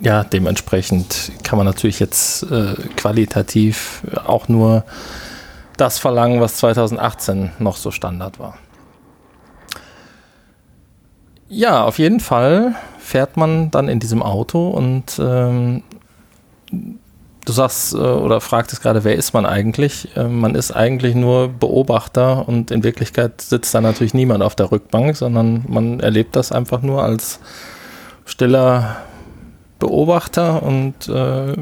ja, 0.00 0.24
dementsprechend 0.24 1.32
kann 1.44 1.58
man 1.58 1.66
natürlich 1.66 2.00
jetzt 2.00 2.42
äh, 2.44 2.74
qualitativ 2.96 4.02
auch 4.24 4.48
nur 4.48 4.84
das 5.76 5.98
verlangen, 5.98 6.40
was 6.40 6.56
2018 6.56 7.52
noch 7.58 7.76
so 7.76 7.90
Standard 7.90 8.38
war. 8.38 8.58
Ja, 11.48 11.84
auf 11.84 11.98
jeden 11.98 12.20
Fall 12.20 12.74
fährt 12.98 13.36
man 13.36 13.70
dann 13.70 13.88
in 13.88 14.00
diesem 14.00 14.22
Auto 14.22 14.68
und 14.68 15.18
ähm, 15.18 15.82
du 16.70 17.52
sagst 17.52 17.94
äh, 17.94 17.96
oder 17.96 18.40
fragtest 18.40 18.82
gerade, 18.82 19.04
wer 19.04 19.14
ist 19.16 19.32
man 19.32 19.46
eigentlich? 19.46 20.14
Äh, 20.16 20.24
man 20.24 20.54
ist 20.54 20.72
eigentlich 20.72 21.14
nur 21.14 21.48
Beobachter 21.48 22.46
und 22.46 22.70
in 22.70 22.84
Wirklichkeit 22.84 23.40
sitzt 23.40 23.74
da 23.74 23.80
natürlich 23.80 24.12
niemand 24.14 24.42
auf 24.42 24.54
der 24.54 24.70
Rückbank, 24.70 25.16
sondern 25.16 25.64
man 25.68 26.00
erlebt 26.00 26.36
das 26.36 26.52
einfach 26.52 26.82
nur 26.82 27.02
als 27.02 27.40
stiller 28.28 28.96
Beobachter 29.78 30.62
und 30.62 31.08
äh, 31.08 31.54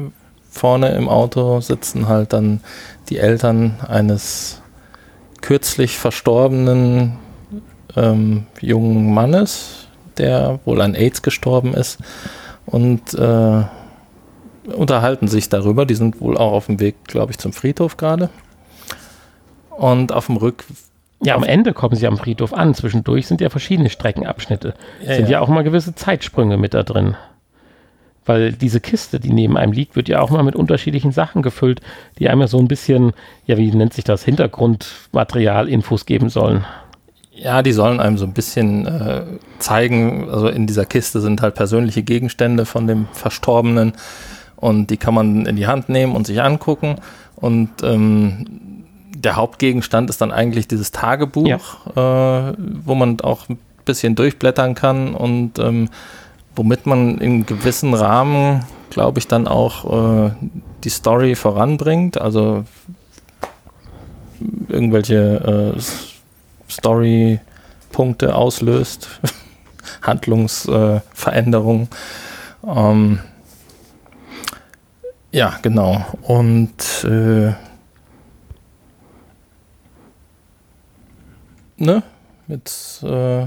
vorne 0.49 0.89
im 0.89 1.07
Auto 1.07 1.61
sitzen 1.61 2.07
halt 2.07 2.33
dann 2.33 2.61
die 3.09 3.17
Eltern 3.17 3.75
eines 3.87 4.61
kürzlich 5.41 5.97
verstorbenen 5.97 7.13
ähm, 7.95 8.47
jungen 8.59 9.13
Mannes, 9.13 9.87
der 10.17 10.59
wohl 10.65 10.81
an 10.81 10.93
AIDS 10.93 11.21
gestorben 11.21 11.73
ist 11.73 11.99
und 12.65 13.13
äh, 13.13 13.63
unterhalten 14.73 15.27
sich 15.27 15.47
darüber. 15.49 15.85
Die 15.85 15.95
sind 15.95 16.19
wohl 16.19 16.37
auch 16.37 16.51
auf 16.51 16.65
dem 16.65 16.79
Weg, 16.79 16.95
glaube 17.05 17.31
ich, 17.31 17.37
zum 17.37 17.53
Friedhof 17.53 17.97
gerade. 17.97 18.29
Und 19.69 20.11
auf 20.11 20.25
dem 20.25 20.37
Rück. 20.37 20.65
Ja, 21.23 21.35
am 21.35 21.43
Ende 21.43 21.73
kommen 21.73 21.95
sie 21.95 22.07
am 22.07 22.17
Friedhof 22.17 22.53
an. 22.53 22.73
Zwischendurch 22.73 23.27
sind 23.27 23.41
ja 23.41 23.49
verschiedene 23.49 23.89
Streckenabschnitte. 23.89 24.75
Ja, 25.01 25.15
sind 25.15 25.25
ja. 25.25 25.31
ja 25.31 25.39
auch 25.41 25.47
mal 25.47 25.63
gewisse 25.63 25.95
Zeitsprünge 25.95 26.57
mit 26.57 26.73
da 26.73 26.83
drin. 26.83 27.15
Weil 28.25 28.51
diese 28.51 28.81
Kiste, 28.81 29.19
die 29.19 29.31
neben 29.31 29.57
einem 29.57 29.71
liegt, 29.71 29.95
wird 29.95 30.09
ja 30.09 30.21
auch 30.21 30.29
mal 30.29 30.43
mit 30.43 30.55
unterschiedlichen 30.55 31.11
Sachen 31.11 31.41
gefüllt, 31.41 31.81
die 32.19 32.29
einem 32.29 32.41
ja 32.41 32.47
so 32.47 32.59
ein 32.59 32.67
bisschen, 32.67 33.13
ja, 33.45 33.57
wie 33.57 33.71
nennt 33.71 33.93
sich 33.93 34.03
das, 34.03 34.23
Hintergrundmaterial, 34.23 35.69
Infos 35.69 36.05
geben 36.05 36.29
sollen. 36.29 36.65
Ja, 37.31 37.61
die 37.61 37.71
sollen 37.71 37.99
einem 37.99 38.17
so 38.17 38.25
ein 38.25 38.33
bisschen 38.33 38.85
äh, 38.85 39.23
zeigen, 39.59 40.29
also 40.29 40.49
in 40.49 40.67
dieser 40.67 40.85
Kiste 40.85 41.21
sind 41.21 41.41
halt 41.41 41.55
persönliche 41.55 42.03
Gegenstände 42.03 42.65
von 42.65 42.85
dem 42.85 43.07
Verstorbenen 43.13 43.93
und 44.55 44.89
die 44.89 44.97
kann 44.97 45.13
man 45.13 45.45
in 45.45 45.55
die 45.55 45.67
Hand 45.67 45.87
nehmen 45.87 46.15
und 46.15 46.27
sich 46.27 46.41
angucken. 46.41 46.97
Und 47.35 47.69
ähm, 47.83 48.76
der 49.21 49.35
Hauptgegenstand 49.35 50.09
ist 50.09 50.21
dann 50.21 50.31
eigentlich 50.31 50.67
dieses 50.67 50.91
Tagebuch, 50.91 51.47
ja. 51.95 52.49
äh, 52.49 52.53
wo 52.83 52.95
man 52.95 53.19
auch 53.21 53.49
ein 53.49 53.57
bisschen 53.85 54.15
durchblättern 54.15 54.75
kann 54.75 55.15
und 55.15 55.59
ähm, 55.59 55.89
womit 56.55 56.85
man 56.85 57.17
in 57.19 57.45
gewissen 57.45 57.93
Rahmen, 57.93 58.65
glaube 58.89 59.19
ich, 59.19 59.27
dann 59.27 59.47
auch 59.47 60.27
äh, 60.27 60.31
die 60.83 60.89
Story 60.89 61.35
voranbringt. 61.35 62.19
Also 62.19 62.65
irgendwelche 64.67 65.75
äh, 65.75 65.79
Story-Punkte 66.71 68.35
auslöst, 68.35 69.09
Handlungsveränderungen. 70.01 71.87
Ähm, 72.67 73.19
ja, 75.31 75.55
genau. 75.61 76.05
Und 76.23 77.03
äh, 77.03 77.53
ne? 81.77 82.03
Mit 82.47 82.67
äh, 83.03 83.45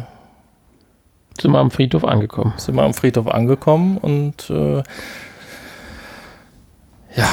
sind 1.41 1.53
wir 1.53 1.59
am 1.59 1.71
Friedhof 1.71 2.05
angekommen. 2.05 2.53
Sind 2.57 2.75
wir 2.75 2.83
am 2.83 2.95
Friedhof 2.95 3.27
angekommen 3.29 3.97
und 3.99 4.51
äh, 4.51 4.83
ja, 7.17 7.29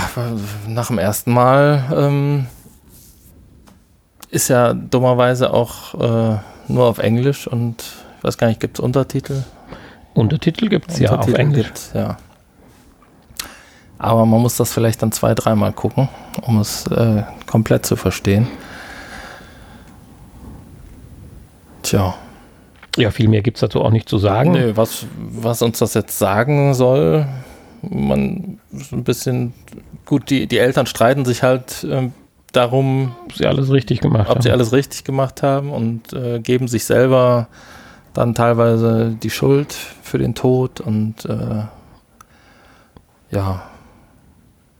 nach 0.67 0.87
dem 0.87 0.97
ersten 0.97 1.33
Mal 1.33 1.83
ähm, 1.95 2.47
ist 4.31 4.47
ja 4.47 4.73
dummerweise 4.73 5.53
auch 5.53 5.93
äh, 5.93 6.37
nur 6.67 6.85
auf 6.85 6.97
Englisch 6.97 7.47
und 7.47 7.83
ich 8.17 8.23
weiß 8.23 8.37
gar 8.37 8.47
nicht, 8.47 8.59
gibt 8.59 8.79
es 8.79 8.83
Untertitel? 8.83 9.43
Untertitel 10.13 10.69
gibt 10.69 10.91
es 10.91 10.99
ja 10.99 11.15
auf 11.15 11.31
Englisch. 11.33 11.69
ja. 11.93 12.17
Aber 13.99 14.25
man 14.25 14.41
muss 14.41 14.57
das 14.57 14.71
vielleicht 14.71 15.01
dann 15.01 15.11
zwei, 15.11 15.33
dreimal 15.33 15.73
gucken, 15.73 16.07
um 16.43 16.59
es 16.59 16.85
äh, 16.87 17.23
komplett 17.47 17.85
zu 17.85 17.95
verstehen. 17.95 18.47
Tja. 21.87 22.15
Ja, 22.97 23.11
viel 23.11 23.29
mehr 23.29 23.41
gibt 23.41 23.57
es 23.57 23.61
dazu 23.61 23.81
auch 23.81 23.91
nicht 23.91 24.09
zu 24.09 24.17
sagen. 24.17 24.51
Nee, 24.51 24.75
was, 24.75 25.05
was 25.17 25.61
uns 25.61 25.79
das 25.79 25.93
jetzt 25.93 26.19
sagen 26.19 26.73
soll, 26.73 27.25
man 27.81 28.59
ist 28.73 28.91
ein 28.91 29.03
bisschen, 29.03 29.53
gut, 30.05 30.29
die, 30.29 30.47
die 30.47 30.57
Eltern 30.57 30.85
streiten 30.85 31.23
sich 31.23 31.43
halt 31.43 31.85
äh, 31.85 32.09
darum, 32.51 33.15
ob 33.25 33.33
sie 33.33 33.45
alles 33.45 33.71
richtig 33.71 34.01
gemacht 34.01 34.27
ob 34.27 34.35
haben. 34.35 34.41
sie 34.41 34.51
alles 34.51 34.73
richtig 34.73 35.05
gemacht 35.05 35.43
haben 35.43 35.71
und 35.71 36.11
äh, 36.11 36.39
geben 36.39 36.67
sich 36.67 36.83
selber 36.83 37.47
dann 38.13 38.35
teilweise 38.35 39.15
die 39.21 39.29
Schuld 39.29 39.71
für 39.71 40.17
den 40.17 40.35
Tod 40.35 40.81
und 40.81 41.23
äh, 41.25 41.63
ja, 43.31 43.66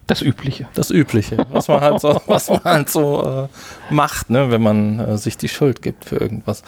das 0.07 0.21
Übliche. 0.21 0.67
Das 0.73 0.89
Übliche, 0.89 1.45
was 1.51 1.67
man 1.67 1.81
halt 1.81 1.99
so, 1.99 2.21
was 2.25 2.49
man 2.49 2.63
halt 2.63 2.89
so 2.89 3.23
äh, 3.23 3.93
macht, 3.93 4.29
ne, 4.29 4.49
wenn 4.49 4.61
man 4.61 4.99
äh, 4.99 5.17
sich 5.17 5.37
die 5.37 5.49
Schuld 5.49 5.81
gibt 5.81 6.05
für 6.05 6.15
irgendwas. 6.15 6.63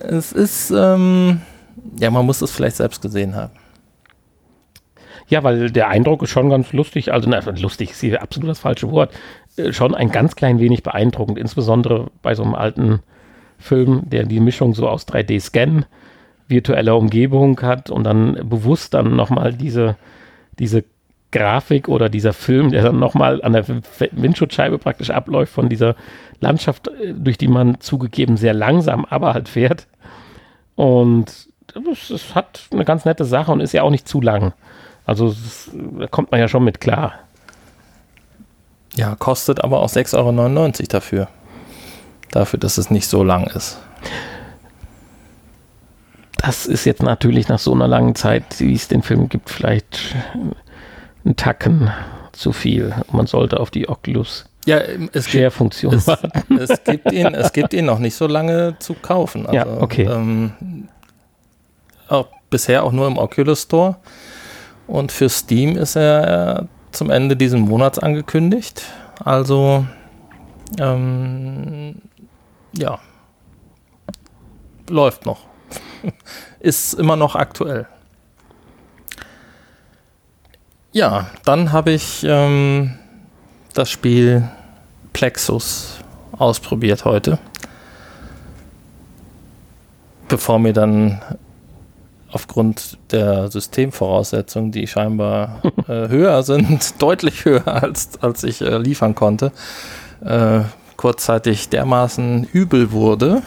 Es 0.00 0.32
ist, 0.32 0.70
ähm, 0.70 1.40
ja, 1.98 2.10
man 2.10 2.26
muss 2.26 2.42
es 2.42 2.50
vielleicht 2.50 2.76
selbst 2.76 3.00
gesehen 3.00 3.34
haben. 3.34 3.52
Ja, 5.28 5.44
weil 5.44 5.70
der 5.70 5.88
Eindruck 5.88 6.22
ist 6.22 6.30
schon 6.30 6.50
ganz 6.50 6.72
lustig, 6.72 7.12
also 7.12 7.30
na, 7.30 7.38
lustig 7.60 7.92
ist 7.92 8.00
hier 8.00 8.20
absolut 8.20 8.50
das 8.50 8.58
falsche 8.58 8.90
Wort, 8.90 9.14
äh, 9.56 9.72
schon 9.72 9.94
ein 9.94 10.10
ganz 10.10 10.34
klein 10.34 10.58
wenig 10.58 10.82
beeindruckend, 10.82 11.38
insbesondere 11.38 12.10
bei 12.20 12.34
so 12.34 12.42
einem 12.42 12.56
alten 12.56 13.00
Film, 13.58 14.02
der 14.06 14.24
die 14.24 14.40
Mischung 14.40 14.74
so 14.74 14.88
aus 14.88 15.06
3D-Scan, 15.06 15.84
virtueller 16.48 16.96
Umgebung 16.96 17.60
hat 17.62 17.90
und 17.90 18.02
dann 18.02 18.40
bewusst 18.48 18.92
dann 18.94 19.14
nochmal 19.14 19.54
diese, 19.54 19.96
diese 20.58 20.82
Grafik 21.32 21.88
oder 21.88 22.08
dieser 22.08 22.32
Film, 22.32 22.70
der 22.70 22.82
dann 22.82 22.98
nochmal 22.98 23.42
an 23.42 23.52
der 23.52 23.64
Windschutzscheibe 24.12 24.78
praktisch 24.78 25.10
abläuft 25.10 25.52
von 25.52 25.68
dieser 25.68 25.94
Landschaft, 26.40 26.88
äh, 26.88 27.14
durch 27.14 27.38
die 27.38 27.48
man 27.48 27.80
zugegeben 27.80 28.36
sehr 28.36 28.54
langsam, 28.54 29.04
aber 29.04 29.34
halt 29.34 29.48
fährt. 29.48 29.86
Und 30.74 31.48
es, 31.92 32.34
hat 32.34 32.62
eine 32.72 32.84
ganz 32.84 33.04
nette 33.04 33.24
Sache 33.24 33.52
und 33.52 33.60
ist 33.60 33.72
ja 33.72 33.82
auch 33.82 33.90
nicht 33.90 34.08
zu 34.08 34.20
lang. 34.20 34.52
Also 35.06 35.28
es, 35.28 35.70
da 35.98 36.06
kommt 36.06 36.30
man 36.30 36.40
ja 36.40 36.48
schon 36.48 36.64
mit 36.64 36.80
klar. 36.80 37.14
Ja, 38.94 39.14
kostet 39.14 39.62
aber 39.62 39.80
auch 39.80 39.88
6,99 39.88 40.16
Euro 40.16 40.72
dafür. 40.88 41.28
Dafür, 42.32 42.58
dass 42.58 42.78
es 42.78 42.90
nicht 42.90 43.08
so 43.08 43.22
lang 43.22 43.46
ist. 43.48 43.78
Das 46.38 46.66
ist 46.66 46.86
jetzt 46.86 47.02
natürlich 47.02 47.48
nach 47.48 47.58
so 47.58 47.72
einer 47.72 47.86
langen 47.86 48.14
Zeit, 48.14 48.44
wie 48.58 48.72
es 48.72 48.88
den 48.88 49.02
Film 49.02 49.28
gibt, 49.28 49.50
vielleicht 49.50 50.14
einen 51.24 51.36
Tacken 51.36 51.90
zu 52.32 52.52
viel. 52.52 52.94
Man 53.12 53.26
sollte 53.26 53.60
auf 53.60 53.70
die 53.70 53.88
Oculus 53.88 54.46
ja, 54.66 54.78
es 55.12 55.28
Share-Funktion 55.28 56.06
warten. 56.06 56.58
Es 56.58 56.84
gibt, 56.84 57.10
ihn, 57.12 57.26
es 57.34 57.52
gibt 57.52 57.72
ihn 57.72 57.86
noch 57.86 57.98
nicht 57.98 58.14
so 58.14 58.26
lange 58.26 58.76
zu 58.78 58.94
kaufen. 58.94 59.46
Also, 59.46 59.56
ja, 59.56 59.66
okay. 59.80 60.04
Ähm, 60.04 60.88
auch 62.08 62.28
bisher 62.50 62.84
auch 62.84 62.92
nur 62.92 63.06
im 63.06 63.16
Oculus 63.16 63.62
Store. 63.62 63.96
Und 64.86 65.12
für 65.12 65.28
Steam 65.28 65.76
ist 65.76 65.96
er 65.96 66.68
zum 66.92 67.10
Ende 67.10 67.36
dieses 67.36 67.58
Monats 67.58 67.98
angekündigt. 67.98 68.82
Also, 69.24 69.86
ähm, 70.78 72.02
ja, 72.72 72.98
läuft 74.88 75.24
noch. 75.24 75.40
ist 76.60 76.94
immer 76.94 77.16
noch 77.16 77.34
aktuell. 77.34 77.86
Ja, 80.92 81.30
dann 81.44 81.70
habe 81.70 81.92
ich 81.92 82.24
ähm, 82.24 82.98
das 83.74 83.90
Spiel 83.90 84.48
Plexus 85.12 85.98
ausprobiert 86.32 87.04
heute. 87.04 87.38
Bevor 90.28 90.58
mir 90.58 90.72
dann 90.72 91.20
aufgrund 92.32 92.98
der 93.12 93.50
Systemvoraussetzungen, 93.50 94.72
die 94.72 94.86
scheinbar 94.88 95.62
äh, 95.88 96.08
höher 96.08 96.42
sind, 96.42 96.94
deutlich 97.02 97.44
höher 97.44 97.68
als, 97.68 98.10
als 98.20 98.42
ich 98.42 98.60
äh, 98.60 98.78
liefern 98.78 99.14
konnte, 99.14 99.52
äh, 100.24 100.60
kurzzeitig 100.96 101.68
dermaßen 101.68 102.44
übel 102.52 102.90
wurde 102.92 103.42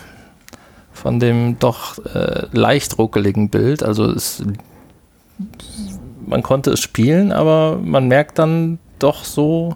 von 0.94 1.20
dem 1.20 1.60
doch 1.60 1.98
äh, 2.06 2.46
leicht 2.52 2.98
ruckeligen 2.98 3.50
Bild. 3.50 3.84
Also 3.84 4.06
es, 4.10 4.44
man 6.26 6.44
konnte 6.44 6.72
es 6.72 6.80
spielen, 6.80 7.32
aber 7.32 7.78
man 7.78 8.08
merkt 8.08 8.40
dann 8.40 8.80
doch 9.00 9.24
so, 9.24 9.76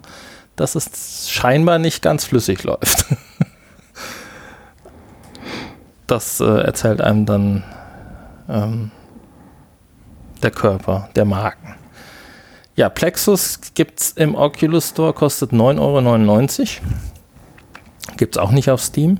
dass 0.56 0.74
es 0.74 1.30
scheinbar 1.30 1.78
nicht 1.78 2.02
ganz 2.02 2.24
flüssig 2.24 2.64
läuft. 2.64 3.06
das 6.06 6.40
äh, 6.40 6.44
erzählt 6.44 7.00
einem 7.00 7.26
dann 7.26 7.64
ähm, 8.48 8.90
der 10.42 10.50
Körper, 10.50 11.10
der 11.14 11.24
Magen. 11.24 11.76
Ja, 12.74 12.88
Plexus 12.88 13.60
gibt 13.74 14.00
es 14.00 14.12
im 14.12 14.34
Oculus 14.34 14.90
Store, 14.90 15.12
kostet 15.12 15.52
9,99 15.52 15.78
Euro. 15.80 16.92
Gibt 18.16 18.36
es 18.36 18.38
auch 18.42 18.50
nicht 18.50 18.70
auf 18.70 18.82
Steam. 18.82 19.18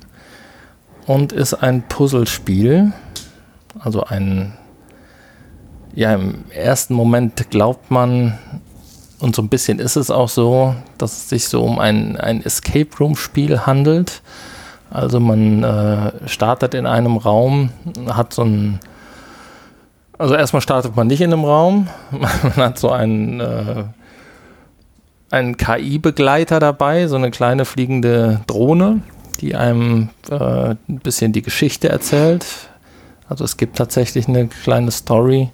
Und 1.06 1.32
ist 1.32 1.54
ein 1.54 1.82
Puzzlespiel. 1.88 2.92
Also 3.78 4.04
ein. 4.04 4.57
Ja, 5.98 6.14
im 6.14 6.44
ersten 6.50 6.94
Moment 6.94 7.50
glaubt 7.50 7.90
man, 7.90 8.38
und 9.18 9.34
so 9.34 9.42
ein 9.42 9.48
bisschen 9.48 9.80
ist 9.80 9.96
es 9.96 10.12
auch 10.12 10.28
so, 10.28 10.76
dass 10.96 11.10
es 11.10 11.28
sich 11.28 11.48
so 11.48 11.64
um 11.64 11.80
ein, 11.80 12.16
ein 12.16 12.40
Escape 12.44 12.90
Room-Spiel 13.00 13.66
handelt. 13.66 14.22
Also 14.90 15.18
man 15.18 15.64
äh, 15.64 16.12
startet 16.28 16.74
in 16.74 16.86
einem 16.86 17.16
Raum, 17.16 17.70
hat 18.06 18.32
so 18.32 18.42
ein 18.42 18.78
also 20.18 20.36
erstmal 20.36 20.62
startet 20.62 20.94
man 20.94 21.08
nicht 21.08 21.20
in 21.20 21.32
einem 21.32 21.44
Raum. 21.44 21.88
Man 22.12 22.56
hat 22.56 22.78
so 22.78 22.90
einen, 22.90 23.40
äh, 23.40 23.82
einen 25.30 25.56
KI-Begleiter 25.56 26.60
dabei, 26.60 27.08
so 27.08 27.16
eine 27.16 27.32
kleine 27.32 27.64
fliegende 27.64 28.40
Drohne, 28.46 29.02
die 29.40 29.56
einem 29.56 30.10
äh, 30.30 30.76
ein 30.88 31.00
bisschen 31.02 31.32
die 31.32 31.42
Geschichte 31.42 31.88
erzählt. 31.88 32.46
Also 33.28 33.44
es 33.44 33.56
gibt 33.56 33.76
tatsächlich 33.76 34.28
eine 34.28 34.46
kleine 34.46 34.92
Story 34.92 35.50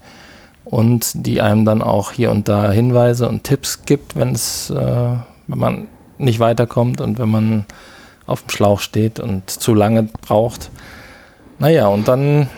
und 0.64 1.26
die 1.26 1.40
einem 1.40 1.64
dann 1.64 1.82
auch 1.82 2.12
hier 2.12 2.30
und 2.30 2.48
da 2.48 2.70
Hinweise 2.70 3.28
und 3.28 3.44
Tipps 3.44 3.84
gibt, 3.84 4.16
wenn 4.16 4.32
es, 4.32 4.70
äh, 4.70 5.16
wenn 5.46 5.58
man 5.58 5.88
nicht 6.18 6.40
weiterkommt 6.40 7.00
und 7.00 7.18
wenn 7.18 7.30
man 7.30 7.66
auf 8.26 8.42
dem 8.42 8.50
Schlauch 8.50 8.80
steht 8.80 9.20
und 9.20 9.50
zu 9.50 9.74
lange 9.74 10.04
braucht. 10.04 10.70
Naja, 11.58 11.88
und 11.88 12.08
dann 12.08 12.48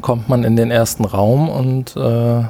kommt 0.00 0.28
man 0.28 0.44
in 0.44 0.56
den 0.56 0.70
ersten 0.70 1.04
Raum 1.04 1.48
und 1.48 1.96
äh, 1.96 2.44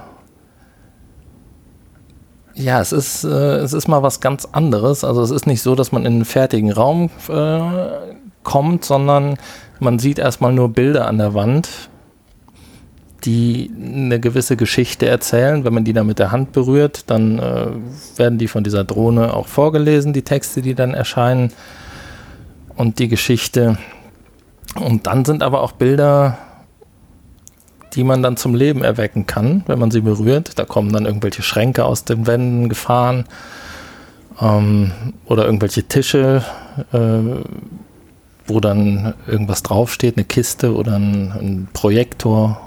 ja, 2.54 2.80
es 2.80 2.92
ist, 2.92 3.24
äh, 3.24 3.56
es 3.56 3.72
ist 3.74 3.86
mal 3.86 4.02
was 4.02 4.20
ganz 4.20 4.46
anderes. 4.50 5.04
Also 5.04 5.22
es 5.22 5.30
ist 5.30 5.46
nicht 5.46 5.62
so, 5.62 5.74
dass 5.74 5.92
man 5.92 6.06
in 6.06 6.14
einen 6.14 6.24
fertigen 6.24 6.72
Raum 6.72 7.10
äh, 7.28 7.60
kommt, 8.42 8.84
sondern 8.84 9.36
man 9.78 9.98
sieht 9.98 10.18
erstmal 10.18 10.52
nur 10.52 10.70
Bilder 10.70 11.06
an 11.06 11.18
der 11.18 11.34
Wand, 11.34 11.90
die 13.26 13.70
eine 13.76 14.20
gewisse 14.20 14.56
Geschichte 14.56 15.06
erzählen. 15.06 15.64
Wenn 15.64 15.74
man 15.74 15.84
die 15.84 15.92
dann 15.92 16.06
mit 16.06 16.18
der 16.18 16.32
Hand 16.32 16.52
berührt, 16.52 17.10
dann 17.10 17.38
äh, 17.38 17.66
werden 18.16 18.38
die 18.38 18.48
von 18.48 18.64
dieser 18.64 18.84
Drohne 18.84 19.34
auch 19.34 19.48
vorgelesen, 19.48 20.12
die 20.12 20.22
Texte, 20.22 20.62
die 20.62 20.74
dann 20.74 20.94
erscheinen 20.94 21.52
und 22.76 22.98
die 22.98 23.08
Geschichte. 23.08 23.76
Und 24.80 25.06
dann 25.06 25.24
sind 25.24 25.42
aber 25.42 25.62
auch 25.62 25.72
Bilder 25.72 26.38
die 27.96 28.04
man 28.04 28.22
dann 28.22 28.36
zum 28.36 28.54
Leben 28.54 28.84
erwecken 28.84 29.26
kann, 29.26 29.64
wenn 29.66 29.78
man 29.78 29.90
sie 29.90 30.02
berührt. 30.02 30.58
Da 30.58 30.64
kommen 30.64 30.92
dann 30.92 31.06
irgendwelche 31.06 31.42
Schränke 31.42 31.86
aus 31.86 32.04
den 32.04 32.26
Wänden 32.26 32.68
gefahren 32.68 33.24
ähm, 34.40 34.92
oder 35.24 35.46
irgendwelche 35.46 35.84
Tische, 35.84 36.44
äh, 36.92 36.98
wo 38.46 38.60
dann 38.60 39.14
irgendwas 39.26 39.62
draufsteht, 39.62 40.18
eine 40.18 40.24
Kiste 40.24 40.74
oder 40.74 40.96
ein, 40.96 41.32
ein 41.32 41.68
Projektor 41.72 42.60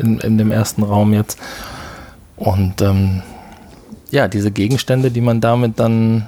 in, 0.00 0.18
in, 0.20 0.38
dem 0.38 0.50
ersten 0.50 0.82
Raum 0.82 1.12
jetzt. 1.12 1.38
Und 2.36 2.80
ähm, 2.80 3.22
ja, 4.10 4.28
diese 4.28 4.50
Gegenstände, 4.50 5.10
die 5.10 5.20
man 5.20 5.40
damit 5.40 5.78
dann 5.78 6.26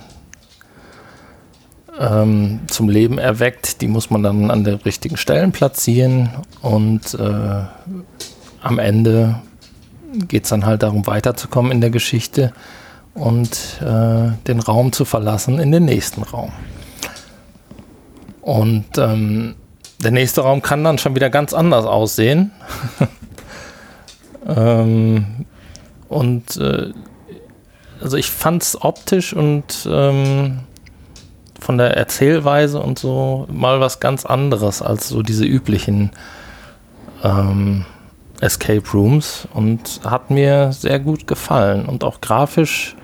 ähm, 1.98 2.60
zum 2.68 2.88
Leben 2.88 3.18
erweckt, 3.18 3.80
die 3.80 3.88
muss 3.88 4.10
man 4.10 4.22
dann 4.22 4.50
an 4.50 4.64
den 4.64 4.76
richtigen 4.76 5.16
Stellen 5.16 5.52
platzieren 5.52 6.30
und 6.60 7.14
äh, 7.14 7.62
am 8.62 8.78
Ende 8.78 9.40
geht 10.28 10.44
es 10.44 10.50
dann 10.50 10.66
halt 10.66 10.82
darum, 10.82 11.06
weiterzukommen 11.06 11.72
in 11.72 11.80
der 11.80 11.90
Geschichte 11.90 12.52
und 13.14 13.80
äh, 13.80 14.32
den 14.46 14.60
Raum 14.60 14.92
zu 14.92 15.04
verlassen 15.04 15.58
in 15.58 15.72
den 15.72 15.84
nächsten 15.84 16.22
Raum. 16.22 16.52
Und 18.40 18.98
ähm, 18.98 19.54
der 20.02 20.10
nächste 20.10 20.42
Raum 20.42 20.62
kann 20.62 20.82
dann 20.84 20.98
schon 20.98 21.14
wieder 21.14 21.30
ganz 21.30 21.54
anders 21.54 21.84
aussehen. 21.84 22.50
ähm, 24.46 25.46
und 26.08 26.56
äh, 26.56 26.92
also 28.00 28.16
ich 28.16 28.30
fand 28.30 28.62
es 28.62 28.82
optisch 28.82 29.32
und 29.32 29.88
ähm, 29.90 30.60
von 31.60 31.78
der 31.78 31.96
Erzählweise 31.96 32.80
und 32.80 32.98
so 32.98 33.46
mal 33.50 33.80
was 33.80 34.00
ganz 34.00 34.26
anderes 34.26 34.82
als 34.82 35.08
so 35.08 35.22
diese 35.22 35.44
üblichen 35.44 36.10
ähm, 37.22 37.84
Escape 38.40 38.82
Rooms 38.92 39.46
und 39.54 40.00
hat 40.04 40.30
mir 40.30 40.72
sehr 40.72 40.98
gut 40.98 41.28
gefallen 41.28 41.86
und 41.86 42.02
auch 42.02 42.20
grafisch, 42.20 42.96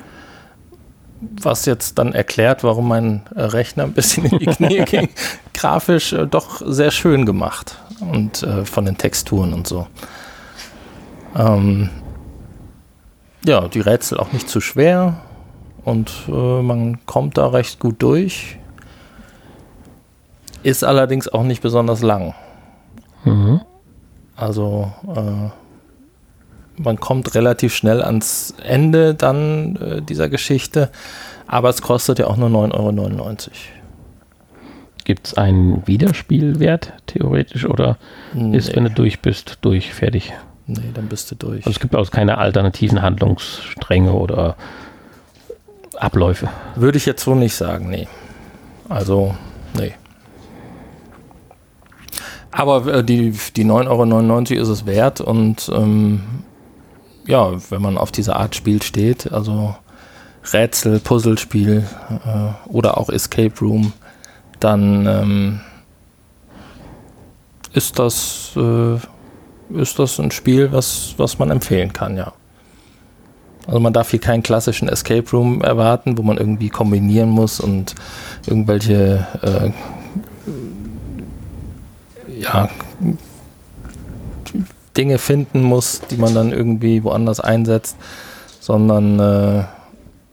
was 1.20 1.64
jetzt 1.64 1.98
dann 1.98 2.12
erklärt, 2.12 2.64
warum 2.64 2.88
mein 2.88 3.22
Rechner 3.34 3.84
ein 3.84 3.92
bisschen 3.92 4.24
in 4.26 4.38
die 4.40 4.46
Knie 4.46 4.84
ging, 4.86 5.08
grafisch 5.54 6.12
äh, 6.12 6.26
doch 6.26 6.60
sehr 6.64 6.90
schön 6.90 7.24
gemacht 7.24 7.76
und 8.00 8.42
äh, 8.42 8.64
von 8.64 8.84
den 8.84 8.98
Texturen 8.98 9.52
und 9.52 9.68
so. 9.68 9.86
Ähm, 11.38 11.88
ja, 13.44 13.68
die 13.68 13.80
Rätsel 13.80 14.18
auch 14.18 14.32
nicht 14.32 14.48
zu 14.48 14.60
schwer 14.60 15.22
und 15.84 16.10
äh, 16.28 16.62
man 16.62 17.06
kommt 17.06 17.38
da 17.38 17.48
recht 17.48 17.78
gut 17.78 18.02
durch. 18.02 18.58
Ist 20.64 20.84
allerdings 20.84 21.28
auch 21.28 21.44
nicht 21.44 21.62
besonders 21.62 22.02
lang. 22.02 22.34
Mhm. 23.24 23.60
Also 24.36 24.92
äh, 25.06 26.82
man 26.82 27.00
kommt 27.00 27.34
relativ 27.34 27.74
schnell 27.74 28.02
ans 28.02 28.54
Ende 28.62 29.14
dann 29.14 29.76
äh, 29.76 30.02
dieser 30.02 30.28
Geschichte, 30.28 30.90
aber 31.46 31.68
es 31.68 31.80
kostet 31.80 32.18
ja 32.18 32.26
auch 32.26 32.36
nur 32.36 32.48
9,99 32.48 32.72
Euro. 32.74 33.36
Gibt 35.04 35.28
es 35.28 35.34
einen 35.34 35.86
Wiederspielwert 35.86 36.92
theoretisch 37.06 37.64
oder 37.64 37.96
nee. 38.34 38.56
ist, 38.56 38.76
wenn 38.76 38.84
du 38.84 38.90
durch 38.90 39.20
bist, 39.20 39.58
durch, 39.62 39.94
fertig? 39.94 40.34
Nee, 40.68 40.90
dann 40.92 41.08
bist 41.08 41.30
du 41.30 41.34
durch. 41.34 41.66
Also 41.66 41.70
es 41.70 41.80
gibt 41.80 41.96
auch 41.96 42.10
keine 42.10 42.36
alternativen 42.36 43.00
Handlungsstränge 43.00 44.12
oder 44.12 44.54
Abläufe. 45.96 46.48
Würde 46.76 46.98
ich 46.98 47.06
jetzt 47.06 47.24
so 47.24 47.34
nicht 47.34 47.54
sagen, 47.54 47.88
nee. 47.88 48.06
Also, 48.88 49.34
nee. 49.74 49.94
Aber 52.50 52.86
äh, 52.86 53.04
die, 53.04 53.32
die 53.56 53.64
9,99 53.64 54.52
Euro 54.52 54.62
ist 54.62 54.68
es 54.68 54.86
wert 54.86 55.22
und 55.22 55.70
ähm, 55.74 56.20
ja, 57.26 57.52
wenn 57.70 57.82
man 57.82 57.96
auf 57.96 58.12
diese 58.12 58.36
Art 58.36 58.54
Spiel 58.54 58.82
steht, 58.82 59.32
also 59.32 59.74
Rätsel, 60.52 61.00
Puzzlespiel 61.00 61.84
äh, 62.10 62.70
oder 62.70 62.98
auch 62.98 63.08
Escape 63.08 63.54
Room, 63.60 63.94
dann 64.60 65.06
ähm, 65.06 65.60
ist 67.72 67.98
das 67.98 68.52
äh, 68.56 68.98
ist 69.70 69.98
das 69.98 70.18
ein 70.18 70.30
Spiel, 70.30 70.72
was, 70.72 71.14
was 71.16 71.38
man 71.38 71.50
empfehlen 71.50 71.92
kann, 71.92 72.16
ja. 72.16 72.32
Also 73.66 73.80
man 73.80 73.92
darf 73.92 74.10
hier 74.10 74.20
keinen 74.20 74.42
klassischen 74.42 74.88
Escape 74.88 75.30
Room 75.30 75.60
erwarten, 75.60 76.16
wo 76.16 76.22
man 76.22 76.38
irgendwie 76.38 76.70
kombinieren 76.70 77.28
muss 77.28 77.60
und 77.60 77.94
irgendwelche 78.46 79.26
äh, 79.42 79.70
ja, 82.40 82.70
Dinge 84.96 85.18
finden 85.18 85.62
muss, 85.62 86.00
die 86.10 86.16
man 86.16 86.34
dann 86.34 86.52
irgendwie 86.52 87.04
woanders 87.04 87.40
einsetzt, 87.40 87.96
sondern 88.60 89.20
äh, 89.20 89.64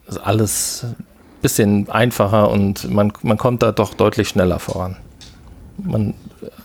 ist 0.08 0.18
alles 0.18 0.86
ein 0.86 0.96
bisschen 1.42 1.90
einfacher 1.90 2.50
und 2.50 2.90
man, 2.90 3.12
man 3.22 3.38
kommt 3.38 3.64
da 3.64 3.72
doch 3.72 3.94
deutlich 3.94 4.30
schneller 4.30 4.60
voran. 4.60 4.98
Man 5.78 6.14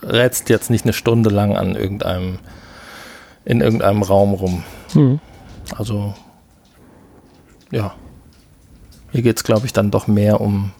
rätst 0.03 0.49
jetzt 0.49 0.69
nicht 0.69 0.85
eine 0.85 0.93
Stunde 0.93 1.29
lang 1.29 1.57
an 1.57 1.75
irgendeinem, 1.75 2.39
in 3.45 3.61
irgendeinem 3.61 4.03
Raum 4.03 4.33
rum. 4.33 4.63
Mhm. 4.93 5.19
Also, 5.75 6.13
ja. 7.71 7.93
Hier 9.11 9.21
geht 9.23 9.37
es, 9.37 9.43
glaube 9.43 9.65
ich, 9.65 9.73
dann 9.73 9.91
doch 9.91 10.07
mehr 10.07 10.39
um 10.41 10.71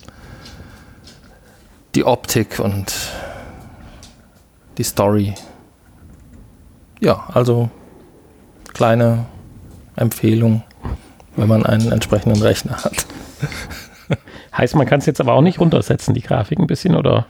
die 1.95 2.05
Optik 2.05 2.59
und 2.59 2.93
die 4.77 4.83
Story, 4.83 5.33
ja, 7.01 7.27
also 7.33 7.69
kleine 8.73 9.25
Empfehlung, 9.97 10.63
wenn 11.35 11.49
man 11.49 11.65
einen 11.65 11.91
entsprechenden 11.91 12.41
Rechner 12.41 12.77
hat. 12.83 13.05
Heißt, 14.57 14.75
man 14.75 14.85
kann 14.87 14.99
es 14.99 15.05
jetzt 15.05 15.19
aber 15.19 15.33
auch 15.33 15.41
nicht 15.41 15.59
runtersetzen, 15.59 16.13
die 16.13 16.21
Grafik 16.21 16.59
ein 16.59 16.67
bisschen, 16.67 16.95
oder? 16.95 17.25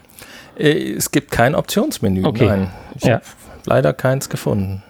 Äh, 0.58 0.94
Es 0.94 1.10
gibt 1.12 1.32
kein 1.32 1.56
Optionsmenü. 1.56 2.24
Okay. 2.26 2.46
Nein, 2.46 2.72
ich 2.96 3.04
Ja. 3.06 3.16
habe 3.16 3.24
leider 3.66 3.94
keins 3.94 4.30
gefunden. 4.30 4.84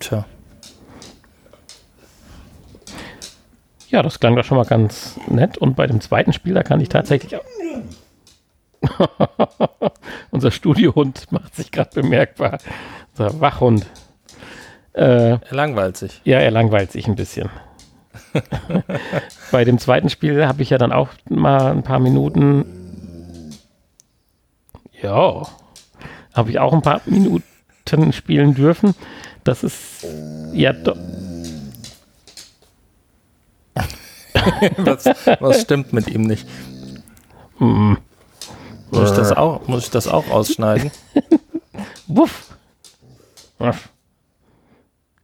Tja. 0.00 0.24
Ja, 3.88 4.02
das 4.02 4.20
klang 4.20 4.36
doch 4.36 4.44
schon 4.44 4.58
mal 4.58 4.66
ganz 4.66 5.18
nett. 5.28 5.56
Und 5.58 5.74
bei 5.76 5.86
dem 5.86 6.00
zweiten 6.00 6.32
Spiel, 6.32 6.54
da 6.54 6.62
kann 6.62 6.80
ich 6.80 6.88
tatsächlich 6.88 7.36
auch. 7.36 7.44
Unser 10.30 10.50
Studiohund 10.50 11.32
macht 11.32 11.54
sich 11.56 11.72
gerade 11.72 11.90
bemerkbar. 12.00 12.58
Unser 13.16 13.40
Wachhund. 13.40 13.86
Äh, 14.92 15.30
Er 15.32 15.40
langweilt 15.50 15.96
sich. 15.96 16.20
ja, 16.24 16.38
er 16.38 16.50
langweilt 16.50 16.92
sich 16.92 17.06
ein 17.08 17.16
bisschen. 17.16 17.48
bei 19.52 19.64
dem 19.64 19.78
zweiten 19.78 20.10
Spiel 20.10 20.46
habe 20.46 20.62
ich 20.62 20.70
ja 20.70 20.78
dann 20.78 20.92
auch 20.92 21.08
mal 21.28 21.70
ein 21.72 21.82
paar 21.82 21.98
Minuten. 21.98 23.54
Ja, 25.00 25.46
habe 26.34 26.50
ich 26.50 26.58
auch 26.58 26.72
ein 26.72 26.82
paar 26.82 27.00
Minuten 27.06 27.44
spielen 28.12 28.54
dürfen. 28.54 28.94
Das 29.48 29.64
ist 29.64 30.04
ja 30.52 30.74
doch. 30.74 30.98
Was, 34.76 35.04
was 35.40 35.62
stimmt 35.62 35.94
mit 35.94 36.06
ihm 36.08 36.22
nicht? 36.22 36.46
Mm, 37.58 37.94
Muss 38.90 39.10
ich 39.10 39.16
das 39.16 39.32
auch, 39.32 39.66
muss 39.66 39.84
ich 39.84 39.90
das 39.90 40.06
auch 40.06 40.28
ausschneiden? 40.28 40.90
Wuff. 42.06 42.54
Wuff. 43.58 43.88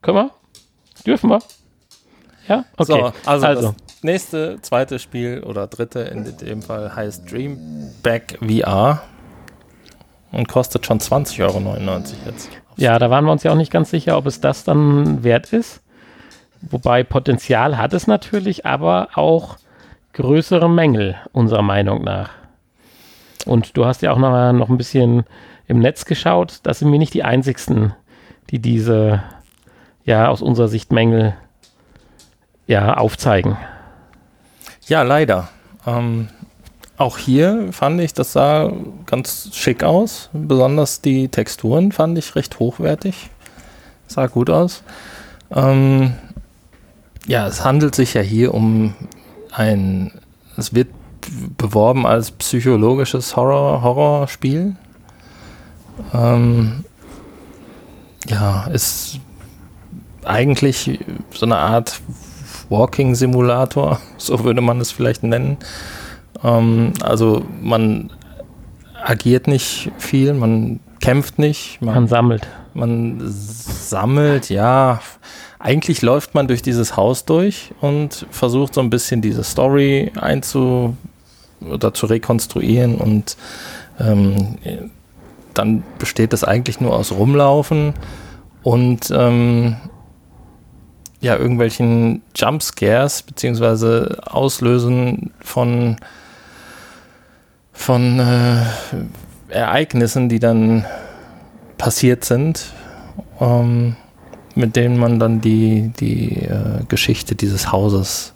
Können 0.01 0.17
wir? 0.17 0.31
Dürfen 1.05 1.29
wir? 1.29 1.41
Ja? 2.49 2.65
Okay. 2.79 2.85
So, 2.85 3.13
also, 3.27 3.47
also. 3.47 3.75
das 3.87 4.03
nächste, 4.03 4.59
zweite 4.63 4.99
Spiel 4.99 5.43
oder 5.45 5.67
dritte 5.67 6.01
in 6.01 6.35
dem 6.39 6.63
Fall 6.63 6.97
heißt 6.97 7.31
Dreamback 7.31 8.39
VR 8.41 9.03
und 10.33 10.49
kostet 10.49 10.87
schon 10.87 10.99
20,99 10.99 11.43
Euro 11.43 12.01
jetzt. 12.25 12.49
Ja, 12.77 12.99
da 12.99 13.11
waren 13.11 13.25
wir 13.25 13.33
uns 13.33 13.43
ja 13.43 13.53
auch 13.53 13.57
nicht 13.57 13.73
ganz 13.73 13.91
sicher, 13.91 14.17
ob 14.17 14.27
es 14.27 14.41
das 14.41 14.65
dann 14.65 15.23
wert 15.23 15.53
ist. 15.53 15.81
Wobei 16.61 17.05
Potenzial 17.05 17.79
hat 17.79 17.93
es 17.93 18.07
natürlich, 18.07 18.67
aber 18.67 19.09
auch 19.15 19.59
größere 20.15 20.69
Mängel, 20.69 21.17
unserer 21.33 21.63
Meinung 21.63 22.03
nach. 22.03 22.31
Und 23.47 23.77
du 23.77 23.85
hast 23.85 24.03
ja 24.03 24.13
auch 24.13 24.19
noch, 24.19 24.53
noch 24.53 24.69
ein 24.69 24.79
bisschen 24.79 25.25
im 25.67 25.79
Netz 25.79 26.05
geschaut. 26.05 26.61
Das 26.63 26.79
sind 26.79 26.91
wir 26.91 26.99
nicht 26.99 27.15
die 27.15 27.25
einzigsten, 27.25 27.93
die 28.51 28.59
diese, 28.59 29.23
ja, 30.05 30.29
aus 30.29 30.43
unserer 30.43 30.69
Sicht 30.69 30.93
Mängel 30.93 31.35
ja, 32.67 32.97
aufzeigen. 32.97 33.57
Ja, 34.87 35.03
leider. 35.03 35.49
Ähm, 35.87 36.29
auch 36.97 37.19
hier 37.19 37.73
fand 37.73 38.01
ich, 38.01 38.15
das 38.15 38.33
sah 38.33 38.73
ganz 39.07 39.51
schick 39.53 39.83
aus. 39.83 40.31
Besonders 40.33 41.01
die 41.01 41.29
Texturen 41.29 41.93
fand 41.93 42.17
ich 42.19 42.37
recht 42.37 42.59
hochwertig. 42.59 43.31
Sah 44.07 44.27
gut 44.27 44.49
aus. 44.49 44.83
Ähm, 45.51 46.15
ja, 47.27 47.47
es 47.47 47.65
handelt 47.65 47.95
sich 47.95 48.15
ja 48.15 48.21
hier 48.21 48.55
um 48.55 48.95
ein, 49.51 50.13
es 50.57 50.75
wird 50.75 50.89
beworben 51.57 52.07
als 52.07 52.31
psychologisches 52.31 53.35
Horror, 53.35 53.83
Horrorspiel. 53.83 54.77
Ähm, 56.13 56.85
ja, 58.27 58.67
ist 58.67 59.19
eigentlich 60.25 61.01
so 61.33 61.47
eine 61.47 61.57
Art 61.57 62.01
Walking-Simulator, 62.69 64.01
so 64.17 64.45
würde 64.45 64.61
man 64.61 64.81
es 64.81 64.93
vielleicht 64.93 65.23
nennen. 65.23 65.57
Ähm, 66.45 66.93
also 67.03 67.45
man 67.61 68.11
agiert 69.03 69.49
nicht 69.49 69.91
viel, 69.99 70.35
man 70.35 70.81
kämpft 71.01 71.39
nicht, 71.39 71.81
man, 71.83 71.95
Man 71.95 72.09
sammelt. 72.09 72.47
man 72.75 73.21
sammelt, 73.25 74.51
ja. 74.51 75.01
Eigentlich 75.59 76.03
läuft 76.03 76.35
man 76.35 76.47
durch 76.47 76.63
dieses 76.63 76.97
Haus 76.97 77.25
durch 77.25 77.73
und 77.81 78.27
versucht 78.31 78.75
so 78.75 78.81
ein 78.81 78.91
bisschen 78.91 79.23
diese 79.23 79.43
Story 79.43 80.13
einzu 80.21 80.97
oder 81.61 81.95
zu 81.95 82.07
rekonstruieren 82.07 82.97
und 82.97 83.37
ähm, 83.99 84.59
dann 85.55 85.83
besteht 85.99 86.33
es 86.33 86.45
eigentlich 86.45 86.81
nur 86.81 86.95
aus 86.95 87.13
Rumlaufen 87.13 87.95
und 88.63 89.11
ähm, 89.11 89.77
ja, 91.21 91.37
irgendwelchen 91.37 92.23
Jumpscares 92.37 93.23
beziehungsweise 93.23 94.19
Auslösen 94.27 95.33
von, 95.41 95.97
von 97.75 98.19
äh, 98.21 98.63
Ereignissen, 99.49 100.29
die 100.29 100.39
dann 100.39 100.87
passiert 101.77 102.25
sind, 102.25 102.73
ähm, 103.41 103.97
mit 104.55 104.77
denen 104.77 104.97
man 104.97 105.19
dann 105.19 105.41
die, 105.41 105.93
die 106.01 106.45
äh, 106.45 106.85
Geschichte 106.89 107.35
dieses 107.35 107.73
Hauses 107.73 108.33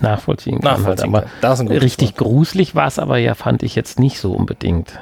nachvollziehen 0.00 0.60
kann. 0.60 0.70
Halt. 0.70 0.78
nachvollziehen 0.80 1.14
Aber 1.14 1.22
kann. 1.22 1.30
Das 1.40 1.54
ist 1.54 1.60
ein 1.60 1.66
gutes 1.68 1.82
richtig 1.82 2.08
Wort. 2.10 2.18
gruselig 2.18 2.74
war 2.74 2.88
es 2.88 2.98
aber 2.98 3.18
ja, 3.18 3.34
fand 3.34 3.62
ich 3.62 3.74
jetzt 3.74 3.98
nicht 3.98 4.18
so 4.18 4.32
unbedingt. 4.32 5.00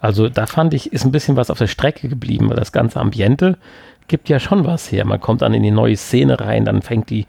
Also 0.00 0.28
da 0.28 0.46
fand 0.46 0.74
ich, 0.74 0.92
ist 0.92 1.04
ein 1.04 1.12
bisschen 1.12 1.36
was 1.36 1.50
auf 1.50 1.58
der 1.58 1.66
Strecke 1.66 2.08
geblieben, 2.08 2.48
weil 2.48 2.56
das 2.56 2.72
ganze 2.72 3.00
Ambiente 3.00 3.58
gibt 4.08 4.28
ja 4.28 4.40
schon 4.40 4.64
was 4.66 4.90
her. 4.92 5.04
Man 5.04 5.20
kommt 5.20 5.42
dann 5.42 5.54
in 5.54 5.62
die 5.62 5.70
neue 5.70 5.96
Szene 5.96 6.40
rein, 6.40 6.64
dann 6.64 6.82
fängt 6.82 7.10
die 7.10 7.26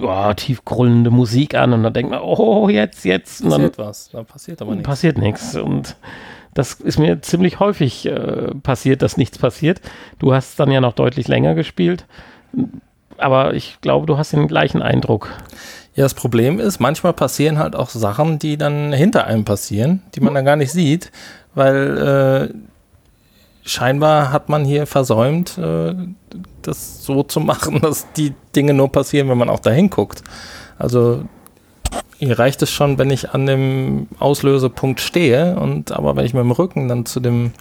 ja, 0.00 0.34
tiefgrüllende 0.34 1.10
Musik 1.10 1.54
an 1.54 1.72
und 1.72 1.82
dann 1.82 1.92
denkt 1.92 2.10
man, 2.10 2.20
oh, 2.20 2.68
jetzt, 2.68 3.04
jetzt. 3.04 3.42
Und 3.42 3.50
dann 3.50 3.60
passiert 3.60 3.78
was, 3.78 4.08
da 4.10 4.22
passiert 4.22 4.62
aber 4.62 4.72
nichts. 4.72 4.88
passiert 4.88 5.18
nichts. 5.18 5.56
Und 5.56 5.96
das 6.54 6.74
ist 6.74 6.98
mir 6.98 7.20
ziemlich 7.22 7.60
häufig 7.60 8.06
äh, 8.06 8.54
passiert, 8.62 9.02
dass 9.02 9.16
nichts 9.16 9.38
passiert. 9.38 9.80
Du 10.18 10.32
hast 10.32 10.58
dann 10.58 10.70
ja 10.70 10.80
noch 10.80 10.94
deutlich 10.94 11.28
länger 11.28 11.54
gespielt. 11.54 12.06
Aber 13.18 13.54
ich 13.54 13.78
glaube, 13.80 14.06
du 14.06 14.18
hast 14.18 14.32
den 14.32 14.48
gleichen 14.48 14.82
Eindruck. 14.82 15.28
Ja, 15.94 16.04
das 16.04 16.14
Problem 16.14 16.60
ist, 16.60 16.78
manchmal 16.78 17.14
passieren 17.14 17.58
halt 17.58 17.74
auch 17.74 17.88
Sachen, 17.88 18.38
die 18.38 18.58
dann 18.58 18.92
hinter 18.92 19.26
einem 19.26 19.44
passieren, 19.44 20.02
die 20.14 20.20
man 20.20 20.34
dann 20.34 20.44
gar 20.44 20.56
nicht 20.56 20.70
sieht, 20.70 21.10
weil 21.54 22.50
äh, 22.52 22.54
scheinbar 23.66 24.32
hat 24.32 24.48
man 24.48 24.64
hier 24.64 24.86
versäumt, 24.86 25.58
äh, 25.58 25.94
das 26.62 27.04
so 27.04 27.22
zu 27.22 27.40
machen, 27.40 27.80
dass 27.82 28.10
die 28.12 28.32
Dinge 28.54 28.72
nur 28.72 28.90
passieren, 28.90 29.28
wenn 29.28 29.38
man 29.38 29.50
auch 29.50 29.60
dahin 29.60 29.90
guckt. 29.90 30.22
Also 30.78 31.24
hier 32.18 32.38
reicht 32.38 32.62
es 32.62 32.70
schon, 32.70 32.98
wenn 32.98 33.10
ich 33.10 33.30
an 33.30 33.46
dem 33.46 34.08
Auslösepunkt 34.18 35.00
stehe 35.00 35.56
und 35.56 35.92
aber 35.92 36.16
wenn 36.16 36.24
ich 36.24 36.34
mit 36.34 36.42
dem 36.42 36.50
Rücken 36.50 36.88
dann 36.88 37.04
zu 37.04 37.20
dem 37.20 37.52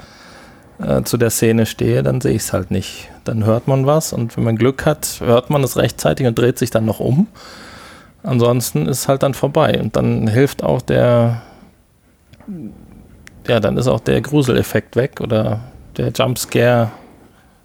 äh, 0.80 1.04
zu 1.04 1.18
der 1.18 1.30
Szene 1.30 1.66
stehe, 1.66 2.04
dann 2.04 2.22
sehe 2.22 2.34
ich 2.34 2.44
es 2.44 2.54
halt 2.54 2.72
nicht. 2.72 3.10
Dann 3.24 3.46
hört 3.46 3.68
man 3.68 3.86
was 3.86 4.14
und 4.14 4.36
wenn 4.38 4.44
man 4.44 4.58
Glück 4.58 4.86
hat, 4.86 5.20
hört 5.24 5.50
man 5.50 5.64
es 5.64 5.78
rechtzeitig 5.78 6.28
und 6.28 6.38
dreht 6.38 6.58
sich 6.60 6.70
dann 6.70 6.86
noch 6.86 7.00
um. 7.00 7.28
Ansonsten 8.24 8.88
ist 8.88 9.00
es 9.00 9.08
halt 9.08 9.24
dann 9.24 9.34
vorbei 9.34 9.80
und 9.82 9.96
dann 9.96 10.28
hilft 10.28 10.64
auch 10.64 10.82
der, 10.82 11.44
ja, 13.48 13.60
dann 13.60 13.78
ist 13.78 13.88
auch 13.88 14.00
der 14.00 14.20
Gruseleffekt 14.22 14.96
weg 14.96 15.22
oder 15.22 15.62
der 15.98 16.12
Jumpscare 16.12 16.92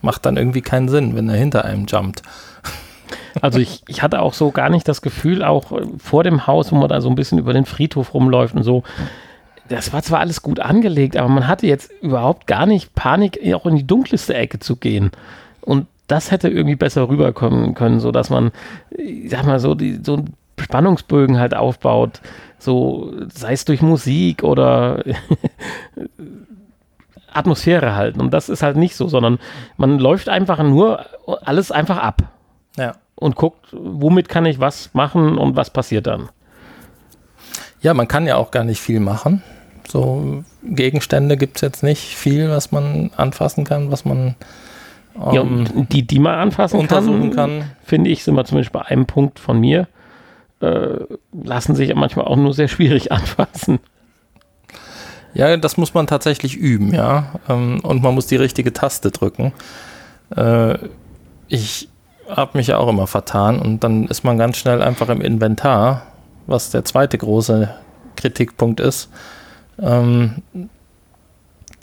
macht 0.02 0.24
dann 0.26 0.36
irgendwie 0.36 0.62
keinen 0.62 0.88
Sinn, 0.88 1.14
wenn 1.14 1.28
er 1.28 1.36
hinter 1.36 1.64
einem 1.64 1.86
jumpt. 1.86 2.22
Also 3.40 3.58
ich, 3.58 3.82
ich 3.86 4.02
hatte 4.02 4.20
auch 4.22 4.34
so 4.34 4.50
gar 4.50 4.70
nicht 4.70 4.88
das 4.88 5.02
Gefühl, 5.02 5.44
auch 5.44 5.72
äh, 5.72 5.86
vor 5.98 6.24
dem 6.24 6.46
Haus, 6.46 6.72
wo 6.72 6.76
man 6.76 6.88
da 6.88 7.00
so 7.00 7.08
ein 7.08 7.14
bisschen 7.14 7.38
über 7.38 7.52
den 7.52 7.64
Friedhof 7.64 8.14
rumläuft 8.14 8.54
und 8.54 8.62
so, 8.62 8.82
das 9.68 9.92
war 9.92 10.02
zwar 10.02 10.18
alles 10.18 10.42
gut 10.42 10.58
angelegt, 10.58 11.16
aber 11.16 11.28
man 11.28 11.46
hatte 11.46 11.66
jetzt 11.66 11.92
überhaupt 12.02 12.48
gar 12.48 12.66
nicht 12.66 12.94
Panik, 12.94 13.38
auch 13.54 13.66
in 13.66 13.76
die 13.76 13.86
dunkelste 13.86 14.34
Ecke 14.34 14.58
zu 14.58 14.74
gehen. 14.74 15.12
Und 15.60 15.86
das 16.08 16.32
hätte 16.32 16.48
irgendwie 16.48 16.74
besser 16.74 17.08
rüberkommen 17.08 17.74
können, 17.74 18.00
so 18.00 18.10
dass 18.10 18.30
man, 18.30 18.50
ich 18.90 19.30
sag 19.30 19.46
mal 19.46 19.60
so, 19.60 19.76
die, 19.76 20.00
so 20.02 20.24
Spannungsbögen 20.58 21.38
halt 21.38 21.54
aufbaut, 21.54 22.20
so 22.58 23.14
sei 23.32 23.52
es 23.52 23.64
durch 23.64 23.80
Musik 23.80 24.42
oder 24.42 25.04
Atmosphäre 27.32 27.94
halten. 27.94 28.20
Und 28.20 28.32
das 28.32 28.48
ist 28.48 28.62
halt 28.62 28.76
nicht 28.76 28.96
so, 28.96 29.08
sondern 29.08 29.38
man 29.76 29.98
läuft 29.98 30.28
einfach 30.28 30.62
nur 30.62 31.04
alles 31.42 31.70
einfach 31.72 31.98
ab 31.98 32.22
Ja. 32.76 32.94
und 33.14 33.36
guckt, 33.36 33.66
womit 33.72 34.28
kann 34.28 34.46
ich 34.46 34.60
was 34.60 34.90
machen 34.94 35.38
und 35.38 35.56
was 35.56 35.70
passiert 35.70 36.06
dann. 36.06 36.28
Ja, 37.82 37.94
man 37.94 38.08
kann 38.08 38.26
ja 38.26 38.36
auch 38.36 38.50
gar 38.50 38.64
nicht 38.64 38.80
viel 38.80 39.00
machen. 39.00 39.42
So 39.88 40.44
Gegenstände 40.62 41.36
gibt 41.36 41.56
es 41.56 41.62
jetzt 41.62 41.82
nicht 41.82 42.14
viel, 42.16 42.50
was 42.50 42.70
man 42.72 43.10
anfassen 43.16 43.64
kann, 43.64 43.90
was 43.90 44.04
man 44.04 44.36
ja, 45.32 45.40
ähm, 45.40 45.66
die, 45.90 46.06
die 46.06 46.18
man 46.20 46.34
anfassen 46.36 46.78
untersuchen 46.78 47.30
kann, 47.34 47.60
kann. 47.60 47.70
finde 47.84 48.10
ich, 48.10 48.22
sind 48.22 48.34
wir 48.36 48.44
zumindest 48.44 48.72
bei 48.72 48.82
einem 48.82 49.06
Punkt 49.06 49.40
von 49.40 49.58
mir, 49.58 49.88
äh, 50.60 50.98
lassen 51.32 51.74
sich 51.74 51.88
ja 51.88 51.96
manchmal 51.96 52.26
auch 52.26 52.36
nur 52.36 52.54
sehr 52.54 52.68
schwierig 52.68 53.10
anfassen. 53.12 53.80
Ja, 55.34 55.56
das 55.56 55.76
muss 55.76 55.94
man 55.94 56.06
tatsächlich 56.06 56.56
üben, 56.56 56.92
ja. 56.92 57.32
Ähm, 57.48 57.80
und 57.80 58.02
man 58.02 58.14
muss 58.14 58.26
die 58.26 58.36
richtige 58.36 58.72
Taste 58.72 59.10
drücken. 59.10 59.52
Äh, 60.36 60.78
ich 61.48 61.88
habe 62.28 62.58
mich 62.58 62.68
ja 62.68 62.78
auch 62.78 62.88
immer 62.88 63.06
vertan 63.06 63.58
und 63.58 63.82
dann 63.82 64.06
ist 64.06 64.24
man 64.24 64.38
ganz 64.38 64.56
schnell 64.56 64.82
einfach 64.82 65.08
im 65.08 65.20
Inventar, 65.20 66.02
was 66.46 66.70
der 66.70 66.84
zweite 66.84 67.18
große 67.18 67.70
Kritikpunkt 68.16 68.80
ist. 68.80 69.08
Ähm, 69.80 70.42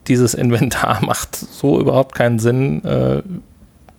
dieses 0.08 0.34
Inventar 0.34 1.00
macht 1.06 1.36
so 1.36 1.80
überhaupt 1.80 2.16
keinen 2.16 2.39
Sinn. 2.39 2.84
Äh, 2.86 3.24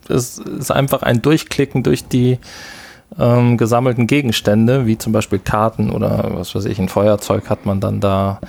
es 0.09 0.39
ist 0.39 0.71
einfach 0.71 1.03
ein 1.03 1.21
Durchklicken 1.21 1.83
durch 1.83 2.09
die 2.09 2.39
ähm, 3.19 3.57
gesammelten 3.57 4.07
Gegenstände, 4.07 4.87
wie 4.87 4.99
zum 4.99 5.13
Beispiel 5.13 5.39
Karten 5.39 5.91
oder 5.91 6.31
was 6.33 6.55
weiß 6.55 6.65
ich, 6.65 6.79
ein 6.79 6.89
Feuerzeug 6.89 7.51
hat 7.51 7.67
man 7.67 7.81
dann 7.81 8.01
da. 8.01 8.41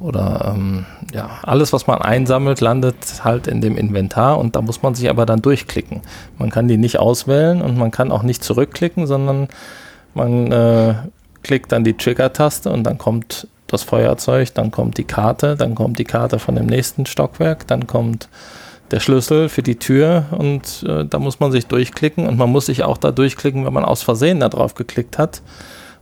Oder 0.00 0.54
ähm, 0.54 0.86
ja, 1.12 1.28
alles, 1.42 1.72
was 1.72 1.86
man 1.86 2.00
einsammelt, 2.00 2.60
landet 2.60 2.96
halt 3.24 3.46
in 3.46 3.60
dem 3.60 3.76
Inventar 3.76 4.38
und 4.38 4.54
da 4.54 4.62
muss 4.62 4.82
man 4.82 4.94
sich 4.94 5.10
aber 5.10 5.26
dann 5.26 5.42
durchklicken. 5.42 6.02
Man 6.38 6.50
kann 6.50 6.68
die 6.68 6.76
nicht 6.76 6.98
auswählen 6.98 7.60
und 7.60 7.76
man 7.76 7.90
kann 7.90 8.12
auch 8.12 8.22
nicht 8.22 8.44
zurückklicken, 8.44 9.06
sondern 9.06 9.48
man 10.14 10.52
äh, 10.52 10.94
klickt 11.42 11.72
dann 11.72 11.84
die 11.84 11.94
Trigger-Taste 11.94 12.70
und 12.70 12.84
dann 12.84 12.98
kommt 12.98 13.48
das 13.66 13.82
Feuerzeug, 13.82 14.54
dann 14.54 14.70
kommt 14.70 14.98
die 14.98 15.04
Karte, 15.04 15.56
dann 15.56 15.74
kommt 15.74 15.98
die 15.98 16.04
Karte 16.04 16.38
von 16.38 16.54
dem 16.54 16.66
nächsten 16.66 17.06
Stockwerk, 17.06 17.66
dann 17.66 17.86
kommt 17.86 18.28
der 18.90 19.00
Schlüssel 19.00 19.48
für 19.48 19.62
die 19.62 19.76
Tür 19.76 20.26
und 20.30 20.84
äh, 20.88 21.04
da 21.04 21.18
muss 21.18 21.40
man 21.40 21.52
sich 21.52 21.66
durchklicken 21.66 22.26
und 22.26 22.38
man 22.38 22.50
muss 22.50 22.66
sich 22.66 22.84
auch 22.84 22.96
da 22.96 23.10
durchklicken, 23.10 23.66
wenn 23.66 23.72
man 23.72 23.84
aus 23.84 24.02
Versehen 24.02 24.40
da 24.40 24.48
drauf 24.48 24.74
geklickt 24.74 25.18
hat, 25.18 25.42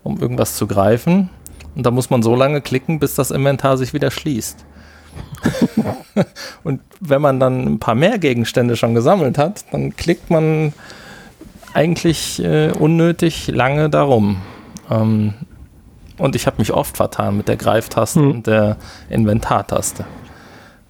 um 0.05 0.21
irgendwas 0.21 0.55
zu 0.57 0.67
greifen. 0.67 1.31
Und 1.77 1.85
da 1.85 1.91
muss 1.91 2.11
man 2.11 2.23
so 2.23 2.35
lange 2.35 2.61
klicken, 2.63 2.99
bis 2.99 3.15
das 3.15 3.31
Inventar 3.31 3.77
sich 3.77 3.93
wieder 3.93 4.11
schließt. 4.11 4.65
und 6.65 6.81
wenn 7.01 7.23
man 7.23 7.39
dann 7.39 7.67
ein 7.67 7.79
paar 7.79 7.95
mehr 7.95 8.19
Gegenstände 8.19 8.77
schon 8.77 8.95
gesammelt 8.95 9.39
hat, 9.39 9.65
dann 9.71 9.95
klickt 9.95 10.31
man 10.31 10.73
eigentlich 11.75 12.43
äh, 12.43 12.73
unnötig 12.73 13.49
lange 13.49 13.91
darum. 13.91 14.39
Ähm, 14.91 15.35
und 16.19 16.35
ich 16.35 16.47
habe 16.47 16.57
mich 16.59 16.73
oft 16.73 16.97
vertan 16.97 17.37
mit 17.37 17.49
der 17.49 17.57
Greiftaste 17.57 18.21
hm. 18.21 18.31
und 18.31 18.47
der 18.47 18.79
Inventartaste. 19.11 20.07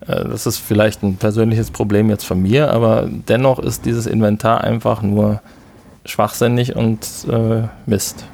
Äh, 0.06 0.24
das 0.24 0.46
ist 0.46 0.58
vielleicht 0.58 1.02
ein 1.02 1.16
persönliches 1.16 1.72
Problem 1.72 2.08
jetzt 2.08 2.24
von 2.24 2.40
mir, 2.40 2.70
aber 2.70 3.08
dennoch 3.10 3.58
ist 3.58 3.84
dieses 3.84 4.06
Inventar 4.06 4.62
einfach 4.62 5.02
nur 5.02 5.40
schwachsinnig 6.04 6.76
und 6.76 7.08
äh, 7.28 7.62
Mist. 7.86 8.24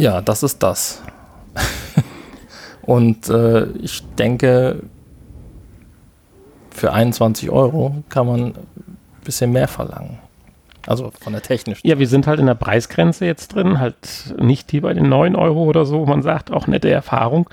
Ja, 0.00 0.22
das 0.22 0.42
ist 0.42 0.62
das. 0.62 1.02
und 2.82 3.28
äh, 3.28 3.66
ich 3.82 4.02
denke, 4.16 4.82
für 6.70 6.94
21 6.94 7.50
Euro 7.50 8.02
kann 8.08 8.26
man 8.26 8.40
ein 8.40 8.54
bisschen 9.24 9.52
mehr 9.52 9.68
verlangen. 9.68 10.18
Also 10.86 11.12
von 11.20 11.34
der 11.34 11.42
technischen. 11.42 11.86
Ja, 11.86 11.98
wir 11.98 12.08
sind 12.08 12.26
halt 12.26 12.40
in 12.40 12.46
der 12.46 12.54
Preisgrenze 12.54 13.26
jetzt 13.26 13.54
drin, 13.54 13.78
halt 13.78 14.34
nicht 14.38 14.72
die 14.72 14.80
bei 14.80 14.94
den 14.94 15.10
9 15.10 15.36
Euro 15.36 15.64
oder 15.64 15.84
so, 15.84 16.06
man 16.06 16.22
sagt 16.22 16.50
auch 16.50 16.66
nette 16.66 16.88
Erfahrung, 16.90 17.50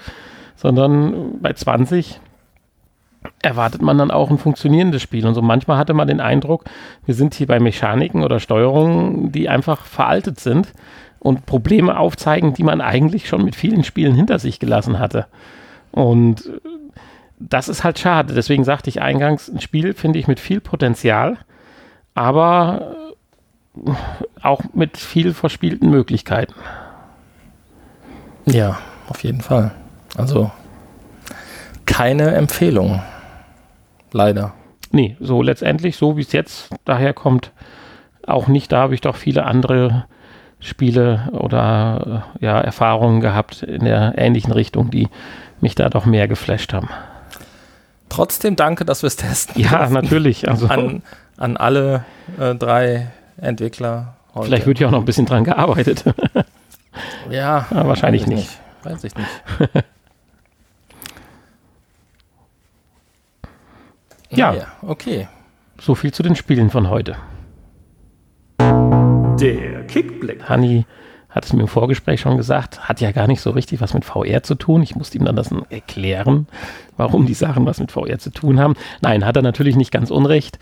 sondern 0.56 1.42
bei 1.42 1.52
20 1.52 2.22
erwartet 3.42 3.82
man 3.82 3.98
dann 3.98 4.10
auch 4.10 4.32
ein 4.32 4.38
funktionierendes 4.38 5.02
Spiel. 5.02 5.28
Und 5.28 5.34
so 5.34 5.42
manchmal 5.42 5.78
hatte 5.78 5.94
man 5.94 6.08
den 6.08 6.22
Eindruck, 6.22 6.64
wir 7.06 7.14
sind 7.14 7.34
hier 7.34 7.48
bei 7.48 7.60
Mechaniken 7.60 8.24
oder 8.24 8.40
Steuerungen, 8.40 9.34
die 9.34 9.50
einfach 9.50 9.84
veraltet 9.84 10.40
sind 10.40 10.70
und 11.28 11.46
Probleme 11.46 12.00
aufzeigen, 12.00 12.54
die 12.54 12.64
man 12.64 12.80
eigentlich 12.80 13.28
schon 13.28 13.44
mit 13.44 13.54
vielen 13.54 13.84
Spielen 13.84 14.16
hinter 14.16 14.40
sich 14.40 14.60
gelassen 14.60 14.98
hatte. 14.98 15.28
Und 15.92 16.50
das 17.38 17.68
ist 17.68 17.84
halt 17.84 18.00
schade. 18.00 18.34
Deswegen 18.34 18.64
sagte 18.64 18.90
ich 18.90 19.02
eingangs, 19.02 19.50
ein 19.50 19.60
Spiel 19.60 19.94
finde 19.94 20.20
ich 20.20 20.28
mit 20.28 20.40
viel 20.40 20.62
Potenzial, 20.62 21.38
aber 22.16 22.96
auch 24.42 24.62
mit 24.74 24.98
viel 24.98 25.34
verspielten 25.34 25.90
Möglichkeiten. 25.90 26.56
Ja, 28.46 28.80
auf 29.10 29.22
jeden 29.26 29.42
Fall. 29.42 29.72
Also 30.16 30.50
keine 31.86 32.36
Empfehlung. 32.36 33.02
Leider. 34.14 34.54
Nee, 34.92 35.18
so 35.20 35.42
letztendlich, 35.42 35.98
so 35.98 36.16
wie 36.16 36.22
es 36.22 36.32
jetzt 36.32 36.70
daherkommt, 36.86 37.52
auch 38.26 38.48
nicht. 38.48 38.72
Da 38.72 38.80
habe 38.80 38.96
ich 38.96 39.02
doch 39.02 39.18
viele 39.18 39.44
andere 39.44 40.06
Spiele 40.60 41.30
oder 41.32 42.24
äh, 42.40 42.46
ja, 42.46 42.60
Erfahrungen 42.60 43.22
gehabt 43.22 43.64
in 43.64 43.86
der 43.86 44.14
ähnlichen 44.18 44.52
Richtung, 44.52 44.90
die 44.90 45.08
mich 45.62 45.76
da 45.76 45.90
doch 45.90 46.06
mehr 46.06 46.28
geflasht 46.28 46.74
haben. 46.74 46.90
Trotzdem 48.10 48.56
danke, 48.56 48.86
dass 48.86 49.04
wir 49.04 49.08
es 49.08 49.18
testen. 49.18 49.62
Ja, 49.62 49.90
natürlich. 49.90 50.50
Also 50.50 50.68
an, 50.68 51.04
an 51.36 51.58
alle 51.58 52.06
äh, 52.40 52.56
drei 52.56 53.12
Entwickler. 53.38 54.16
Heute. 54.34 54.48
Vielleicht 54.48 54.66
wird 54.66 54.80
ja 54.80 54.88
auch 54.88 54.92
noch 54.92 55.00
ein 55.00 55.06
bisschen 55.06 55.26
dran 55.26 55.44
gearbeitet. 55.44 56.04
ja, 57.30 57.68
Aber 57.70 57.90
wahrscheinlich 57.90 58.24
weiß 58.24 58.30
nicht. 58.30 58.38
nicht. 58.38 58.60
Weiß 58.84 59.04
ich 59.04 59.16
nicht. 59.16 59.28
ja. 64.30 64.54
ja, 64.54 64.68
okay. 64.82 65.28
So 65.80 65.96
viel 65.96 66.14
zu 66.14 66.24
den 66.24 66.36
Spielen 66.36 66.70
von 66.70 66.90
heute. 66.90 67.16
Der 69.40 69.84
Kickblick. 69.84 70.50
Hanni 70.50 70.86
hat 71.30 71.46
es 71.46 71.54
mir 71.54 71.62
im 71.62 71.68
Vorgespräch 71.68 72.22
schon 72.22 72.38
gesagt, 72.38 72.90
hat 72.90 73.02
ja 73.02 73.12
gar 73.12 73.28
nicht 73.28 73.42
so 73.42 73.52
richtig 73.52 73.82
was 73.82 73.94
mit 73.94 74.04
VR 74.04 74.42
zu 74.42 74.56
tun. 74.56 74.82
Ich 74.82 74.96
musste 74.96 75.18
ihm 75.18 75.26
dann 75.26 75.36
das 75.36 75.52
erklären, 75.70 76.48
warum 76.96 77.28
die 77.28 77.36
Sachen 77.36 77.66
was 77.66 77.80
mit 77.80 77.92
VR 77.92 78.18
zu 78.18 78.32
tun 78.32 78.60
haben. 78.60 78.76
Nein, 79.02 79.26
hat 79.26 79.36
er 79.36 79.44
natürlich 79.44 79.76
nicht 79.76 79.92
ganz 79.92 80.10
unrecht. 80.10 80.58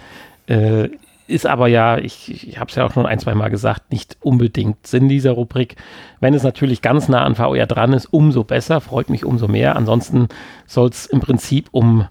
Äh, 0.47 0.89
ist 1.27 1.45
aber 1.45 1.67
ja, 1.67 1.97
ich, 1.97 2.47
ich 2.47 2.59
habe 2.59 2.69
es 2.69 2.75
ja 2.75 2.85
auch 2.85 2.91
schon 2.93 3.05
ein, 3.05 3.19
zwei 3.19 3.33
Mal 3.33 3.49
gesagt, 3.49 3.91
nicht 3.91 4.17
unbedingt 4.19 4.85
Sinn 4.85 5.07
dieser 5.07 5.31
Rubrik. 5.31 5.75
Wenn 6.19 6.33
es 6.33 6.43
natürlich 6.43 6.81
ganz 6.81 7.07
nah 7.07 7.23
an 7.23 7.35
VR 7.35 7.67
dran 7.67 7.93
ist, 7.93 8.07
umso 8.07 8.43
besser, 8.43 8.81
freut 8.81 9.09
mich 9.09 9.25
umso 9.25 9.47
mehr. 9.47 9.75
Ansonsten 9.75 10.27
soll 10.67 10.89
es 10.89 11.05
im 11.05 11.21
Prinzip 11.21 11.69
um 11.71 12.07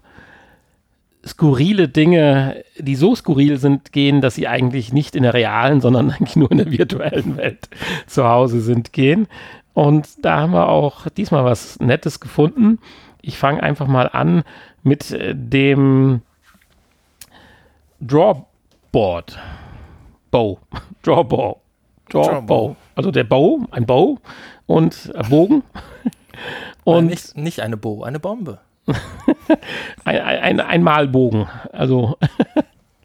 skurrile 1.25 1.89
Dinge, 1.89 2.63
die 2.77 2.95
so 2.95 3.15
skurril 3.15 3.57
sind, 3.57 3.91
gehen, 3.91 4.21
dass 4.21 4.35
sie 4.35 4.47
eigentlich 4.47 4.93
nicht 4.93 5.15
in 5.15 5.23
der 5.23 5.33
realen, 5.33 5.81
sondern 5.81 6.11
eigentlich 6.11 6.35
nur 6.35 6.51
in 6.51 6.57
der 6.57 6.71
virtuellen 6.71 7.37
Welt 7.37 7.69
zu 8.07 8.25
Hause 8.25 8.61
sind, 8.61 8.93
gehen. 8.93 9.27
Und 9.73 10.23
da 10.23 10.41
haben 10.41 10.53
wir 10.53 10.69
auch 10.69 11.09
diesmal 11.09 11.43
was 11.43 11.79
Nettes 11.79 12.19
gefunden. 12.19 12.79
Ich 13.21 13.37
fange 13.37 13.61
einfach 13.61 13.87
mal 13.87 14.07
an 14.07 14.43
mit 14.83 15.11
äh, 15.11 15.33
dem 15.35 16.21
Drawboard. 17.99 19.37
Bow. 20.31 20.59
Drawbow. 21.03 21.59
Drawbow. 22.09 22.75
Also 22.93 23.11
der 23.11 23.23
Bow, 23.23 23.65
ein 23.71 23.85
Bow 23.85 24.19
und 24.67 25.11
ein 25.15 25.29
Bogen. 25.29 25.63
Und 26.83 27.07
nicht, 27.07 27.35
nicht 27.35 27.61
eine 27.61 27.77
Bow, 27.77 28.03
eine 28.03 28.19
Bombe. 28.19 28.59
Ein, 30.05 30.19
ein, 30.19 30.59
ein 30.59 30.83
Malbogen. 30.83 31.47
Also 31.71 32.17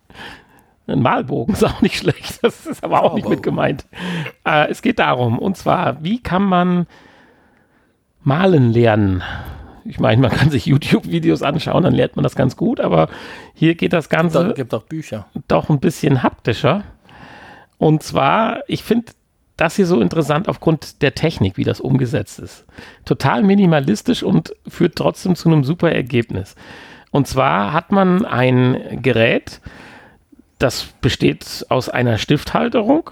ein 0.87 1.03
Malbogen 1.03 1.55
ist 1.55 1.65
auch 1.65 1.81
nicht 1.81 1.99
schlecht. 1.99 2.43
Das 2.43 2.67
ist 2.67 2.85
aber 2.85 3.03
auch 3.03 3.15
nicht 3.15 3.29
mit 3.29 3.43
gemeint. 3.43 3.87
Äh, 4.45 4.69
es 4.71 4.83
geht 4.83 4.99
darum, 4.99 5.39
und 5.39 5.57
zwar, 5.57 6.03
wie 6.03 6.23
kann 6.23 6.43
man 6.43 6.87
malen 8.23 8.73
lernen? 8.73 9.23
Ich 9.85 9.99
meine, 9.99 10.21
man 10.21 10.31
kann 10.31 10.51
sich 10.51 10.67
YouTube-Videos 10.67 11.43
anschauen, 11.43 11.83
dann 11.83 11.95
lernt 11.95 12.17
man 12.17 12.23
das 12.23 12.37
ganz 12.37 12.57
gut, 12.57 12.81
aber 12.81 13.09
hier 13.55 13.75
geht 13.75 13.93
das 13.93 14.09
Ganze. 14.09 14.53
Gibt 14.55 14.75
auch 14.75 14.83
Bücher. 14.83 15.27
Doch 15.49 15.71
ein 15.71 15.81
bisschen 15.81 16.23
haptischer. 16.23 16.85
Und 17.79 18.03
zwar, 18.03 18.63
ich 18.69 18.85
finde 18.85 19.13
das 19.61 19.77
hier 19.77 19.87
so 19.87 20.01
interessant 20.01 20.49
aufgrund 20.49 21.03
der 21.03 21.15
Technik, 21.15 21.57
wie 21.57 21.65
das 21.65 21.81
umgesetzt 21.81 22.39
ist. 22.39 22.65
Total 23.05 23.43
minimalistisch 23.43 24.23
und 24.23 24.55
führt 24.67 24.97
trotzdem 24.97 25.37
zu 25.37 25.49
einem 25.49 25.65
super 25.65 25.93
Ergebnis. 25.93 26.55
Und 27.11 27.27
zwar 27.27 27.73
hat 27.73 27.93
man 27.93 28.25
ein 28.25 29.01
Gerät, 29.03 29.61
das 30.59 30.85
besteht 31.01 31.67
aus 31.69 31.89
einer 31.89 32.17
Stifthalterung, 32.19 33.11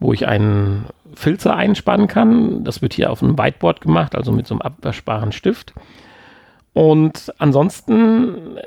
wo 0.00 0.12
ich 0.12 0.26
einen 0.26 0.86
Filzer 1.14 1.54
einspannen 1.54 2.08
kann. 2.08 2.64
Das 2.64 2.80
wird 2.80 2.94
hier 2.94 3.10
auf 3.10 3.22
einem 3.22 3.38
Whiteboard 3.38 3.80
gemacht, 3.80 4.14
also 4.14 4.32
mit 4.32 4.46
so 4.46 4.54
einem 4.54 4.62
abwaschbaren 4.62 5.32
Stift. 5.32 5.74
Und 6.72 7.32
ansonsten 7.38 8.58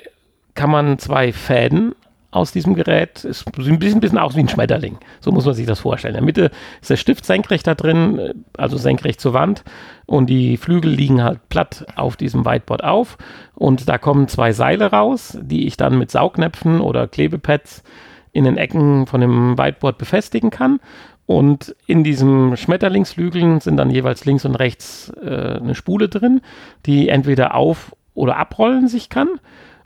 kann 0.54 0.70
man 0.70 1.00
zwei 1.00 1.34
Fäden 1.34 1.96
aus 2.38 2.52
diesem 2.52 2.76
Gerät. 2.76 3.26
Es 3.26 3.40
sieht 3.40 3.68
ein 3.68 3.80
bisschen, 3.80 4.00
bisschen 4.00 4.18
aus 4.18 4.36
wie 4.36 4.42
ein 4.42 4.48
Schmetterling. 4.48 4.98
So 5.20 5.32
muss 5.32 5.46
man 5.46 5.56
sich 5.56 5.66
das 5.66 5.80
vorstellen. 5.80 6.14
In 6.16 6.20
der 6.20 6.26
Mitte 6.26 6.52
ist 6.82 6.90
der 6.90 6.96
Stift 6.96 7.26
senkrecht 7.26 7.68
da 7.68 7.76
drin, 7.76 8.46
also 8.56 8.78
senkrecht 8.78 9.20
zur 9.20 9.34
Wand. 9.34 9.64
Und 10.06 10.30
die 10.30 10.58
Flügel 10.58 10.92
liegen 10.92 11.24
halt 11.24 11.50
platt 11.50 11.86
auf 11.96 12.16
diesem 12.16 12.46
Whiteboard 12.46 12.84
auf. 12.84 13.18
Und 13.56 13.90
da 13.90 13.98
kommen 13.98 14.28
zwei 14.28 14.54
Seile 14.54 14.92
raus, 14.92 15.38
die 15.42 15.68
ich 15.68 15.78
dann 15.78 15.98
mit 15.98 16.12
Saugnäpfen 16.12 16.80
oder 16.80 17.08
Klebepads 17.08 17.84
in 18.32 18.44
den 18.44 18.58
Ecken 18.58 19.08
von 19.08 19.20
dem 19.20 19.58
Whiteboard 19.58 19.98
befestigen 19.98 20.52
kann. 20.52 20.80
Und 21.26 21.76
in 21.88 22.04
diesem 22.04 22.56
Schmetterlingsflügeln 22.56 23.60
sind 23.60 23.78
dann 23.78 23.90
jeweils 23.90 24.24
links 24.24 24.46
und 24.46 24.56
rechts 24.56 25.12
äh, 25.22 25.58
eine 25.58 25.76
Spule 25.76 26.08
drin, 26.08 26.42
die 26.86 27.10
entweder 27.10 27.56
auf- 27.56 27.96
oder 28.14 28.38
abrollen 28.38 28.88
sich 28.88 29.10
kann. 29.10 29.28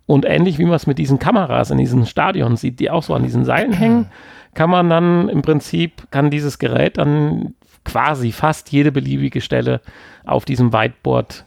Und 0.05 0.25
ähnlich 0.25 0.57
wie 0.57 0.65
man 0.65 0.73
es 0.73 0.87
mit 0.87 0.97
diesen 0.97 1.19
Kameras 1.19 1.71
in 1.71 1.77
diesen 1.77 2.05
Stadion 2.05 2.57
sieht, 2.57 2.79
die 2.79 2.89
auch 2.89 3.03
so 3.03 3.13
an 3.13 3.23
diesen 3.23 3.45
Seilen 3.45 3.73
hängen, 3.73 4.07
kann 4.53 4.69
man 4.69 4.89
dann 4.89 5.29
im 5.29 5.41
Prinzip, 5.41 6.11
kann 6.11 6.29
dieses 6.29 6.59
Gerät 6.59 6.97
dann 6.97 7.53
quasi 7.85 8.31
fast 8.31 8.71
jede 8.71 8.91
beliebige 8.91 9.41
Stelle 9.41 9.81
auf 10.25 10.45
diesem 10.45 10.73
Whiteboard 10.73 11.45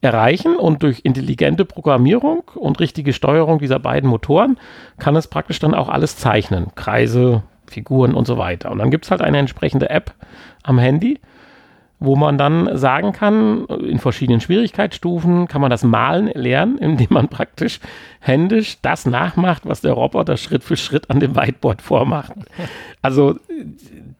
erreichen 0.00 0.56
und 0.56 0.82
durch 0.82 1.00
intelligente 1.04 1.64
Programmierung 1.64 2.42
und 2.54 2.80
richtige 2.80 3.12
Steuerung 3.12 3.58
dieser 3.58 3.78
beiden 3.78 4.08
Motoren 4.10 4.58
kann 4.98 5.16
es 5.16 5.26
praktisch 5.28 5.58
dann 5.58 5.74
auch 5.74 5.88
alles 5.88 6.16
zeichnen. 6.16 6.68
Kreise, 6.74 7.42
Figuren 7.66 8.14
und 8.14 8.26
so 8.26 8.38
weiter. 8.38 8.70
Und 8.70 8.78
dann 8.78 8.90
gibt 8.90 9.04
es 9.04 9.10
halt 9.10 9.22
eine 9.22 9.38
entsprechende 9.38 9.90
App 9.90 10.14
am 10.62 10.78
Handy, 10.78 11.18
wo 11.98 12.14
man 12.14 12.36
dann 12.36 12.76
sagen 12.76 13.12
kann, 13.12 13.64
in 13.66 13.98
verschiedenen 13.98 14.40
Schwierigkeitsstufen 14.40 15.48
kann 15.48 15.60
man 15.60 15.70
das 15.70 15.82
Malen 15.82 16.28
lernen, 16.34 16.78
indem 16.80 17.08
man 17.10 17.28
praktisch 17.28 17.80
händisch 18.20 18.78
das 18.82 19.06
nachmacht, 19.06 19.62
was 19.64 19.80
der 19.80 19.92
Roboter 19.92 20.36
Schritt 20.36 20.64
für 20.64 20.76
Schritt 20.76 21.10
an 21.10 21.20
dem 21.20 21.36
Whiteboard 21.36 21.80
vormacht. 21.80 22.32
Also 23.02 23.36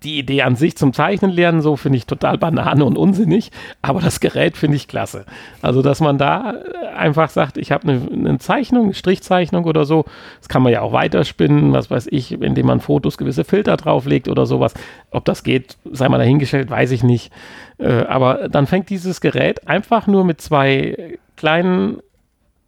die 0.03 0.19
Idee 0.19 0.43
an 0.43 0.57
sich 0.57 0.77
zum 0.77 0.93
Zeichnen 0.93 1.31
lernen, 1.31 1.61
so 1.61 1.77
finde 1.77 1.99
ich 1.99 2.07
total 2.07 2.39
banane 2.39 2.85
und 2.85 2.97
unsinnig, 2.97 3.51
aber 3.83 4.01
das 4.01 4.21
Gerät 4.21 4.57
finde 4.57 4.77
ich 4.77 4.89
klasse. 4.89 5.25
Also, 5.63 5.83
dass 5.83 6.01
man 6.01 6.19
da 6.19 6.55
einfach 6.97 7.31
sagt, 7.31 7.57
ich 7.57 7.73
habe 7.73 7.89
eine, 7.89 8.09
eine 8.11 8.39
Zeichnung, 8.39 8.85
eine 8.85 8.95
Strichzeichnung 8.95 9.65
oder 9.65 9.85
so, 9.85 10.05
das 10.39 10.49
kann 10.49 10.63
man 10.63 10.73
ja 10.73 10.81
auch 10.83 10.93
weiterspinnen, 10.93 11.73
was 11.73 11.91
weiß 11.91 12.09
ich, 12.11 12.33
indem 12.33 12.67
man 12.67 12.81
Fotos 12.81 13.19
gewisse 13.19 13.45
Filter 13.45 13.77
drauflegt 13.77 14.29
oder 14.29 14.47
sowas. 14.47 14.75
Ob 15.11 15.25
das 15.25 15.43
geht, 15.43 15.77
sei 15.91 16.09
mal 16.09 16.19
dahingestellt, 16.19 16.71
weiß 16.71 16.91
ich 16.91 17.03
nicht. 17.03 17.33
Äh, 17.79 18.05
aber 18.05 18.49
dann 18.49 18.67
fängt 18.67 18.91
dieses 18.91 19.21
Gerät 19.21 19.69
einfach 19.69 20.07
nur 20.07 20.25
mit 20.25 20.41
zwei 20.41 21.19
kleinen 21.37 21.99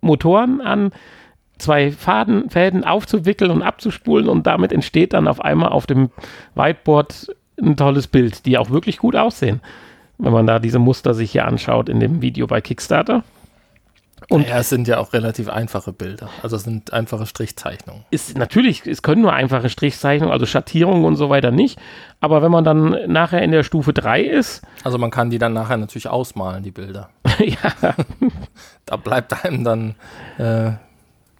Motoren 0.00 0.60
an, 0.60 0.92
zwei 1.58 1.90
Faden, 1.90 2.50
Fäden 2.50 2.84
aufzuwickeln 2.84 3.50
und 3.50 3.62
abzuspulen 3.62 4.28
und 4.28 4.46
damit 4.46 4.72
entsteht 4.72 5.12
dann 5.12 5.28
auf 5.28 5.40
einmal 5.40 5.70
auf 5.70 5.86
dem 5.86 6.10
Whiteboard 6.54 7.34
ein 7.60 7.76
tolles 7.76 8.06
Bild, 8.06 8.46
die 8.46 8.58
auch 8.58 8.70
wirklich 8.70 8.98
gut 8.98 9.16
aussehen, 9.16 9.60
wenn 10.18 10.32
man 10.32 10.46
da 10.46 10.58
diese 10.58 10.78
Muster 10.78 11.14
sich 11.14 11.32
hier 11.32 11.46
anschaut 11.46 11.88
in 11.88 12.00
dem 12.00 12.22
Video 12.22 12.46
bei 12.46 12.60
Kickstarter. 12.60 13.24
Und 14.28 14.48
ja, 14.48 14.58
es 14.58 14.68
sind 14.68 14.88
ja 14.88 14.98
auch 14.98 15.12
relativ 15.12 15.48
einfache 15.48 15.92
Bilder. 15.92 16.28
Also 16.42 16.56
es 16.56 16.64
sind 16.64 16.92
einfache 16.92 17.26
Strichzeichnungen. 17.26 18.04
Ist 18.10 18.36
natürlich, 18.36 18.86
es 18.86 19.02
können 19.02 19.22
nur 19.22 19.32
einfache 19.32 19.68
Strichzeichnungen, 19.68 20.32
also 20.32 20.46
Schattierungen 20.46 21.04
und 21.04 21.16
so 21.16 21.30
weiter 21.30 21.50
nicht. 21.50 21.78
Aber 22.20 22.42
wenn 22.42 22.50
man 22.50 22.64
dann 22.64 22.96
nachher 23.06 23.42
in 23.42 23.52
der 23.52 23.62
Stufe 23.62 23.92
3 23.92 24.22
ist. 24.22 24.62
Also 24.84 24.96
man 24.96 25.10
kann 25.10 25.28
die 25.28 25.38
dann 25.38 25.52
nachher 25.52 25.76
natürlich 25.76 26.08
ausmalen, 26.08 26.62
die 26.62 26.70
Bilder. 26.70 27.10
ja. 27.38 27.94
da 28.86 28.96
bleibt 28.96 29.44
einem 29.44 29.64
dann 29.64 29.94
äh, 30.38 30.72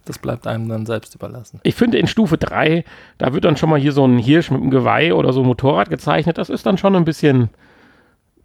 das 0.09 0.17
bleibt 0.17 0.47
einem 0.47 0.67
dann 0.67 0.87
selbst 0.87 1.13
überlassen. 1.13 1.59
Ich 1.61 1.75
finde 1.75 1.99
in 1.99 2.07
Stufe 2.07 2.37
3, 2.39 2.83
da 3.19 3.33
wird 3.33 3.45
dann 3.45 3.57
schon 3.57 3.69
mal 3.69 3.79
hier 3.79 3.91
so 3.91 4.05
ein 4.05 4.17
Hirsch 4.17 4.49
mit 4.49 4.59
einem 4.59 4.71
Geweih 4.71 5.13
oder 5.13 5.33
so 5.33 5.41
ein 5.41 5.45
Motorrad 5.45 5.91
gezeichnet. 5.91 6.39
Das 6.39 6.49
ist 6.49 6.65
dann 6.65 6.79
schon 6.79 6.95
ein 6.95 7.05
bisschen 7.05 7.49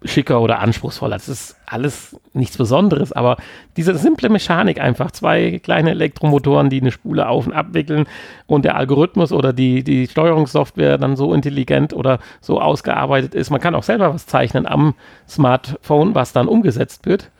schicker 0.04 0.40
oder 0.40 0.60
anspruchsvoller. 0.60 1.16
Das 1.16 1.28
ist 1.28 1.56
alles 1.66 2.16
nichts 2.32 2.56
Besonderes, 2.58 3.12
aber 3.12 3.36
diese 3.76 3.96
simple 3.96 4.28
Mechanik 4.28 4.80
einfach, 4.80 5.10
zwei 5.10 5.60
kleine 5.62 5.90
Elektromotoren, 5.90 6.70
die 6.70 6.80
eine 6.80 6.90
Spule 6.90 7.28
auf 7.28 7.46
und 7.46 7.52
abwickeln 7.52 8.06
und 8.46 8.64
der 8.64 8.76
Algorithmus 8.76 9.32
oder 9.32 9.52
die, 9.52 9.82
die 9.82 10.06
Steuerungssoftware 10.06 10.98
dann 10.98 11.16
so 11.16 11.32
intelligent 11.32 11.92
oder 11.94 12.18
so 12.40 12.60
ausgearbeitet 12.60 13.34
ist. 13.34 13.50
Man 13.50 13.60
kann 13.60 13.74
auch 13.74 13.82
selber 13.82 14.12
was 14.12 14.26
zeichnen 14.26 14.66
am 14.66 14.94
Smartphone, 15.28 16.14
was 16.14 16.32
dann 16.32 16.48
umgesetzt 16.48 17.06
wird. 17.06 17.30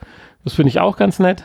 Das 0.43 0.53
finde 0.53 0.69
ich 0.69 0.79
auch 0.79 0.97
ganz 0.97 1.19
nett. 1.19 1.43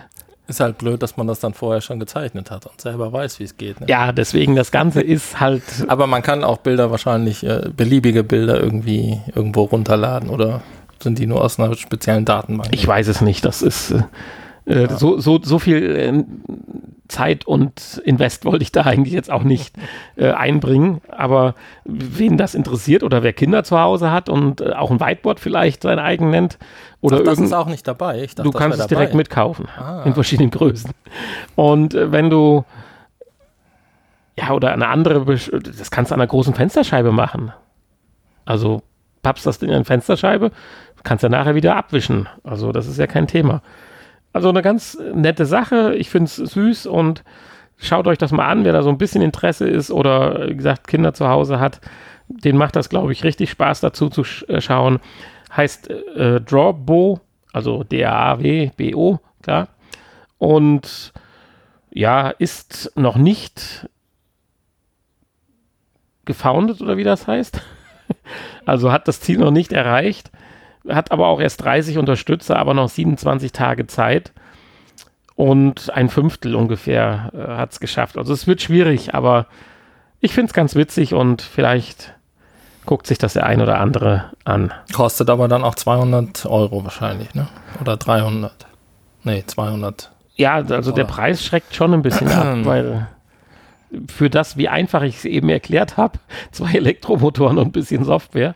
Ist 0.50 0.58
halt 0.58 0.78
blöd, 0.78 1.00
dass 1.00 1.16
man 1.16 1.28
das 1.28 1.38
dann 1.38 1.54
vorher 1.54 1.80
schon 1.80 2.00
gezeichnet 2.00 2.50
hat 2.50 2.66
und 2.66 2.80
selber 2.80 3.12
weiß, 3.12 3.38
wie 3.38 3.44
es 3.44 3.56
geht. 3.56 3.80
Ne? 3.80 3.86
Ja, 3.88 4.10
deswegen 4.10 4.56
das 4.56 4.72
Ganze 4.72 5.00
ist 5.00 5.38
halt. 5.38 5.62
Aber 5.86 6.08
man 6.08 6.22
kann 6.22 6.42
auch 6.42 6.58
Bilder 6.58 6.90
wahrscheinlich, 6.90 7.44
äh, 7.44 7.70
beliebige 7.74 8.24
Bilder 8.24 8.60
irgendwie 8.60 9.20
irgendwo 9.32 9.62
runterladen 9.62 10.28
oder 10.28 10.62
sind 11.02 11.18
die 11.18 11.26
nur 11.26 11.42
aus 11.42 11.58
einer 11.58 11.74
speziellen 11.76 12.24
Datenbank? 12.24 12.70
Ich 12.72 12.86
weiß 12.86 13.08
es 13.08 13.20
nicht. 13.20 13.44
Das 13.44 13.62
ist 13.62 13.90
äh, 13.90 14.02
äh 14.66 14.82
ja. 14.82 14.96
so, 14.96 15.18
so, 15.18 15.40
so 15.42 15.58
viel 15.58 15.96
äh, 15.96 16.24
Zeit 17.08 17.46
und 17.46 18.00
Invest 18.04 18.44
wollte 18.44 18.62
ich 18.62 18.72
da 18.72 18.82
eigentlich 18.82 19.12
jetzt 19.12 19.30
auch 19.30 19.42
nicht 19.42 19.76
äh, 20.16 20.30
einbringen. 20.30 21.00
Aber 21.08 21.54
wen 21.84 22.36
das 22.36 22.54
interessiert 22.54 23.02
oder 23.02 23.22
wer 23.22 23.32
Kinder 23.32 23.64
zu 23.64 23.78
Hause 23.78 24.10
hat 24.10 24.28
und 24.28 24.60
äh, 24.60 24.72
auch 24.72 24.90
ein 24.90 25.00
Whiteboard 25.00 25.40
vielleicht 25.40 25.82
sein 25.82 25.98
eigen 25.98 26.30
nennt. 26.30 26.58
Oder 27.00 27.18
Ach, 27.20 27.24
das 27.24 27.38
ist 27.38 27.52
auch 27.52 27.66
nicht 27.66 27.86
dabei. 27.88 28.26
Dachte, 28.26 28.42
du 28.42 28.50
kannst 28.52 28.78
es 28.78 28.86
direkt 28.86 29.14
mitkaufen. 29.14 29.68
Ah. 29.76 30.02
In 30.04 30.14
verschiedenen 30.14 30.50
Größen. 30.50 30.90
Und 31.56 31.94
äh, 31.94 32.12
wenn 32.12 32.30
du 32.30 32.64
ja, 34.40 34.52
oder 34.52 34.72
eine 34.72 34.88
andere, 34.88 35.24
das 35.26 35.90
kannst 35.90 36.10
du 36.10 36.14
an 36.14 36.20
einer 36.20 36.28
großen 36.28 36.54
Fensterscheibe 36.54 37.12
machen. 37.12 37.52
Also 38.44 38.82
pappst 39.22 39.44
das 39.44 39.58
in 39.58 39.70
eine 39.70 39.84
Fensterscheibe, 39.84 40.50
kannst 41.02 41.22
ja 41.22 41.28
nachher 41.28 41.54
wieder 41.54 41.76
abwischen. 41.76 42.28
Also 42.44 42.72
das 42.72 42.86
ist 42.86 42.98
ja 42.98 43.06
kein 43.06 43.26
Thema. 43.26 43.62
Also 44.32 44.48
eine 44.48 44.62
ganz 44.62 44.98
nette 45.14 45.46
Sache. 45.46 45.94
Ich 45.96 46.10
finde 46.10 46.26
es 46.26 46.36
süß 46.36 46.86
und 46.86 47.24
schaut 47.76 48.06
euch 48.06 48.18
das 48.18 48.32
mal 48.32 48.46
an, 48.46 48.64
wer 48.64 48.72
da 48.72 48.82
so 48.82 48.90
ein 48.90 48.98
bisschen 48.98 49.22
Interesse 49.22 49.68
ist 49.68 49.90
oder 49.90 50.48
wie 50.48 50.56
gesagt 50.56 50.86
Kinder 50.86 51.14
zu 51.14 51.28
Hause 51.28 51.58
hat. 51.58 51.80
Den 52.28 52.56
macht 52.56 52.76
das, 52.76 52.88
glaube 52.88 53.12
ich, 53.12 53.24
richtig 53.24 53.50
Spaß 53.50 53.80
dazu 53.80 54.08
zu 54.08 54.22
sch 54.22 54.44
äh, 54.48 54.60
schauen. 54.60 55.00
Heißt 55.56 55.90
äh, 55.90 56.40
Drawbo, 56.40 57.20
also 57.52 57.82
D-A-W-B-O, 57.82 59.18
klar. 59.42 59.68
Und 60.38 61.12
ja, 61.90 62.30
ist 62.30 62.92
noch 62.94 63.16
nicht 63.16 63.88
gefoundet 66.24 66.80
oder 66.80 66.96
wie 66.96 67.04
das 67.04 67.26
heißt. 67.26 67.60
also 68.64 68.92
hat 68.92 69.08
das 69.08 69.20
Ziel 69.20 69.38
noch 69.38 69.50
nicht 69.50 69.72
erreicht 69.72 70.30
hat 70.88 71.12
aber 71.12 71.26
auch 71.26 71.40
erst 71.40 71.62
30 71.64 71.98
Unterstützer, 71.98 72.58
aber 72.58 72.74
noch 72.74 72.88
27 72.88 73.52
Tage 73.52 73.86
Zeit. 73.86 74.32
Und 75.34 75.90
ein 75.94 76.10
Fünftel 76.10 76.54
ungefähr 76.54 77.30
äh, 77.34 77.56
hat 77.56 77.72
es 77.72 77.80
geschafft. 77.80 78.18
Also 78.18 78.32
es 78.32 78.46
wird 78.46 78.60
schwierig, 78.60 79.14
aber 79.14 79.46
ich 80.20 80.34
finde 80.34 80.48
es 80.48 80.52
ganz 80.52 80.74
witzig 80.74 81.14
und 81.14 81.40
vielleicht 81.40 82.14
guckt 82.84 83.06
sich 83.06 83.18
das 83.18 83.34
der 83.34 83.46
ein 83.46 83.60
oder 83.60 83.78
andere 83.78 84.32
an. 84.44 84.72
Kostet 84.92 85.30
aber 85.30 85.48
dann 85.48 85.64
auch 85.64 85.74
200 85.74 86.46
Euro 86.46 86.84
wahrscheinlich, 86.84 87.34
ne? 87.34 87.48
Oder 87.80 87.96
300? 87.96 88.66
Nee, 89.24 89.44
200. 89.46 90.10
Ja, 90.36 90.54
also 90.56 90.92
der 90.92 91.04
Preis 91.04 91.44
schreckt 91.44 91.74
schon 91.74 91.94
ein 91.94 92.02
bisschen 92.02 92.28
ab, 92.28 92.58
weil 92.64 93.08
für 94.08 94.30
das, 94.30 94.56
wie 94.56 94.68
einfach 94.68 95.02
ich 95.02 95.16
es 95.16 95.24
eben 95.24 95.48
erklärt 95.48 95.96
habe, 95.96 96.18
zwei 96.52 96.72
Elektromotoren 96.72 97.58
und 97.58 97.68
ein 97.68 97.72
bisschen 97.72 98.04
Software, 98.04 98.54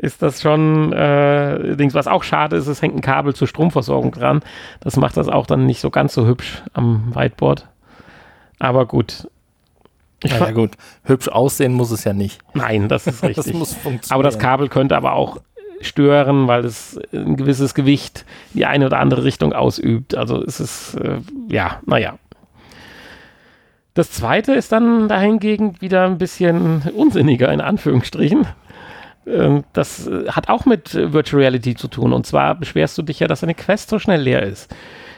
ist 0.00 0.22
das 0.22 0.40
schon, 0.40 0.92
äh, 0.92 1.76
Dings, 1.76 1.94
was 1.94 2.06
auch 2.06 2.22
schade 2.22 2.56
ist, 2.56 2.66
es 2.66 2.80
hängt 2.80 2.96
ein 2.96 3.02
Kabel 3.02 3.34
zur 3.34 3.46
Stromversorgung 3.46 4.12
dran. 4.12 4.40
Das 4.80 4.96
macht 4.96 5.16
das 5.16 5.28
auch 5.28 5.46
dann 5.46 5.66
nicht 5.66 5.80
so 5.80 5.90
ganz 5.90 6.14
so 6.14 6.26
hübsch 6.26 6.62
am 6.72 7.14
Whiteboard. 7.14 7.68
Aber 8.58 8.86
gut. 8.86 9.28
Ich 10.22 10.32
ja, 10.32 10.38
ja, 10.38 10.50
gut. 10.52 10.72
Hübsch 11.04 11.28
aussehen 11.28 11.72
muss 11.74 11.90
es 11.90 12.04
ja 12.04 12.12
nicht. 12.12 12.40
Nein, 12.54 12.88
das 12.88 13.06
ist 13.06 13.22
richtig. 13.22 13.44
das 13.44 13.52
muss 13.52 13.74
funktionieren. 13.74 14.14
Aber 14.14 14.22
das 14.22 14.38
Kabel 14.38 14.68
könnte 14.68 14.96
aber 14.96 15.12
auch 15.12 15.38
stören, 15.82 16.46
weil 16.46 16.64
es 16.64 16.98
ein 17.12 17.36
gewisses 17.36 17.74
Gewicht 17.74 18.24
in 18.52 18.58
die 18.58 18.66
eine 18.66 18.86
oder 18.86 18.98
andere 18.98 19.24
Richtung 19.24 19.52
ausübt. 19.52 20.14
Also 20.14 20.40
ist 20.42 20.60
es, 20.60 20.94
äh, 20.94 21.18
ja, 21.48 21.80
naja. 21.84 22.18
Das 23.94 24.12
zweite 24.12 24.52
ist 24.54 24.72
dann 24.72 25.08
dahingegen 25.08 25.80
wieder 25.80 26.04
ein 26.04 26.16
bisschen 26.16 26.82
unsinniger, 26.94 27.52
in 27.52 27.60
Anführungsstrichen. 27.60 28.46
Ähm, 29.26 29.64
das 29.72 30.06
äh, 30.06 30.28
hat 30.28 30.48
auch 30.48 30.66
mit 30.66 30.94
äh, 30.94 31.12
Virtual 31.12 31.42
Reality 31.42 31.74
zu 31.74 31.88
tun. 31.88 32.12
Und 32.12 32.26
zwar 32.26 32.54
beschwerst 32.54 32.96
du 32.98 33.02
dich 33.02 33.20
ja, 33.20 33.28
dass 33.28 33.40
deine 33.40 33.54
Quest 33.54 33.90
so 33.90 33.98
schnell 33.98 34.20
leer 34.20 34.42
ist. 34.42 34.74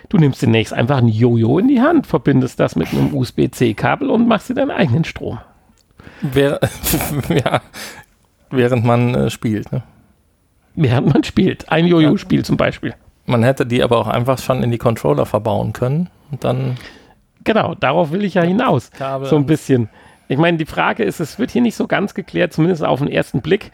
Du 0.08 0.18
nimmst 0.18 0.40
zunächst 0.40 0.72
einfach 0.72 0.98
ein 0.98 1.08
Jojo 1.08 1.58
in 1.58 1.68
die 1.68 1.80
Hand, 1.80 2.06
verbindest 2.06 2.60
das 2.60 2.76
mit 2.76 2.92
einem 2.92 3.14
USB-C-Kabel 3.14 4.10
und 4.10 4.28
machst 4.28 4.50
dir 4.50 4.54
deinen 4.54 4.70
eigenen 4.70 5.04
Strom. 5.04 5.38
Wer, 6.20 6.60
ja, 7.28 7.62
während 8.50 8.84
man 8.84 9.14
äh, 9.14 9.30
spielt, 9.30 9.72
ne? 9.72 9.82
Während 10.74 11.12
man 11.12 11.24
spielt. 11.24 11.70
Ein 11.70 11.86
Jojo-Spiel 11.86 12.40
ja. 12.40 12.44
zum 12.44 12.56
Beispiel. 12.56 12.94
Man 13.26 13.42
hätte 13.42 13.66
die 13.66 13.82
aber 13.82 13.98
auch 13.98 14.08
einfach 14.08 14.38
schon 14.38 14.62
in 14.62 14.70
die 14.70 14.78
Controller 14.78 15.26
verbauen 15.26 15.72
können 15.72 16.08
und 16.30 16.44
dann. 16.44 16.76
Genau, 17.44 17.74
darauf 17.74 18.10
will 18.10 18.24
ich 18.24 18.34
ja 18.34 18.42
hinaus. 18.42 18.90
Kabel 18.90 19.28
so 19.28 19.36
ein 19.36 19.46
bisschen. 19.46 19.88
Ich 20.32 20.38
meine, 20.38 20.56
die 20.58 20.66
Frage 20.66 21.04
ist, 21.04 21.20
es 21.20 21.38
wird 21.38 21.50
hier 21.50 21.62
nicht 21.62 21.76
so 21.76 21.86
ganz 21.86 22.14
geklärt, 22.14 22.52
zumindest 22.52 22.84
auf 22.84 23.00
den 23.00 23.08
ersten 23.08 23.42
Blick. 23.42 23.70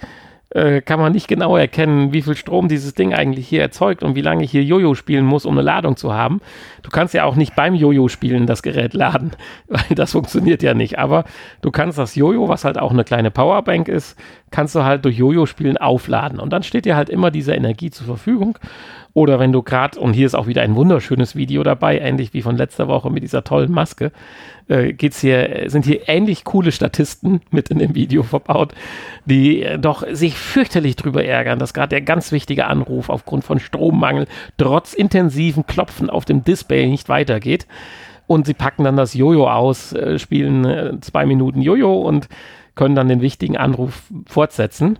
äh, 0.50 0.80
kann 0.80 0.98
man 0.98 1.12
nicht 1.12 1.28
genau 1.28 1.56
erkennen, 1.56 2.12
wie 2.12 2.22
viel 2.22 2.34
Strom 2.34 2.68
dieses 2.68 2.94
Ding 2.94 3.12
eigentlich 3.12 3.46
hier 3.46 3.60
erzeugt 3.60 4.02
und 4.02 4.14
wie 4.14 4.22
lange 4.22 4.44
ich 4.44 4.50
hier 4.50 4.64
Jojo 4.64 4.94
spielen 4.94 5.26
muss, 5.26 5.44
um 5.44 5.52
eine 5.52 5.62
Ladung 5.62 5.96
zu 5.96 6.14
haben. 6.14 6.40
Du 6.82 6.90
kannst 6.90 7.12
ja 7.12 7.24
auch 7.24 7.36
nicht 7.36 7.54
beim 7.54 7.74
Jojo 7.74 8.08
spielen 8.08 8.46
das 8.46 8.62
Gerät 8.62 8.94
laden, 8.94 9.32
weil 9.68 9.94
das 9.94 10.12
funktioniert 10.12 10.62
ja 10.62 10.72
nicht. 10.74 10.98
Aber 10.98 11.24
du 11.60 11.70
kannst 11.70 11.98
das 11.98 12.14
Jojo, 12.14 12.48
was 12.48 12.64
halt 12.64 12.78
auch 12.78 12.92
eine 12.92 13.04
kleine 13.04 13.30
Powerbank 13.30 13.88
ist, 13.88 14.18
kannst 14.50 14.74
du 14.74 14.84
halt 14.84 15.04
durch 15.04 15.18
Jojo-Spielen 15.18 15.76
aufladen. 15.76 16.40
Und 16.40 16.50
dann 16.52 16.62
steht 16.62 16.86
dir 16.86 16.96
halt 16.96 17.10
immer 17.10 17.30
diese 17.30 17.52
Energie 17.54 17.90
zur 17.90 18.06
Verfügung. 18.06 18.58
Oder 19.14 19.38
wenn 19.38 19.52
du 19.52 19.62
gerade, 19.62 19.98
und 19.98 20.12
hier 20.12 20.26
ist 20.26 20.34
auch 20.34 20.46
wieder 20.46 20.62
ein 20.62 20.76
wunderschönes 20.76 21.34
Video 21.34 21.62
dabei, 21.62 21.98
ähnlich 21.98 22.34
wie 22.34 22.42
von 22.42 22.56
letzter 22.56 22.88
Woche 22.88 23.10
mit 23.10 23.22
dieser 23.22 23.42
tollen 23.42 23.72
Maske, 23.72 24.12
äh, 24.68 24.92
geht's 24.92 25.20
hier, 25.20 25.64
sind 25.66 25.84
hier 25.84 26.08
ähnlich 26.08 26.44
coole 26.44 26.72
Statisten 26.72 27.40
mit 27.50 27.70
in 27.70 27.78
dem 27.78 27.94
Video 27.94 28.22
verbaut, 28.22 28.74
die 29.24 29.62
äh, 29.62 29.78
doch 29.78 30.04
sich 30.10 30.34
fürchterlich 30.34 30.96
drüber 30.96 31.24
ärgern, 31.24 31.58
dass 31.58 31.74
gerade 31.74 31.90
der 31.90 32.02
ganz 32.02 32.32
wichtige 32.32 32.66
Anruf 32.66 33.08
aufgrund 33.08 33.44
von 33.44 33.58
Strommangel 33.58 34.26
trotz 34.56 34.92
intensiven 34.92 35.66
Klopfen 35.66 36.10
auf 36.10 36.24
dem 36.24 36.44
Display 36.44 36.86
nicht 36.86 37.08
weitergeht. 37.08 37.66
Und 38.26 38.46
sie 38.46 38.54
packen 38.54 38.84
dann 38.84 38.96
das 38.96 39.14
Jojo 39.14 39.50
aus, 39.50 39.94
äh, 39.94 40.18
spielen 40.18 40.64
äh, 40.64 41.00
zwei 41.00 41.24
Minuten 41.24 41.62
Jojo 41.62 41.94
und 42.02 42.28
können 42.74 42.94
dann 42.94 43.08
den 43.08 43.22
wichtigen 43.22 43.56
Anruf 43.56 44.02
fortsetzen. 44.26 44.98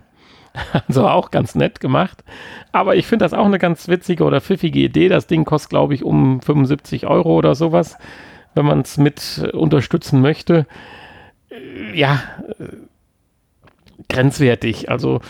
Also 0.87 1.07
auch 1.07 1.31
ganz 1.31 1.55
nett 1.55 1.79
gemacht. 1.79 2.23
Aber 2.71 2.95
ich 2.95 3.07
finde 3.07 3.25
das 3.25 3.33
auch 3.33 3.45
eine 3.45 3.59
ganz 3.59 3.87
witzige 3.87 4.23
oder 4.23 4.41
pfiffige 4.41 4.79
Idee. 4.79 5.07
Das 5.09 5.27
Ding 5.27 5.45
kostet, 5.45 5.69
glaube 5.69 5.93
ich, 5.93 6.03
um 6.03 6.41
75 6.41 7.07
Euro 7.07 7.35
oder 7.35 7.55
sowas 7.55 7.97
wenn 8.55 8.65
man 8.65 8.81
es 8.81 8.97
mit 8.97 9.49
unterstützen 9.53 10.21
möchte, 10.21 10.65
äh, 11.49 11.97
ja, 11.97 12.21
äh, 12.59 12.65
grenzwertig. 14.09 14.89
Also 14.89 15.21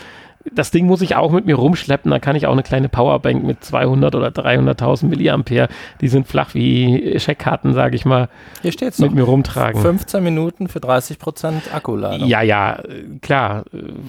das 0.52 0.70
Ding 0.70 0.86
muss 0.86 1.02
ich 1.02 1.16
auch 1.16 1.30
mit 1.32 1.44
mir 1.44 1.54
rumschleppen. 1.56 2.10
Da 2.10 2.18
kann 2.18 2.34
ich 2.36 2.46
auch 2.46 2.52
eine 2.52 2.62
kleine 2.62 2.88
Powerbank 2.88 3.44
mit 3.44 3.62
200 3.62 4.14
oder 4.14 4.28
300.000 4.28 5.06
Milliampere, 5.06 5.68
die 6.00 6.08
sind 6.08 6.26
flach 6.26 6.54
wie 6.54 7.18
Scheckkarten, 7.18 7.74
sage 7.74 7.96
ich 7.96 8.04
mal, 8.04 8.28
Hier 8.62 8.72
steht's 8.72 8.98
mit 8.98 9.10
noch. 9.10 9.16
mir 9.16 9.22
rumtragen. 9.24 9.80
15 9.80 10.22
Minuten 10.24 10.68
für 10.68 10.80
30 10.80 11.18
Prozent 11.18 11.74
Akkuladung. 11.74 12.26
Ja, 12.28 12.42
ja, 12.42 12.80
klar. 13.20 13.64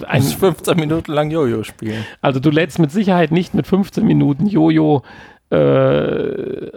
Ein 0.06 0.22
15 0.22 0.78
Minuten 0.78 1.12
lang 1.12 1.30
Jojo 1.30 1.64
spielen. 1.64 2.04
Also 2.20 2.40
du 2.40 2.50
lädst 2.50 2.78
mit 2.78 2.90
Sicherheit 2.90 3.30
nicht 3.30 3.54
mit 3.54 3.66
15 3.66 4.04
Minuten 4.04 4.46
Jojo 4.46 5.02
äh, 5.52 6.70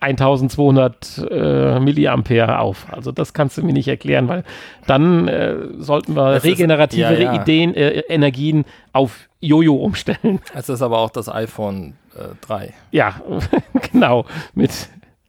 1200 0.00 1.26
äh, 1.30 1.80
Milliampere 1.80 2.58
auf. 2.58 2.86
Also 2.92 3.12
das 3.12 3.32
kannst 3.32 3.56
du 3.58 3.62
mir 3.62 3.72
nicht 3.72 3.88
erklären, 3.88 4.28
weil 4.28 4.44
dann 4.86 5.28
äh, 5.28 5.56
sollten 5.78 6.14
wir 6.14 6.34
Das 6.34 6.44
ist- 6.44 6.50
regenerative 6.52 7.00
ja, 7.02 7.32
ja. 7.34 7.34
Ideen, 7.42 7.74
äh, 7.74 8.00
Energien 8.08 8.64
auf 8.92 9.28
Jojo 9.40 9.74
umstellen. 9.76 10.40
Es 10.54 10.68
ist 10.68 10.82
aber 10.82 10.98
auch 10.98 11.10
das 11.10 11.28
iPhone 11.28 11.94
äh, 12.16 12.34
3. 12.46 12.74
Ja, 12.90 13.20
genau. 13.92 14.24
Mit 14.54 14.88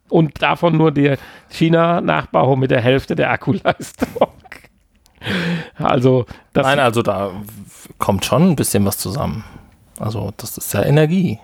und 0.09 0.41
davon 0.41 0.75
nur 0.75 0.91
der 0.91 1.17
China-Nachbau 1.49 2.55
mit 2.55 2.71
der 2.71 2.81
Hälfte 2.81 3.15
der 3.15 3.31
Akkuleistung. 3.31 4.07
Also 5.75 6.25
das 6.53 6.65
Nein, 6.65 6.79
also 6.79 7.01
da 7.01 7.31
kommt 7.97 8.23
schon 8.23 8.51
ein 8.51 8.55
bisschen 8.55 8.85
was 8.85 8.97
zusammen. 8.97 9.43
Also 9.99 10.31
das 10.37 10.57
ist 10.57 10.73
ja 10.73 10.81
Energie. 10.83 11.39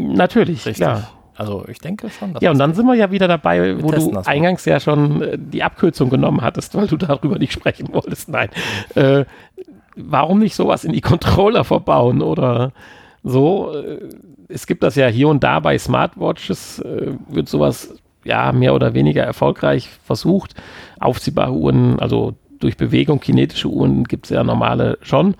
Natürlich, 0.00 0.66
Richtig. 0.66 0.76
klar. 0.76 1.10
Also 1.36 1.64
ich 1.68 1.78
denke 1.78 2.10
schon. 2.10 2.34
dass 2.34 2.42
Ja, 2.42 2.50
und 2.50 2.58
dann 2.58 2.74
sind 2.74 2.84
wir 2.86 2.94
ja 2.94 3.10
wieder 3.10 3.26
dabei, 3.26 3.82
wo 3.82 3.90
du 3.90 3.96
das 3.96 4.10
mal. 4.10 4.22
eingangs 4.26 4.66
ja 4.66 4.78
schon 4.78 5.22
äh, 5.22 5.38
die 5.38 5.62
Abkürzung 5.62 6.10
genommen 6.10 6.42
hattest, 6.42 6.74
weil 6.74 6.86
du 6.86 6.98
darüber 6.98 7.38
nicht 7.38 7.52
sprechen 7.52 7.88
wolltest. 7.92 8.28
Nein. 8.28 8.50
Äh, 8.94 9.24
warum 9.96 10.38
nicht 10.38 10.54
sowas 10.54 10.84
in 10.84 10.92
die 10.92 11.00
Controller 11.00 11.64
verbauen 11.64 12.20
oder 12.20 12.72
so? 13.22 13.72
Äh, 13.74 14.00
es 14.48 14.66
gibt 14.66 14.82
das 14.82 14.96
ja 14.96 15.06
hier 15.06 15.28
und 15.28 15.42
da 15.42 15.60
bei 15.60 15.78
Smartwatches, 15.78 16.80
äh, 16.80 17.12
wird 17.28 17.48
sowas 17.48 17.94
ja 18.24 18.52
mehr 18.52 18.74
oder 18.74 18.92
weniger 18.92 19.22
erfolgreich 19.22 19.88
versucht. 20.04 20.54
Aufziehbare 20.98 21.52
Uhren, 21.52 21.98
also 22.00 22.34
durch 22.58 22.76
Bewegung, 22.76 23.20
kinetische 23.20 23.68
Uhren 23.68 24.04
gibt 24.04 24.26
es 24.26 24.30
ja 24.30 24.44
normale 24.44 24.98
schon. 25.00 25.34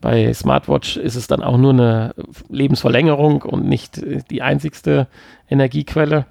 Bei 0.00 0.32
Smartwatch 0.32 0.96
ist 0.96 1.16
es 1.16 1.26
dann 1.26 1.42
auch 1.42 1.58
nur 1.58 1.72
eine 1.72 2.14
Lebensverlängerung 2.48 3.42
und 3.42 3.66
nicht 3.66 4.00
die 4.30 4.42
einzigste 4.42 5.06
Energiequelle. 5.48 6.26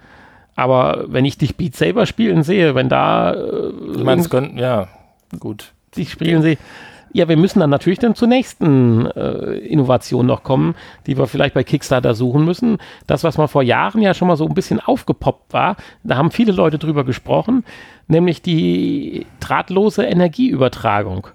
Aber 0.55 1.05
wenn 1.07 1.23
ich 1.23 1.37
dich 1.37 1.55
Beat 1.55 1.75
Saber 1.75 2.05
spielen 2.05 2.43
sehe, 2.43 2.75
wenn 2.75 2.89
da 2.89 3.33
äh, 3.33 3.71
meine, 4.03 4.21
es 4.21 4.29
könnten, 4.29 4.57
ja, 4.57 4.87
gut. 5.39 5.71
dich 5.95 6.11
spielen 6.11 6.41
sehe, 6.41 6.57
ja, 7.13 7.27
wir 7.27 7.37
müssen 7.37 7.59
dann 7.59 7.69
natürlich 7.69 7.99
dann 7.99 8.13
zur 8.13 8.27
nächsten 8.27 9.05
äh, 9.07 9.53
Innovation 9.59 10.25
noch 10.25 10.43
kommen, 10.43 10.75
die 11.07 11.17
wir 11.17 11.27
vielleicht 11.27 11.53
bei 11.53 11.63
Kickstarter 11.63 12.13
suchen 12.13 12.45
müssen. 12.45 12.77
Das, 13.07 13.23
was 13.23 13.37
mal 13.37 13.47
vor 13.47 13.63
Jahren 13.63 14.01
ja 14.01 14.13
schon 14.13 14.27
mal 14.27 14.35
so 14.35 14.45
ein 14.45 14.53
bisschen 14.53 14.79
aufgepoppt 14.79 15.53
war, 15.53 15.75
da 16.03 16.17
haben 16.17 16.29
viele 16.31 16.51
Leute 16.51 16.77
drüber 16.77 17.03
gesprochen, 17.03 17.63
nämlich 18.07 18.41
die 18.41 19.25
drahtlose 19.39 20.03
Energieübertragung 20.03 21.27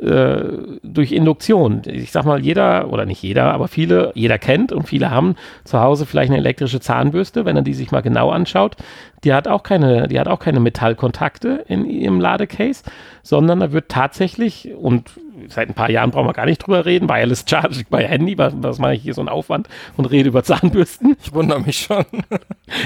durch 0.00 1.10
Induktion. 1.10 1.82
Ich 1.84 2.12
sag 2.12 2.24
mal, 2.24 2.40
jeder, 2.40 2.92
oder 2.92 3.04
nicht 3.04 3.20
jeder, 3.20 3.52
aber 3.52 3.66
viele, 3.66 4.12
jeder 4.14 4.38
kennt 4.38 4.70
und 4.70 4.86
viele 4.86 5.10
haben 5.10 5.34
zu 5.64 5.80
Hause 5.80 6.06
vielleicht 6.06 6.30
eine 6.30 6.38
elektrische 6.38 6.78
Zahnbürste, 6.78 7.44
wenn 7.44 7.56
er 7.56 7.62
die 7.62 7.74
sich 7.74 7.90
mal 7.90 8.00
genau 8.00 8.30
anschaut. 8.30 8.76
Die 9.24 9.34
hat 9.34 9.48
auch 9.48 9.64
keine, 9.64 10.06
die 10.06 10.20
hat 10.20 10.28
auch 10.28 10.38
keine 10.38 10.60
Metallkontakte 10.60 11.64
in 11.66 11.84
ihrem 11.84 12.20
Ladecase, 12.20 12.84
sondern 13.24 13.58
da 13.58 13.72
wird 13.72 13.88
tatsächlich, 13.88 14.72
und 14.76 15.10
seit 15.48 15.68
ein 15.68 15.74
paar 15.74 15.90
Jahren 15.90 16.12
brauchen 16.12 16.28
wir 16.28 16.32
gar 16.32 16.46
nicht 16.46 16.58
drüber 16.58 16.86
reden, 16.86 17.08
Wireless 17.08 17.44
Charging 17.48 17.86
bei 17.90 18.06
Handy, 18.06 18.38
was, 18.38 18.54
was 18.60 18.78
mache 18.78 18.94
ich 18.94 19.02
hier 19.02 19.14
so 19.14 19.20
einen 19.20 19.28
Aufwand 19.28 19.68
und 19.96 20.04
rede 20.04 20.28
über 20.28 20.44
Zahnbürsten. 20.44 21.16
Ich 21.20 21.34
wundere 21.34 21.60
mich 21.60 21.78
schon. 21.78 22.04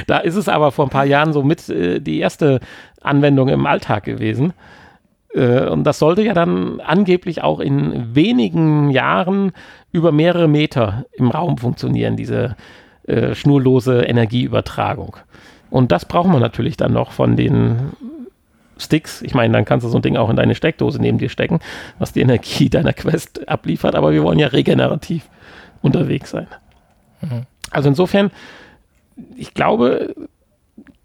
Da 0.06 0.18
ist 0.18 0.36
es 0.36 0.48
aber 0.48 0.72
vor 0.72 0.86
ein 0.86 0.90
paar 0.90 1.04
Jahren 1.04 1.34
so 1.34 1.42
mit 1.42 1.68
äh, 1.68 2.00
die 2.00 2.20
erste 2.20 2.60
Anwendung 3.02 3.48
im 3.48 3.66
Alltag 3.66 4.04
gewesen. 4.04 4.54
Äh, 5.35 5.66
und 5.66 5.85
das 5.85 5.99
sollte 5.99 6.22
ja 6.22 6.35
dann 6.35 6.80
angeblich 6.80 7.43
auch 7.43 7.61
in 7.61 8.14
wenigen 8.14 8.91
Jahren 8.91 9.53
über 9.93 10.12
mehrere 10.12 10.49
Meter 10.49 11.05
im 11.12 11.30
Raum 11.30 11.59
funktionieren, 11.59 12.16
diese 12.16 12.57
äh, 13.07 13.35
schnurlose 13.35 14.03
Energieübertragung. 14.03 15.16
Und 15.70 15.91
das 15.91 16.05
brauchen 16.05 16.33
wir 16.33 16.41
natürlich 16.41 16.76
dann 16.76 16.93
noch 16.93 17.12
von 17.12 17.37
den 17.37 17.93
Sticks. 18.78 19.22
Ich 19.22 19.35
meine, 19.35 19.53
dann 19.53 19.64
kannst 19.64 19.85
du 19.85 19.89
so 19.89 19.99
ein 19.99 20.03
Ding 20.03 20.16
auch 20.16 20.28
in 20.28 20.37
deine 20.37 20.55
Steckdose 20.55 21.01
neben 21.01 21.18
dir 21.18 21.28
stecken, 21.28 21.61
was 21.99 22.12
die 22.12 22.20
Energie 22.20 22.68
deiner 22.68 22.93
Quest 22.93 23.49
abliefert. 23.49 23.95
Aber 23.95 24.12
wir 24.12 24.22
wollen 24.22 24.39
ja 24.39 24.49
regenerativ 24.49 25.28
unterwegs 25.80 26.30
sein. 26.30 26.47
Also 27.70 27.89
insofern, 27.89 28.30
ich 29.37 29.55
glaube, 29.55 30.14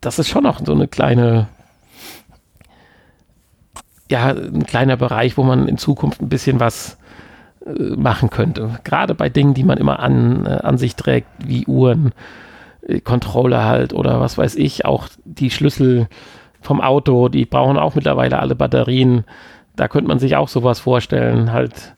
das 0.02 0.20
ist 0.20 0.28
schon 0.30 0.44
noch 0.44 0.60
so 0.66 0.74
eine 0.74 0.88
kleine, 0.88 1.48
ja, 4.10 4.30
ein 4.30 4.66
kleiner 4.66 4.98
Bereich, 4.98 5.38
wo 5.38 5.44
man 5.44 5.68
in 5.68 5.78
Zukunft 5.78 6.22
ein 6.22 6.30
bisschen 6.30 6.60
was 6.60 6.98
äh, 7.66 7.96
machen 7.96 8.30
könnte. 8.30 8.80
Gerade 8.84 9.16
bei 9.16 9.30
Dingen, 9.30 9.54
die 9.54 9.64
man 9.64 9.78
immer 9.78 10.00
an, 10.00 10.46
äh, 10.46 10.50
an 10.50 10.78
sich 10.78 10.96
trägt, 10.96 11.28
wie 11.40 11.66
Uhren, 11.66 12.14
äh, 12.88 13.00
Controller 13.00 13.66
halt 13.66 13.94
oder 13.94 14.20
was 14.22 14.38
weiß 14.38 14.56
ich, 14.56 14.86
auch 14.86 15.08
die 15.26 15.52
Schlüssel 15.52 16.08
vom 16.62 16.82
Auto, 16.82 17.30
die 17.30 17.46
brauchen 17.46 17.78
auch 17.78 17.96
mittlerweile 17.96 18.40
alle 18.40 18.56
Batterien. 18.56 19.26
Da 19.76 19.88
könnte 19.88 20.08
man 20.08 20.20
sich 20.20 20.36
auch 20.36 20.48
sowas 20.48 20.80
vorstellen, 20.80 21.52
halt. 21.52 21.96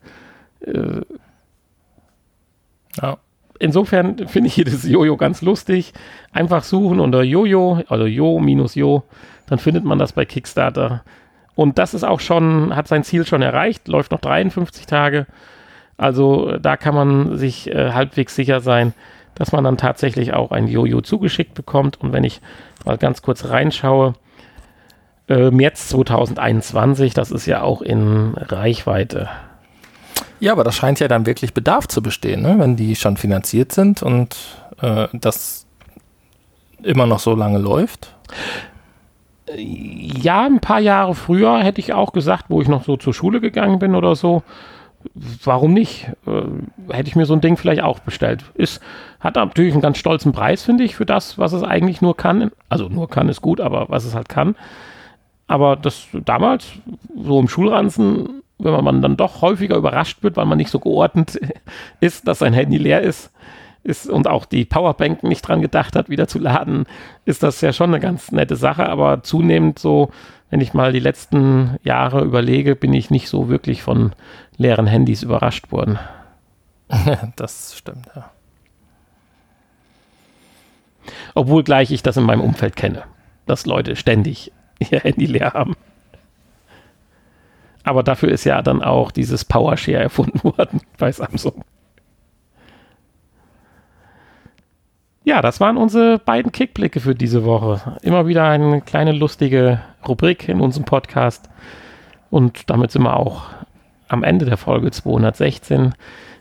Ja. 3.02 3.18
insofern 3.60 4.28
finde 4.28 4.48
ich 4.48 4.58
jedes 4.58 4.84
Jojo 4.84 5.16
ganz 5.16 5.42
lustig. 5.42 5.94
Einfach 6.34 6.64
suchen 6.64 7.00
unter 7.00 7.24
Jojo, 7.24 7.82
also 7.88 8.06
Jo 8.06 8.40
minus 8.40 8.76
Jo, 8.76 9.04
dann 9.48 9.58
findet 9.58 9.86
man 9.86 9.98
das 9.98 10.12
bei 10.12 10.26
Kickstarter. 10.26 11.04
Und 11.60 11.78
das 11.78 11.94
ist 11.94 12.06
auch 12.06 12.22
schon, 12.22 12.74
hat 12.74 12.88
sein 12.88 13.04
Ziel 13.04 13.26
schon 13.26 13.42
erreicht, 13.42 13.90
läuft 13.90 14.12
noch 14.14 14.22
53 14.22 14.86
Tage. 14.86 15.28
Also 15.98 16.52
äh, 16.52 16.62
da 16.62 16.78
kann 16.78 16.96
man 16.96 17.38
sich 17.38 17.70
äh, 17.70 17.92
halbwegs 17.92 18.34
sicher 18.34 18.62
sein, 18.62 18.94
dass 19.36 19.52
man 19.52 19.66
dann 19.66 19.76
tatsächlich 19.76 20.32
auch 20.32 20.52
ein 20.52 20.70
Jojo 20.70 21.02
zugeschickt 21.02 21.56
bekommt. 21.56 22.00
Und 22.00 22.14
wenn 22.14 22.24
ich 22.24 22.40
mal 22.86 22.98
ganz 22.98 23.22
kurz 23.22 23.44
reinschaue, 23.44 24.14
äh, 25.28 25.52
März 25.52 25.90
2021, 25.90 27.14
das 27.14 27.30
ist 27.30 27.46
ja 27.46 27.62
auch 27.62 27.82
in 27.82 28.36
Reichweite. 28.38 29.28
Ja, 30.40 30.54
aber 30.54 30.64
da 30.64 30.72
scheint 30.72 31.02
ja 31.02 31.10
dann 31.10 31.26
wirklich 31.26 31.54
Bedarf 31.54 31.90
zu 31.90 32.02
bestehen, 32.02 32.42
ne? 32.42 32.56
wenn 32.58 32.78
die 32.78 32.96
schon 32.96 33.18
finanziert 33.18 33.74
sind 33.74 34.02
und 34.02 34.38
äh, 34.82 35.10
das 35.12 35.68
immer 36.82 37.06
noch 37.06 37.20
so 37.20 37.36
lange 37.36 37.58
läuft. 37.58 38.16
Ja, 39.56 40.46
ein 40.46 40.60
paar 40.60 40.80
Jahre 40.80 41.16
früher 41.16 41.60
hätte 41.60 41.82
ich 41.82 41.94
auch 41.94 42.14
gesagt, 42.14 42.46
wo 42.50 42.62
ich 42.62 42.68
noch 42.68 42.84
so 42.84 42.98
zur 42.98 43.14
Schule 43.14 43.42
gegangen 43.42 43.80
bin 43.80 43.96
oder 43.96 44.16
so, 44.16 44.44
warum 45.44 45.74
nicht? 45.74 46.12
Äh, 46.28 46.94
hätte 46.94 47.10
ich 47.10 47.16
mir 47.16 47.26
so 47.26 47.34
ein 47.34 47.42
Ding 47.42 47.58
vielleicht 47.58 47.82
auch 47.82 48.00
bestellt. 48.00 48.44
Ist, 48.56 48.82
hat 49.20 49.36
natürlich 49.36 49.74
einen 49.74 49.82
ganz 49.82 49.98
stolzen 49.98 50.32
Preis, 50.32 50.64
finde 50.64 50.84
ich, 50.84 50.96
für 50.96 51.06
das, 51.06 51.38
was 51.38 51.54
es 51.54 51.64
eigentlich 51.64 52.02
nur 52.02 52.16
kann. 52.16 52.52
Also 52.70 52.90
nur 52.90 53.10
kann 53.10 53.30
ist 53.30 53.42
gut, 53.42 53.62
aber 53.62 53.90
was 53.90 54.06
es 54.06 54.16
halt 54.16 54.30
kann. 54.30 54.56
Aber 55.48 55.76
das 55.76 56.08
damals, 56.26 56.68
so 57.18 57.40
im 57.40 57.48
Schulranzen, 57.48 58.44
wenn 58.60 58.84
man 58.84 59.02
dann 59.02 59.18
doch 59.18 59.42
häufiger 59.42 59.78
überrascht 59.78 60.22
wird, 60.22 60.38
weil 60.38 60.46
man 60.46 60.58
nicht 60.58 60.70
so 60.70 60.80
geordnet 60.80 61.40
ist, 62.02 62.28
dass 62.28 62.40
sein 62.40 62.54
Handy 62.54 62.78
leer 62.78 63.02
ist, 63.02 63.32
ist 63.90 64.08
und 64.08 64.28
auch 64.28 64.46
die 64.46 64.66
Powerbank 64.66 65.24
nicht 65.24 65.42
dran 65.42 65.62
gedacht 65.62 65.96
hat, 65.96 66.10
wieder 66.10 66.28
zu 66.28 66.40
laden, 66.40 66.86
ist 67.26 67.44
das 67.44 67.60
ja 67.62 67.74
schon 67.74 67.90
eine 67.90 68.00
ganz 68.00 68.32
nette 68.32 68.56
Sache. 68.56 68.88
Aber 68.88 69.24
zunehmend 69.24 69.80
so, 69.80 70.12
wenn 70.50 70.62
ich 70.62 70.74
mal 70.74 70.94
die 70.94 71.00
letzten 71.00 71.78
Jahre 71.84 72.24
überlege, 72.24 72.76
bin 72.76 72.94
ich 72.94 73.10
nicht 73.10 73.28
so 73.28 73.50
wirklich 73.50 73.82
von 73.82 74.14
leeren 74.58 74.88
Handys 74.88 75.24
überrascht 75.24 75.72
worden. 75.72 76.00
das 77.36 77.76
stimmt, 77.78 78.08
ja. 78.16 78.32
Obwohl 81.34 81.64
gleich 81.64 81.92
ich 81.92 82.04
das 82.04 82.18
in 82.18 82.24
meinem 82.24 82.42
Umfeld 82.42 82.76
kenne, 82.76 83.04
dass 83.46 83.66
Leute 83.66 83.96
ständig 83.96 84.52
ihr 84.80 85.00
Handy 85.00 85.26
leer 85.26 85.54
haben. 85.54 85.76
Aber 87.84 88.04
dafür 88.04 88.30
ist 88.30 88.44
ja 88.44 88.62
dann 88.62 88.84
auch 88.84 89.12
dieses 89.12 89.46
PowerShare 89.46 90.04
erfunden 90.04 90.44
worden 90.58 90.82
bei 90.98 91.12
Samsung. 91.12 91.64
Ja, 95.24 95.42
das 95.42 95.60
waren 95.60 95.78
unsere 95.78 96.18
beiden 96.18 96.52
Kickblicke 96.52 97.00
für 97.00 97.14
diese 97.14 97.44
Woche. 97.44 97.98
Immer 98.02 98.28
wieder 98.28 98.46
eine 98.46 98.82
kleine 98.82 99.12
lustige 99.12 99.82
Rubrik 100.08 100.48
in 100.48 100.62
unserem 100.62 100.86
Podcast. 100.86 101.50
Und 102.30 102.70
damit 102.70 102.92
sind 102.92 103.04
wir 103.04 103.18
auch 103.18 103.44
am 104.08 104.24
Ende 104.24 104.46
der 104.46 104.58
Folge 104.58 104.92
216. 104.92 105.94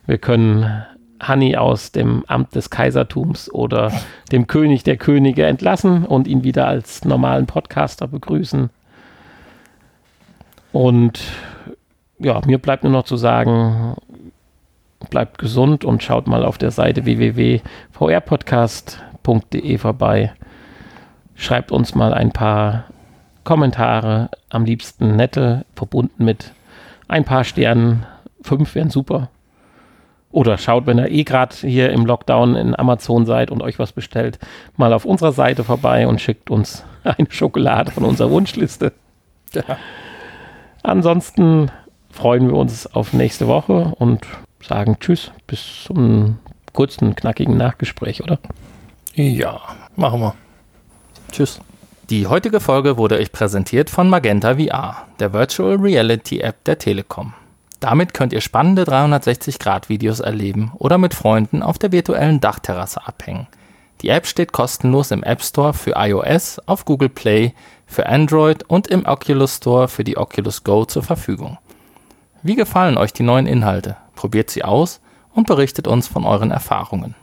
Wir 0.06 0.18
können 0.18 0.84
Hanni 1.20 1.56
aus 1.56 1.90
dem 1.90 2.24
Amt 2.28 2.54
des 2.54 2.70
Kaisertums 2.70 3.52
oder 3.52 3.92
dem 4.30 4.46
König 4.46 4.84
der 4.84 4.96
Könige 4.96 5.44
entlassen 5.46 6.04
und 6.04 6.28
ihn 6.28 6.44
wieder 6.44 6.68
als 6.68 7.04
normalen 7.04 7.46
Podcaster 7.46 8.06
begrüßen. 8.06 8.70
Und 10.72 11.20
ja, 12.18 12.40
mir 12.46 12.58
bleibt 12.58 12.84
nur 12.84 12.92
noch 12.92 13.04
zu 13.04 13.16
sagen, 13.16 13.96
bleibt 15.10 15.38
gesund 15.38 15.84
und 15.84 16.02
schaut 16.02 16.26
mal 16.26 16.44
auf 16.44 16.58
der 16.58 16.70
Seite 16.70 17.04
www.vrpodcast.de 17.04 19.78
vorbei. 19.78 20.32
Schreibt 21.34 21.72
uns 21.72 21.94
mal 21.94 22.12
ein 22.12 22.32
paar 22.32 22.84
Kommentare, 23.44 24.30
am 24.50 24.64
liebsten 24.64 25.16
nette, 25.16 25.64
verbunden 25.74 26.24
mit 26.24 26.52
ein 27.06 27.24
paar 27.24 27.44
Sternen. 27.44 28.04
Fünf 28.42 28.74
wären 28.74 28.90
super. 28.90 29.30
Oder 30.30 30.58
schaut, 30.58 30.86
wenn 30.86 30.98
ihr 30.98 31.10
eh 31.10 31.24
gerade 31.24 31.56
hier 31.56 31.90
im 31.90 32.04
Lockdown 32.04 32.54
in 32.54 32.78
Amazon 32.78 33.24
seid 33.24 33.50
und 33.50 33.62
euch 33.62 33.78
was 33.78 33.92
bestellt, 33.92 34.38
mal 34.76 34.92
auf 34.92 35.06
unserer 35.06 35.32
Seite 35.32 35.64
vorbei 35.64 36.06
und 36.06 36.20
schickt 36.20 36.50
uns 36.50 36.84
eine 37.04 37.30
Schokolade 37.30 37.90
von 37.90 38.04
unserer 38.04 38.30
Wunschliste. 38.30 38.92
Ja. 39.54 39.62
Ansonsten 40.82 41.70
freuen 42.10 42.48
wir 42.48 42.56
uns 42.56 42.86
auf 42.86 43.12
nächste 43.12 43.46
Woche 43.46 43.92
und 43.98 44.26
sagen 44.62 44.98
Tschüss 45.00 45.30
bis 45.46 45.84
zum 45.84 46.38
kurzen, 46.72 47.16
knackigen 47.16 47.56
Nachgespräch, 47.56 48.22
oder? 48.22 48.38
Ja, 49.14 49.60
machen 49.96 50.20
wir. 50.20 50.34
Tschüss. 51.32 51.60
Die 52.10 52.26
heutige 52.26 52.60
Folge 52.60 52.96
wurde 52.96 53.16
euch 53.16 53.32
präsentiert 53.32 53.90
von 53.90 54.08
Magenta 54.08 54.54
VR, 54.56 55.06
der 55.20 55.32
Virtual 55.32 55.76
Reality 55.76 56.40
App 56.40 56.64
der 56.64 56.78
Telekom. 56.78 57.34
Damit 57.80 58.14
könnt 58.14 58.32
ihr 58.32 58.40
spannende 58.40 58.84
360-Grad-Videos 58.84 60.20
erleben 60.20 60.72
oder 60.78 60.98
mit 60.98 61.14
Freunden 61.14 61.62
auf 61.62 61.78
der 61.78 61.92
virtuellen 61.92 62.40
Dachterrasse 62.40 63.06
abhängen. 63.06 63.46
Die 64.00 64.08
App 64.08 64.26
steht 64.26 64.52
kostenlos 64.52 65.10
im 65.10 65.22
App 65.22 65.42
Store 65.42 65.74
für 65.74 65.94
iOS, 65.96 66.60
auf 66.66 66.84
Google 66.84 67.08
Play, 67.08 67.52
für 67.86 68.06
Android 68.06 68.64
und 68.64 68.86
im 68.86 69.04
Oculus 69.06 69.56
Store 69.56 69.88
für 69.88 70.04
die 70.04 70.16
Oculus 70.16 70.64
Go 70.64 70.84
zur 70.84 71.02
Verfügung. 71.02 71.58
Wie 72.42 72.54
gefallen 72.54 72.96
euch 72.96 73.12
die 73.12 73.24
neuen 73.24 73.46
Inhalte? 73.46 73.96
Probiert 74.18 74.50
sie 74.50 74.64
aus 74.64 75.00
und 75.32 75.46
berichtet 75.46 75.86
uns 75.86 76.08
von 76.08 76.24
euren 76.24 76.50
Erfahrungen. 76.50 77.14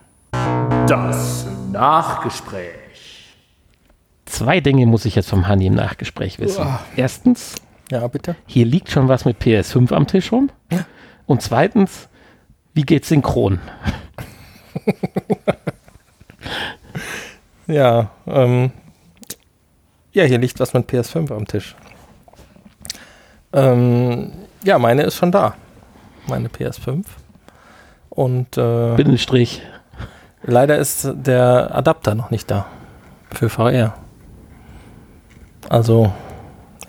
Das 0.87 1.45
Nachgespräch. 1.73 3.35
Zwei 4.23 4.61
Dinge 4.61 4.85
muss 4.85 5.03
ich 5.03 5.13
jetzt 5.15 5.27
vom 5.27 5.45
Handy 5.45 5.65
im 5.65 5.73
Nachgespräch 5.73 6.39
wissen. 6.39 6.61
Uah. 6.61 6.79
Erstens, 6.95 7.55
ja, 7.91 8.07
bitte. 8.07 8.37
Hier 8.45 8.65
liegt 8.65 8.91
schon 8.91 9.09
was 9.09 9.25
mit 9.25 9.41
PS5 9.41 9.93
am 9.93 10.07
Tisch 10.07 10.31
rum. 10.31 10.49
Ja. 10.71 10.85
Und 11.25 11.41
zweitens, 11.41 12.07
wie 12.73 12.83
geht's 12.83 13.09
synchron? 13.09 13.59
ja, 17.67 18.09
ähm, 18.25 18.71
ja, 20.13 20.23
hier 20.23 20.37
liegt 20.37 20.61
was 20.61 20.73
mit 20.73 20.89
PS5 20.89 21.35
am 21.35 21.45
Tisch. 21.45 21.75
Ähm, 23.51 24.31
ja, 24.63 24.79
meine 24.79 25.03
ist 25.03 25.17
schon 25.17 25.33
da. 25.33 25.55
Meine 26.27 26.49
PS5. 26.49 27.05
Und 28.09 28.57
äh, 28.57 28.95
Binnenstrich. 28.95 29.61
Leider 30.43 30.77
ist 30.77 31.09
der 31.13 31.75
Adapter 31.75 32.15
noch 32.15 32.31
nicht 32.31 32.49
da 32.51 32.67
für 33.31 33.49
VR. 33.49 33.95
Also 35.69 36.13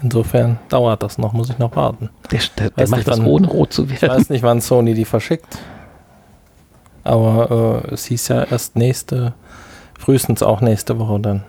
Insofern 0.02 0.58
dauert 0.68 1.02
das 1.02 1.18
noch, 1.18 1.32
muss 1.32 1.48
ich 1.50 1.58
noch 1.58 1.74
warten. 1.74 2.10
Der, 2.30 2.40
der, 2.58 2.70
der 2.70 2.88
macht 2.88 2.98
nicht, 2.98 3.08
das 3.08 3.18
wann, 3.18 3.26
ohne 3.26 3.46
rot 3.46 3.72
zu 3.72 3.88
werden. 3.88 3.96
Ich 4.02 4.08
weiß 4.08 4.30
nicht, 4.30 4.42
wann 4.42 4.60
Sony 4.60 4.94
die 4.94 5.04
verschickt. 5.04 5.58
Aber 7.02 7.82
äh, 7.84 7.94
es 7.94 8.04
hieß 8.06 8.28
ja 8.28 8.44
erst 8.44 8.76
nächste, 8.76 9.32
frühestens 9.98 10.42
auch 10.42 10.60
nächste 10.60 10.98
Woche 10.98 11.20
dann. 11.20 11.44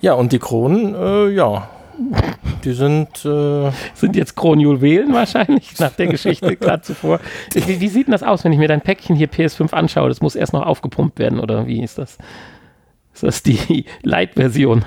Ja, 0.00 0.14
und 0.14 0.32
die 0.32 0.38
Kronen, 0.38 0.94
äh, 0.94 1.28
ja, 1.28 1.68
die 2.64 2.72
sind. 2.72 3.24
Äh 3.24 3.70
sind 3.94 4.16
jetzt 4.16 4.36
Kronjuwelen 4.36 5.12
wahrscheinlich, 5.12 5.78
nach 5.78 5.92
der 5.92 6.06
Geschichte 6.06 6.56
gerade 6.60 6.82
zuvor. 6.82 7.20
Wie, 7.52 7.80
wie, 7.80 7.88
sieht 7.88 8.06
denn 8.06 8.12
das 8.12 8.22
aus, 8.22 8.44
wenn 8.44 8.52
ich 8.52 8.58
mir 8.58 8.68
dein 8.68 8.80
Päckchen 8.80 9.16
hier 9.16 9.28
PS5 9.28 9.72
anschaue? 9.72 10.08
Das 10.08 10.20
muss 10.20 10.36
erst 10.36 10.52
noch 10.52 10.64
aufgepumpt 10.64 11.18
werden, 11.18 11.40
oder 11.40 11.66
wie 11.66 11.82
ist 11.82 11.98
das? 11.98 12.18
Ist 13.14 13.22
das 13.22 13.42
die 13.42 13.84
Light-Version? 14.02 14.84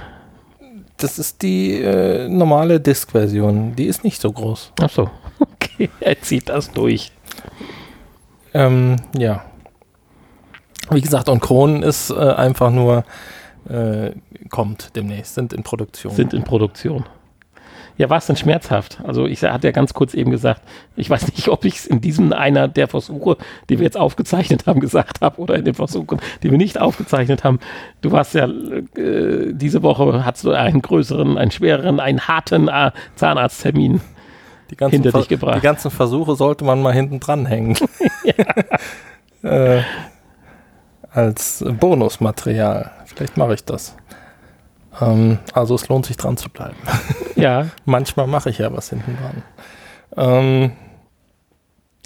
das 1.03 1.19
ist 1.19 1.41
die 1.41 1.81
äh, 1.81 2.27
normale 2.29 2.79
Disk-Version. 2.79 3.75
Die 3.75 3.85
ist 3.85 4.03
nicht 4.03 4.21
so 4.21 4.31
groß. 4.31 4.73
Ach 4.81 4.89
so. 4.89 5.09
Okay, 5.53 5.89
er 5.99 6.21
zieht 6.21 6.49
das 6.49 6.71
durch. 6.71 7.11
Ähm, 8.53 8.97
ja. 9.17 9.43
Wie 10.91 11.01
gesagt, 11.01 11.29
und 11.29 11.39
Kronen 11.39 11.81
ist 11.81 12.11
äh, 12.11 12.13
einfach 12.13 12.69
nur, 12.69 13.03
äh, 13.69 14.11
kommt 14.49 14.95
demnächst, 14.95 15.35
sind 15.35 15.53
in 15.53 15.63
Produktion. 15.63 16.13
Sind 16.13 16.33
in 16.33 16.43
Produktion. 16.43 17.05
Ja, 17.97 18.09
war 18.09 18.17
es 18.17 18.25
denn 18.25 18.35
schmerzhaft? 18.35 18.99
Also 19.03 19.27
ich 19.27 19.43
hatte 19.43 19.67
ja 19.67 19.71
ganz 19.71 19.93
kurz 19.93 20.13
eben 20.13 20.31
gesagt, 20.31 20.61
ich 20.95 21.09
weiß 21.09 21.27
nicht, 21.35 21.49
ob 21.49 21.65
ich 21.65 21.75
es 21.75 21.85
in 21.85 22.01
diesem 22.01 22.33
einer 22.33 22.67
der 22.67 22.87
Versuche, 22.87 23.37
die 23.69 23.77
wir 23.77 23.85
jetzt 23.85 23.97
aufgezeichnet 23.97 24.65
haben, 24.65 24.79
gesagt 24.79 25.21
habe 25.21 25.39
oder 25.39 25.55
in 25.55 25.65
den 25.65 25.75
Versuchen, 25.75 26.19
die 26.41 26.49
wir 26.49 26.57
nicht 26.57 26.79
aufgezeichnet 26.79 27.43
haben. 27.43 27.59
Du 28.01 28.11
warst 28.11 28.33
ja 28.33 28.45
äh, 28.47 29.53
diese 29.53 29.83
Woche 29.83 30.25
hast 30.25 30.43
du 30.43 30.51
einen 30.51 30.81
größeren, 30.81 31.37
einen 31.37 31.51
schwereren, 31.51 31.99
einen 31.99 32.21
harten 32.21 32.69
äh, 32.69 32.91
Zahnarzttermin 33.15 34.01
hinter 34.89 35.11
dich 35.11 35.27
gebracht. 35.27 35.57
Die 35.57 35.61
ganzen 35.61 35.91
Versuche 35.91 36.35
sollte 36.35 36.63
man 36.63 36.81
mal 36.81 36.93
hinten 36.93 37.19
dran 37.19 37.45
hängen. 37.45 37.75
äh, 39.43 39.81
als 41.13 41.63
Bonusmaterial. 41.67 42.91
Vielleicht 43.05 43.37
mache 43.37 43.53
ich 43.53 43.65
das. 43.65 43.95
Ähm, 44.99 45.39
also 45.53 45.75
es 45.75 45.87
lohnt 45.87 46.05
sich 46.05 46.17
dran 46.17 46.37
zu 46.37 46.49
bleiben. 46.49 46.77
Ja. 47.35 47.67
Manchmal 47.85 48.27
mache 48.27 48.49
ich 48.49 48.57
ja 48.57 48.73
was 48.75 48.89
hinten 48.89 49.17
dran. 49.17 49.43
Ähm, 50.17 50.71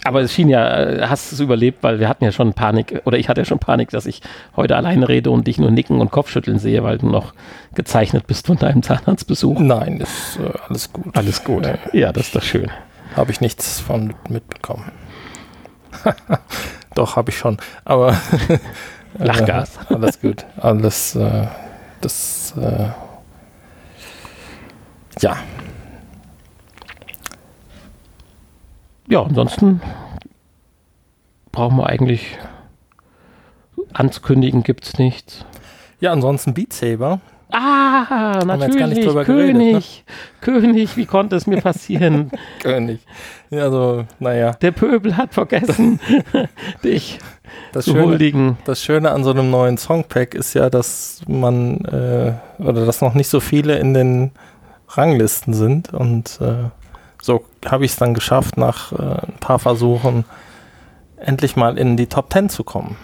aber 0.03 0.21
es 0.21 0.33
schien 0.33 0.49
ja, 0.49 0.83
äh, 0.83 1.07
hast 1.07 1.31
es 1.31 1.39
überlebt, 1.39 1.81
weil 1.81 1.99
wir 1.99 2.07
hatten 2.07 2.23
ja 2.23 2.31
schon 2.31 2.53
Panik, 2.53 3.01
oder 3.05 3.17
ich 3.17 3.27
hatte 3.27 3.41
ja 3.41 3.45
schon 3.45 3.57
Panik, 3.57 3.89
dass 3.89 4.05
ich 4.05 4.21
heute 4.55 4.75
alleine 4.75 5.09
rede 5.09 5.31
und 5.31 5.47
dich 5.47 5.57
nur 5.57 5.71
nicken 5.71 5.99
und 5.99 6.11
Kopfschütteln 6.11 6.59
sehe, 6.59 6.83
weil 6.83 6.99
du 6.99 7.07
noch 7.07 7.33
gezeichnet 7.73 8.27
bist 8.27 8.45
von 8.45 8.57
deinem 8.57 8.83
Zahnarztbesuch. 8.83 9.59
Nein, 9.59 10.01
ist 10.01 10.37
äh, 10.39 10.51
alles 10.67 10.93
gut. 10.93 11.17
Alles 11.17 11.43
gut. 11.43 11.67
Ja, 11.91 12.11
das 12.11 12.27
ist 12.27 12.35
doch 12.35 12.43
schön. 12.43 12.69
Habe 13.15 13.31
ich 13.31 13.41
nichts 13.41 13.79
von 13.79 14.13
mitbekommen. 14.29 14.91
doch, 16.95 17.15
habe 17.15 17.31
ich 17.31 17.37
schon. 17.37 17.57
Aber 17.83 18.15
Lachgas. 19.17 19.77
Äh, 19.89 19.93
alles 19.93 20.19
gut. 20.21 20.45
Alles 20.57 21.15
äh, 21.15 21.47
das, 22.01 22.53
äh, 22.57 22.89
ja. 25.21 25.37
Ja, 29.07 29.21
ansonsten 29.23 29.81
brauchen 31.51 31.77
wir 31.77 31.87
eigentlich 31.87 32.37
anzukündigen, 33.93 34.63
gibt 34.63 34.85
es 34.85 34.97
nichts. 34.97 35.45
Ja, 35.99 36.11
ansonsten 36.11 36.53
Beat 36.53 36.73
Saber. 36.73 37.21
Ah, 37.51 38.41
natürlich, 38.45 39.05
König, 39.05 39.25
geredet, 39.25 39.55
ne? 39.55 39.81
König, 40.41 40.97
wie 40.97 41.05
konnte 41.05 41.35
es 41.35 41.47
mir 41.47 41.61
passieren? 41.61 42.31
König. 42.61 42.99
Ja, 43.49 43.63
also, 43.63 44.05
naja. 44.19 44.51
Der 44.61 44.71
Pöbel 44.71 45.15
hat 45.15 45.33
vergessen, 45.33 45.99
dich 46.83 47.19
das 47.71 47.85
Schöne, 47.85 48.03
huldigen. 48.03 48.57
Das 48.65 48.81
Schöne 48.83 49.11
an 49.11 49.23
so 49.23 49.31
einem 49.31 49.51
neuen 49.51 49.77
Songpack 49.77 50.33
ist 50.33 50.53
ja, 50.53 50.69
dass 50.69 51.21
man, 51.27 51.85
äh, 51.85 52.33
oder 52.57 52.85
dass 52.85 53.01
noch 53.01 53.13
nicht 53.13 53.29
so 53.29 53.39
viele 53.39 53.77
in 53.77 53.93
den 53.93 54.31
Ranglisten 54.89 55.53
sind. 55.53 55.93
Und 55.93 56.39
äh, 56.41 56.69
so 57.21 57.45
habe 57.65 57.85
ich 57.85 57.91
es 57.91 57.97
dann 57.97 58.13
geschafft, 58.13 58.57
nach 58.57 58.91
äh, 58.91 58.95
ein 59.27 59.37
paar 59.39 59.59
Versuchen 59.59 60.25
endlich 61.17 61.55
mal 61.55 61.77
in 61.77 61.95
die 61.95 62.07
Top 62.07 62.31
10 62.33 62.49
zu 62.49 62.63
kommen. 62.63 62.97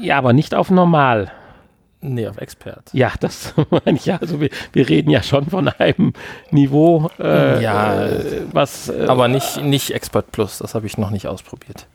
Ja, 0.00 0.18
aber 0.18 0.32
nicht 0.32 0.54
auf 0.54 0.70
normal. 0.70 1.32
Nee, 2.02 2.26
auf 2.28 2.38
Expert. 2.38 2.88
Ja, 2.92 3.12
das 3.20 3.52
meine 3.84 3.98
ich 3.98 4.06
ja. 4.06 4.16
Also 4.20 4.40
wir, 4.40 4.48
wir 4.72 4.88
reden 4.88 5.10
ja 5.10 5.22
schon 5.22 5.50
von 5.50 5.68
einem 5.68 6.12
Niveau, 6.50 7.10
äh, 7.18 7.62
Ja, 7.62 8.06
äh, 8.06 8.42
was 8.52 8.88
äh, 8.88 9.06
Aber 9.06 9.28
nicht, 9.28 9.62
nicht 9.62 9.90
Expert 9.92 10.32
Plus, 10.32 10.58
das 10.58 10.74
habe 10.74 10.86
ich 10.86 10.96
noch 10.96 11.10
nicht 11.10 11.26
ausprobiert. 11.26 11.86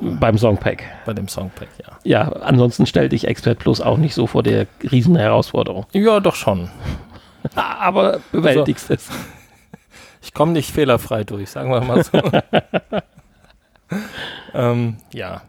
beim 0.00 0.36
Songpack. 0.36 0.82
Bei 1.06 1.12
dem 1.14 1.28
Songpack, 1.28 1.68
ja. 1.80 1.98
Ja, 2.02 2.32
ansonsten 2.42 2.86
stellte 2.86 3.14
ich 3.14 3.26
Expert 3.28 3.58
Plus 3.60 3.80
auch 3.80 3.98
nicht 3.98 4.14
so 4.14 4.26
vor 4.26 4.42
der 4.42 4.66
riesen 4.90 5.14
Herausforderung. 5.16 5.86
Ja, 5.92 6.18
doch 6.20 6.34
schon. 6.34 6.68
Aber 7.54 8.18
bewältigst 8.32 8.90
es. 8.90 9.08
Ich 10.22 10.34
komme 10.34 10.52
nicht 10.52 10.72
fehlerfrei 10.72 11.22
durch, 11.22 11.50
sagen 11.50 11.70
wir 11.70 11.80
mal 11.82 12.02
so. 12.02 12.20
ähm, 14.54 14.96
ja. 15.12 15.42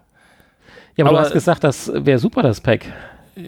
Ja, 0.96 1.06
aber, 1.06 1.10
Aber- 1.10 1.18
du 1.20 1.26
hast 1.26 1.34
gesagt, 1.34 1.64
das 1.64 1.92
wäre 1.94 2.20
super, 2.20 2.44
das 2.44 2.62
Pack. 2.62 2.86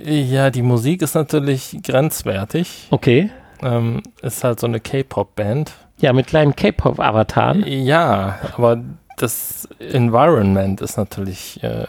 Ja, 0.05 0.49
die 0.49 0.61
Musik 0.61 1.01
ist 1.01 1.15
natürlich 1.15 1.77
grenzwertig. 1.84 2.88
Okay. 2.91 3.30
Ähm, 3.61 4.01
ist 4.22 4.43
halt 4.43 4.59
so 4.59 4.68
eine 4.68 4.80
K-Pop-Band. 4.80 5.73
Ja, 5.99 6.13
mit 6.13 6.27
kleinen 6.27 6.55
K-Pop-Avataren. 6.55 7.63
Ja, 7.65 8.39
aber 8.55 8.81
das 9.18 9.68
Environment 9.80 10.81
ist 10.81 10.97
natürlich 10.97 11.61
äh, 11.61 11.85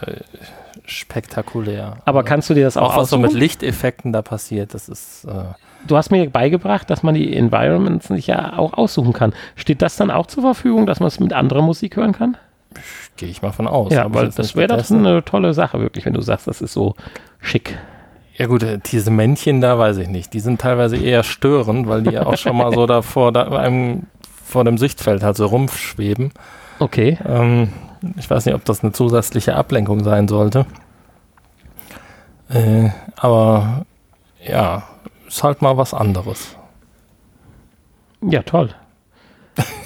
spektakulär. 0.85 1.97
Aber 2.05 2.23
kannst 2.23 2.49
du 2.49 2.53
dir 2.53 2.65
das 2.65 2.77
auch, 2.77 2.93
auch 2.93 2.97
was 2.97 3.09
so 3.09 3.17
mit? 3.17 3.33
Lichteffekten 3.33 4.11
da 4.11 4.21
passiert, 4.21 4.73
das 4.73 4.89
ist 4.89 5.25
äh, 5.25 5.53
Du 5.85 5.97
hast 5.97 6.11
mir 6.11 6.29
beigebracht, 6.29 6.89
dass 6.89 7.03
man 7.03 7.13
die 7.13 7.35
Environments 7.35 8.07
sich 8.07 8.27
ja 8.27 8.57
auch 8.57 8.73
aussuchen 8.73 9.11
kann. 9.11 9.33
Steht 9.55 9.81
das 9.81 9.97
dann 9.97 10.11
auch 10.11 10.27
zur 10.27 10.43
Verfügung, 10.43 10.85
dass 10.85 10.99
man 10.99 11.07
es 11.07 11.19
mit 11.19 11.33
anderer 11.33 11.61
Musik 11.61 11.97
hören 11.97 12.13
kann? 12.13 12.37
gehe 13.17 13.29
ich 13.29 13.43
mal 13.43 13.51
von 13.51 13.67
aus. 13.67 13.93
ja, 13.93 14.11
weil 14.11 14.25
jetzt 14.25 14.39
das 14.39 14.55
wäre 14.55 14.67
doch 14.67 14.77
getestet. 14.77 14.97
eine 14.97 15.23
tolle 15.23 15.53
Sache, 15.53 15.79
wirklich, 15.79 16.05
wenn 16.05 16.13
du 16.13 16.21
sagst, 16.21 16.47
das 16.47 16.61
ist 16.61 16.73
so 16.73 16.95
schick. 17.39 17.77
Ja 18.35 18.47
gut, 18.47 18.63
äh, 18.63 18.79
diese 18.79 19.11
Männchen 19.11 19.61
da 19.61 19.77
weiß 19.77 19.97
ich 19.97 20.07
nicht. 20.07 20.33
Die 20.33 20.39
sind 20.39 20.61
teilweise 20.61 20.97
eher 20.97 21.23
störend, 21.23 21.87
weil 21.87 22.03
die 22.03 22.11
ja 22.11 22.25
auch 22.25 22.37
schon 22.37 22.57
mal 22.57 22.73
so 22.73 22.85
da 22.85 23.01
vor 23.01 23.31
da, 23.31 23.43
einem 23.43 24.07
vor 24.43 24.63
dem 24.63 24.77
Sichtfeld 24.77 25.23
halt 25.23 25.37
so 25.37 25.45
rumschweben. 25.45 26.31
Okay. 26.79 27.17
Ähm, 27.25 27.69
ich 28.17 28.29
weiß 28.29 28.45
nicht, 28.45 28.55
ob 28.55 28.65
das 28.65 28.83
eine 28.83 28.91
zusätzliche 28.91 29.55
Ablenkung 29.55 30.03
sein 30.03 30.27
sollte. 30.27 30.65
Äh, 32.49 32.89
aber 33.15 33.85
ja, 34.43 34.83
ist 35.27 35.43
halt 35.43 35.61
mal 35.61 35.77
was 35.77 35.93
anderes. 35.93 36.55
Ja, 38.21 38.43
toll. 38.43 38.69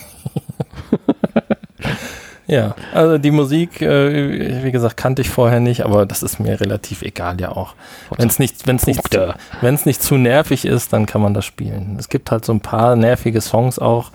Ja, 2.47 2.75
also 2.93 3.17
die 3.17 3.31
Musik, 3.31 3.81
äh, 3.81 4.63
wie 4.63 4.71
gesagt, 4.71 4.95
kannte 4.95 5.21
ich 5.21 5.29
vorher 5.29 5.59
nicht, 5.59 5.83
aber 5.83 6.05
das 6.05 6.23
ist 6.23 6.39
mir 6.39 6.59
relativ 6.61 7.01
egal 7.01 7.41
ja 7.41 7.51
auch. 7.51 7.75
Wenn 8.15 8.29
es 8.29 8.39
nicht, 8.39 8.65
wenn's 8.65 8.87
nicht, 8.87 9.01
Punkte. 9.01 9.35
wenn 9.59 9.75
es 9.75 9.85
nicht 9.85 10.01
zu 10.01 10.15
nervig 10.15 10.63
ist, 10.63 10.93
dann 10.93 11.05
kann 11.05 11.21
man 11.21 11.33
das 11.33 11.43
spielen. 11.43 11.97
Es 11.99 12.07
gibt 12.07 12.31
halt 12.31 12.45
so 12.45 12.53
ein 12.53 12.61
paar 12.61 12.95
nervige 12.95 13.41
Songs 13.41 13.79
auch. 13.79 14.11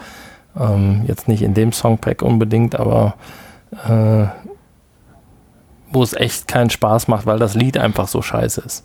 Ähm, 0.59 1.05
jetzt 1.07 1.29
nicht 1.29 1.43
in 1.43 1.53
dem 1.53 1.73
Songpack 1.73 2.23
unbedingt, 2.23 2.75
aber 2.75 3.15
äh, 3.87 4.27
wo 5.91 6.03
es 6.03 6.15
echt 6.15 6.49
keinen 6.49 6.71
Spaß 6.71 7.09
macht, 7.09 7.27
weil 7.27 7.39
das 7.39 7.55
Lied 7.55 7.77
einfach 7.77 8.09
so 8.09 8.23
scheiße 8.23 8.63
ist. 8.63 8.85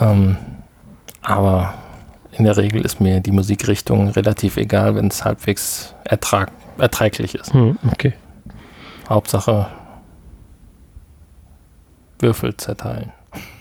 Ähm, 0.00 0.36
aber 1.22 1.74
in 2.32 2.44
der 2.44 2.56
Regel 2.56 2.84
ist 2.84 3.00
mir 3.00 3.18
die 3.20 3.32
Musikrichtung 3.32 4.08
relativ 4.10 4.56
egal, 4.56 4.94
wenn 4.94 5.08
es 5.08 5.24
halbwegs 5.24 5.94
ertrag 6.04 6.52
erträglich 6.78 7.34
ist. 7.34 7.52
Hm, 7.52 7.78
okay. 7.92 8.14
Hauptsache 9.10 9.66
Würfel 12.20 12.56
zerteilen. 12.56 13.12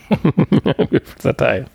Datei. 1.23 1.65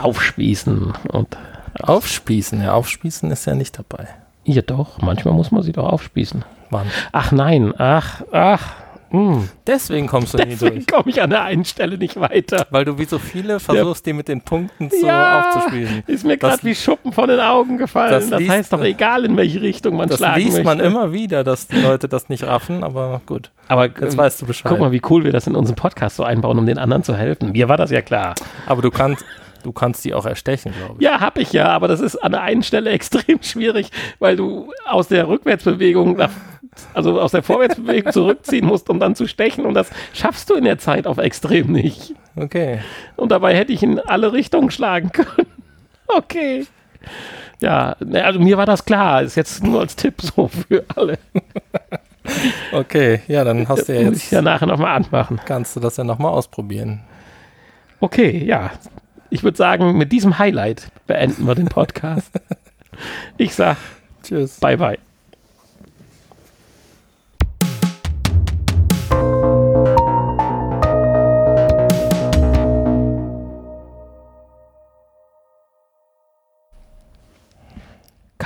Aufspießen 0.00 0.92
und. 1.12 1.36
Aufspießen, 1.82 2.62
ja, 2.62 2.72
aufspießen 2.72 3.30
ist 3.30 3.44
ja 3.44 3.54
nicht 3.54 3.78
dabei. 3.78 4.08
Ja, 4.44 4.62
doch. 4.62 5.00
Manchmal 5.02 5.34
muss 5.34 5.50
man 5.50 5.62
sie 5.62 5.72
doch 5.72 5.84
aufspießen. 5.84 6.44
Wann? 6.70 6.86
Ach 7.12 7.30
nein. 7.30 7.74
Ach, 7.78 8.22
ach. 8.32 8.74
Hm. 9.10 9.48
Deswegen 9.66 10.06
kommst 10.06 10.34
du 10.34 10.38
nie 10.38 10.44
Deswegen 10.50 10.76
durch. 10.76 10.86
komme 10.86 11.10
ich 11.10 11.20
an 11.20 11.30
der 11.30 11.42
einen 11.42 11.64
Stelle 11.64 11.98
nicht 11.98 12.18
weiter. 12.20 12.66
Weil 12.70 12.84
du 12.84 12.98
wie 12.98 13.04
so 13.06 13.18
viele 13.18 13.58
versuchst, 13.60 14.06
die 14.06 14.12
mit 14.12 14.28
den 14.28 14.40
Punkten 14.42 14.88
so 14.90 15.06
Ja, 15.06 15.40
aufzuspießen. 15.50 16.04
Ist 16.06 16.24
mir 16.24 16.36
Das- 16.36 16.50
gerade 16.50 16.62
wie 16.64 16.74
Schuppen 16.74 17.12
von 17.12 17.28
den 17.28 17.40
Augen 17.40 17.76
gefallen. 17.76 18.12
das 18.12 18.30
Das, 18.30 18.38
liest- 18.40 18.50
heißt 18.52 18.72
doch 18.72 18.82
egal, 18.82 19.24
in 19.24 19.36
welche 19.36 19.60
Richtung 19.60 19.96
man 19.96 20.08
Das 20.08 20.18
schlagen 20.18 20.40
liest 20.40 20.52
möchte. 20.52 20.64
man 20.64 20.80
immer 20.80 21.12
wieder, 21.12 21.42
dass 21.44 21.66
die 21.66 21.80
Leute 21.80 22.08
das 22.08 22.28
nicht 22.28 22.44
raffen, 22.44 22.84
aber 22.84 23.20
gut. 23.26 23.50
Aber 23.68 23.86
Jetzt 23.86 24.14
äh, 24.14 24.18
weißt 24.18 24.42
du 24.42 24.46
Bescheid. 24.46 24.70
guck 24.70 24.80
mal, 24.80 24.92
wie 24.92 25.02
cool 25.10 25.24
wir 25.24 25.32
das 25.32 25.46
in 25.46 25.56
unserem 25.56 25.76
Podcast 25.76 26.16
so 26.16 26.22
einbauen, 26.24 26.58
um 26.58 26.66
den 26.66 26.78
anderen 26.78 27.02
zu 27.02 27.16
helfen. 27.16 27.52
Mir 27.52 27.68
war 27.68 27.76
das 27.76 27.90
ja 27.90 28.02
klar. 28.02 28.34
Aber 28.66 28.80
du 28.82 28.90
kannst, 28.90 29.24
du 29.64 29.72
kannst 29.72 30.04
die 30.04 30.14
auch 30.14 30.24
erstechen, 30.26 30.72
glaube 30.78 30.94
ich. 30.98 31.04
Ja, 31.04 31.20
hab 31.20 31.36
ich 31.38 31.52
ja, 31.52 31.66
aber 31.68 31.88
das 31.88 32.00
ist 32.00 32.16
an 32.16 32.32
der 32.32 32.42
einen 32.42 32.62
Stelle 32.62 32.90
extrem 32.90 33.42
schwierig, 33.42 33.90
weil 34.20 34.36
du 34.36 34.72
aus 34.86 35.08
der 35.08 35.26
Rückwärtsbewegung 35.28 36.16
nach, 36.16 36.30
also 36.94 37.20
aus 37.20 37.32
der 37.32 37.42
Vorwärtsbewegung 37.42 38.12
zurückziehen 38.12 38.66
musst, 38.66 38.88
um 38.90 39.00
dann 39.00 39.14
zu 39.14 39.26
stechen 39.26 39.66
und 39.66 39.74
das 39.74 39.90
schaffst 40.12 40.50
du 40.50 40.54
in 40.54 40.64
der 40.64 40.78
Zeit 40.78 41.06
auf 41.06 41.18
extrem 41.18 41.72
nicht. 41.72 42.14
Okay. 42.36 42.80
Und 43.16 43.30
dabei 43.32 43.54
hätte 43.56 43.72
ich 43.72 43.82
in 43.82 43.98
alle 44.00 44.32
Richtungen 44.32 44.70
schlagen 44.70 45.12
können. 45.12 45.46
Okay. 46.12 46.66
Ja, 47.60 47.94
ne, 48.00 48.24
also 48.24 48.40
mir 48.40 48.58
war 48.58 48.66
das 48.66 48.84
klar. 48.84 49.22
Ist 49.22 49.36
jetzt 49.36 49.62
nur 49.62 49.78
als 49.78 49.94
Tipp 49.94 50.20
so 50.20 50.48
für 50.48 50.84
alle. 50.96 51.18
Okay, 52.72 53.20
ja, 53.28 53.44
dann 53.44 53.68
hast 53.68 53.88
du 53.88 53.94
ja 53.94 54.02
Muss 54.08 54.18
ich 54.18 54.24
jetzt, 54.24 54.32
ja 54.32 54.42
nachher 54.42 54.66
nochmal 54.66 54.94
anmachen. 54.96 55.40
kannst 55.44 55.74
du 55.74 55.80
das 55.80 55.96
ja 55.96 56.04
nochmal 56.04 56.32
ausprobieren. 56.32 57.00
Okay, 58.00 58.44
ja. 58.44 58.70
Ich 59.30 59.42
würde 59.42 59.56
sagen, 59.56 59.96
mit 59.96 60.12
diesem 60.12 60.38
Highlight 60.38 60.88
beenden 61.06 61.46
wir 61.46 61.54
den 61.54 61.68
Podcast. 61.68 62.30
Ich 63.38 63.54
sag 63.54 63.76
Tschüss. 64.22 64.58
bye 64.60 64.76
bye. 64.76 64.98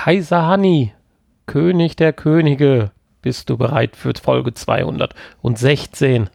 Kaiser 0.05 0.47
Hanni, 0.47 0.93
König 1.47 1.97
der 1.97 2.13
Könige, 2.13 2.91
bist 3.23 3.49
du 3.49 3.57
bereit 3.57 3.97
für 3.97 4.13
Folge 4.23 4.53
216? 4.53 6.29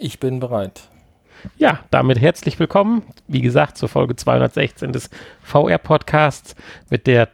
Ich 0.00 0.18
bin 0.18 0.40
bereit. 0.40 0.88
Ja, 1.56 1.78
damit 1.92 2.20
herzlich 2.20 2.58
willkommen, 2.58 3.04
wie 3.28 3.42
gesagt, 3.42 3.78
zur 3.78 3.88
Folge 3.88 4.16
216 4.16 4.92
des 4.92 5.08
VR-Podcasts 5.40 6.56
mit 6.90 7.06
der 7.06 7.28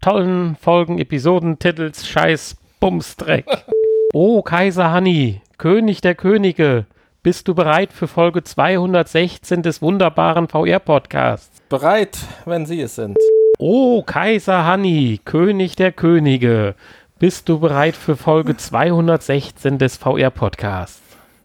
tollen 0.00 0.56
Folgen, 0.56 0.98
Episoden, 0.98 1.60
Titels, 1.60 2.04
Scheiß, 2.08 2.56
Bumsdreck. 2.80 3.46
Oh, 4.14 4.42
Kaiser 4.42 4.90
Hanni, 4.90 5.42
König 5.58 6.00
der 6.00 6.16
Könige, 6.16 6.86
bist 7.22 7.46
du 7.46 7.54
bereit 7.54 7.92
für 7.92 8.08
Folge 8.08 8.42
216 8.42 9.62
des 9.62 9.80
wunderbaren 9.80 10.48
VR-Podcasts? 10.48 11.60
Bereit, 11.68 12.18
wenn 12.46 12.66
Sie 12.66 12.80
es 12.80 12.96
sind. 12.96 13.16
Oh, 13.60 14.02
Kaiser 14.02 14.64
Hanni, 14.64 15.20
König 15.24 15.74
der 15.74 15.90
Könige, 15.90 16.76
bist 17.18 17.48
du 17.48 17.58
bereit 17.58 17.96
für 17.96 18.16
Folge 18.16 18.56
216 18.56 19.78
des 19.78 19.96
VR-Podcasts? 19.96 21.02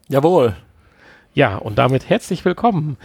Jawohl. 0.10 0.56
Ja, 1.34 1.56
und 1.58 1.80
damit 1.80 2.08
herzlich 2.10 2.46
willkommen. 2.46 2.98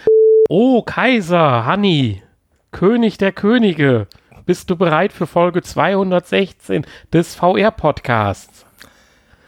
Oh, 0.50 0.82
Kaiser, 0.82 1.64
Hanni, 1.64 2.22
König 2.70 3.16
der 3.16 3.32
Könige, 3.32 4.08
bist 4.44 4.68
du 4.68 4.76
bereit 4.76 5.14
für 5.14 5.26
Folge 5.26 5.62
216 5.62 6.84
des 7.10 7.34
VR-Podcasts? 7.34 8.66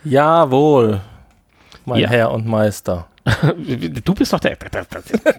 Jawohl. 0.05 1.03
Mein 1.85 2.01
Ja. 2.01 2.09
Herr 2.09 2.31
und 2.31 2.47
Meister. 2.47 3.09
Du 4.05 4.15
bist 4.15 4.33
doch 4.33 4.41
der. 4.41 4.57